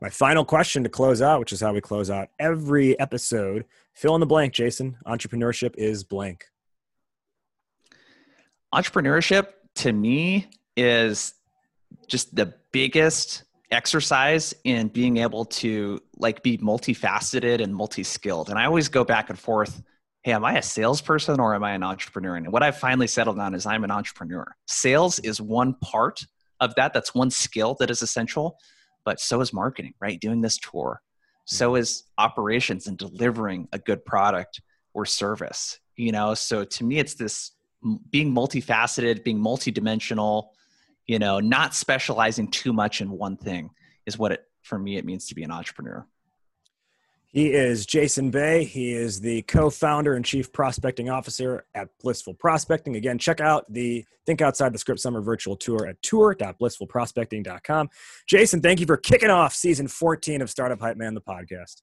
My 0.00 0.10
final 0.10 0.44
question 0.44 0.82
to 0.82 0.88
close 0.88 1.22
out, 1.22 1.40
which 1.40 1.52
is 1.52 1.60
how 1.60 1.72
we 1.72 1.80
close 1.80 2.10
out 2.10 2.28
every 2.38 2.98
episode. 2.98 3.64
Fill 3.94 4.14
in 4.14 4.20
the 4.20 4.26
blank, 4.26 4.52
Jason. 4.52 4.96
Entrepreneurship 5.06 5.76
is 5.76 6.04
blank. 6.04 6.44
Entrepreneurship 8.74 9.48
to 9.76 9.92
me 9.92 10.48
is 10.76 11.34
just 12.06 12.34
the 12.34 12.54
biggest 12.72 13.44
exercise 13.70 14.54
in 14.64 14.88
being 14.88 15.16
able 15.16 15.44
to 15.44 16.00
like 16.16 16.42
be 16.42 16.58
multifaceted 16.58 17.62
and 17.62 17.74
multi-skilled. 17.74 18.50
And 18.50 18.58
I 18.58 18.66
always 18.66 18.88
go 18.88 19.04
back 19.04 19.30
and 19.30 19.38
forth. 19.38 19.82
Hey, 20.22 20.32
am 20.32 20.44
I 20.44 20.56
a 20.56 20.62
salesperson 20.62 21.40
or 21.40 21.54
am 21.54 21.64
I 21.64 21.72
an 21.72 21.82
entrepreneur? 21.82 22.36
And 22.36 22.50
what 22.50 22.62
I've 22.62 22.78
finally 22.78 23.06
settled 23.06 23.38
on 23.38 23.54
is 23.54 23.66
I'm 23.66 23.84
an 23.84 23.90
entrepreneur. 23.90 24.54
Sales 24.66 25.18
is 25.18 25.40
one 25.40 25.74
part 25.74 26.24
of 26.60 26.74
that. 26.76 26.94
That's 26.94 27.14
one 27.14 27.30
skill 27.30 27.76
that 27.80 27.90
is 27.90 28.00
essential 28.00 28.56
but 29.04 29.20
so 29.20 29.40
is 29.40 29.52
marketing, 29.52 29.94
right? 30.00 30.20
Doing 30.20 30.40
this 30.40 30.58
tour. 30.58 31.00
So 31.44 31.72
mm-hmm. 31.72 31.82
is 31.82 32.04
operations 32.18 32.86
and 32.86 32.96
delivering 32.96 33.68
a 33.72 33.78
good 33.78 34.04
product 34.04 34.60
or 34.94 35.06
service, 35.06 35.78
you 35.96 36.12
know? 36.12 36.34
So 36.34 36.64
to 36.64 36.84
me, 36.84 36.98
it's 36.98 37.14
this 37.14 37.52
being 38.10 38.34
multifaceted, 38.34 39.24
being 39.24 39.38
multidimensional, 39.38 40.48
you 41.06 41.18
know, 41.18 41.40
not 41.40 41.74
specializing 41.74 42.48
too 42.48 42.72
much 42.72 43.00
in 43.00 43.10
one 43.10 43.36
thing 43.36 43.70
is 44.06 44.18
what 44.18 44.32
it, 44.32 44.44
for 44.62 44.78
me, 44.78 44.96
it 44.96 45.04
means 45.04 45.26
to 45.28 45.34
be 45.34 45.42
an 45.42 45.50
entrepreneur. 45.50 46.06
He 47.34 47.52
is 47.52 47.84
Jason 47.84 48.30
Bay. 48.30 48.62
He 48.62 48.92
is 48.92 49.20
the 49.20 49.42
co 49.42 49.68
founder 49.68 50.14
and 50.14 50.24
chief 50.24 50.52
prospecting 50.52 51.10
officer 51.10 51.66
at 51.74 51.88
Blissful 52.00 52.34
Prospecting. 52.34 52.94
Again, 52.94 53.18
check 53.18 53.40
out 53.40 53.64
the 53.68 54.04
Think 54.24 54.40
Outside 54.40 54.72
the 54.72 54.78
Script 54.78 55.00
Summer 55.00 55.20
Virtual 55.20 55.56
Tour 55.56 55.88
at 55.88 56.00
tour.blissfulprospecting.com. 56.00 57.88
Jason, 58.28 58.60
thank 58.60 58.78
you 58.78 58.86
for 58.86 58.96
kicking 58.96 59.30
off 59.30 59.52
season 59.52 59.88
14 59.88 60.42
of 60.42 60.50
Startup 60.50 60.78
Hype 60.78 60.96
Man, 60.96 61.14
the 61.14 61.20
podcast. 61.20 61.82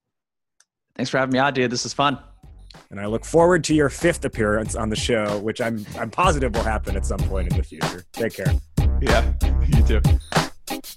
Thanks 0.95 1.09
for 1.09 1.17
having 1.17 1.33
me 1.33 1.39
on, 1.39 1.53
dude. 1.53 1.69
This 1.69 1.85
is 1.85 1.93
fun. 1.93 2.17
And 2.89 3.01
I 3.01 3.05
look 3.07 3.25
forward 3.25 3.65
to 3.65 3.75
your 3.75 3.89
fifth 3.89 4.23
appearance 4.23 4.77
on 4.77 4.87
the 4.87 4.95
show, 4.95 5.37
which 5.39 5.59
I'm, 5.59 5.85
I'm 5.99 6.09
positive 6.09 6.55
will 6.55 6.63
happen 6.63 6.95
at 6.95 7.05
some 7.05 7.19
point 7.19 7.51
in 7.51 7.57
the 7.57 7.63
future. 7.63 8.05
Take 8.13 8.35
care. 8.35 8.53
Yeah, 9.01 9.33
you 9.67 9.83
too. 9.83 10.01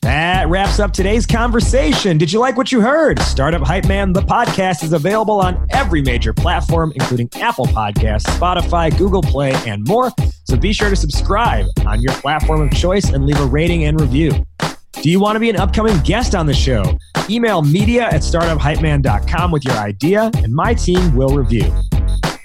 That 0.03 0.49
wraps 0.49 0.79
up 0.79 0.93
today's 0.93 1.27
conversation. 1.27 2.19
Did 2.19 2.31
you 2.31 2.39
like 2.39 2.57
what 2.57 2.71
you 2.71 2.81
heard? 2.81 3.19
Startup 3.21 3.63
Hype 3.63 3.87
Man, 3.87 4.13
the 4.13 4.21
podcast, 4.21 4.85
is 4.85 4.93
available 4.93 5.41
on 5.41 5.67
every 5.71 6.03
major 6.03 6.35
platform, 6.35 6.93
including 6.95 7.31
Apple 7.37 7.67
Podcasts, 7.67 8.25
Spotify, 8.39 8.97
Google 8.97 9.23
Play, 9.23 9.55
and 9.67 9.87
more. 9.89 10.11
So 10.45 10.57
be 10.57 10.73
sure 10.73 10.91
to 10.91 10.97
subscribe 10.97 11.67
on 11.87 12.03
your 12.03 12.13
platform 12.15 12.61
of 12.61 12.71
choice 12.73 13.09
and 13.11 13.25
leave 13.25 13.41
a 13.41 13.47
rating 13.47 13.85
and 13.85 13.99
review. 13.99 14.45
Do 14.93 15.11
you 15.11 15.19
want 15.19 15.37
to 15.37 15.41
be 15.41 15.51
an 15.51 15.57
upcoming 15.57 15.99
guest 16.01 16.35
on 16.35 16.47
the 16.47 16.55
show? 16.55 16.99
Email 17.31 17.63
media 17.63 18.05
at 18.05 18.21
startuphypeman.com 18.21 19.51
with 19.51 19.65
your 19.65 19.75
idea, 19.75 20.31
and 20.37 20.53
my 20.53 20.75
team 20.75 21.17
will 21.17 21.35
review. 21.35 21.73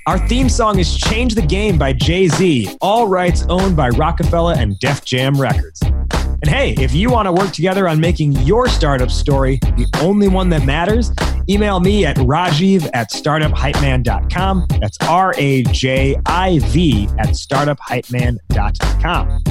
Our 0.09 0.17
theme 0.27 0.49
song 0.49 0.79
is 0.79 0.97
Change 0.97 1.35
the 1.35 1.43
Game 1.43 1.77
by 1.77 1.93
Jay 1.93 2.27
Z, 2.29 2.75
all 2.81 3.07
rights 3.07 3.45
owned 3.47 3.75
by 3.75 3.89
Rockefeller 3.89 4.55
and 4.57 4.79
Def 4.79 5.05
Jam 5.05 5.39
Records. 5.39 5.83
And 5.83 6.47
hey, 6.47 6.73
if 6.79 6.95
you 6.95 7.11
want 7.11 7.27
to 7.27 7.31
work 7.31 7.51
together 7.51 7.87
on 7.87 7.99
making 7.99 8.31
your 8.37 8.67
startup 8.69 9.11
story 9.11 9.57
the 9.57 9.87
only 10.01 10.27
one 10.27 10.49
that 10.49 10.65
matters, 10.65 11.11
email 11.47 11.79
me 11.79 12.07
at 12.07 12.17
rajiv 12.17 12.89
at 12.95 13.11
startuphypeman.com. 13.11 14.65
That's 14.81 14.97
R 15.01 15.35
A 15.37 15.61
J 15.65 16.15
I 16.25 16.57
V 16.57 17.07
at 17.19 17.35
startuphypeman.com. 17.35 19.43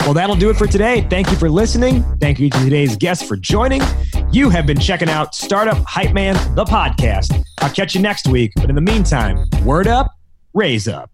Well, 0.00 0.14
that'll 0.14 0.36
do 0.36 0.50
it 0.50 0.56
for 0.56 0.66
today. 0.66 1.06
Thank 1.08 1.30
you 1.30 1.36
for 1.36 1.50
listening. 1.50 2.02
Thank 2.18 2.40
you 2.40 2.50
to 2.50 2.58
today's 2.58 2.96
guests 2.96 3.26
for 3.26 3.36
joining. 3.36 3.82
You 4.32 4.48
have 4.50 4.66
been 4.66 4.78
checking 4.80 5.08
out 5.08 5.34
Startup 5.34 5.76
Hype 5.86 6.12
Man, 6.12 6.34
the 6.54 6.64
podcast. 6.64 7.44
I'll 7.58 7.70
catch 7.70 7.94
you 7.94 8.00
next 8.00 8.26
week. 8.26 8.52
But 8.56 8.70
in 8.70 8.74
the 8.74 8.80
meantime, 8.80 9.46
word 9.64 9.86
up, 9.86 10.10
raise 10.54 10.88
up. 10.88 11.10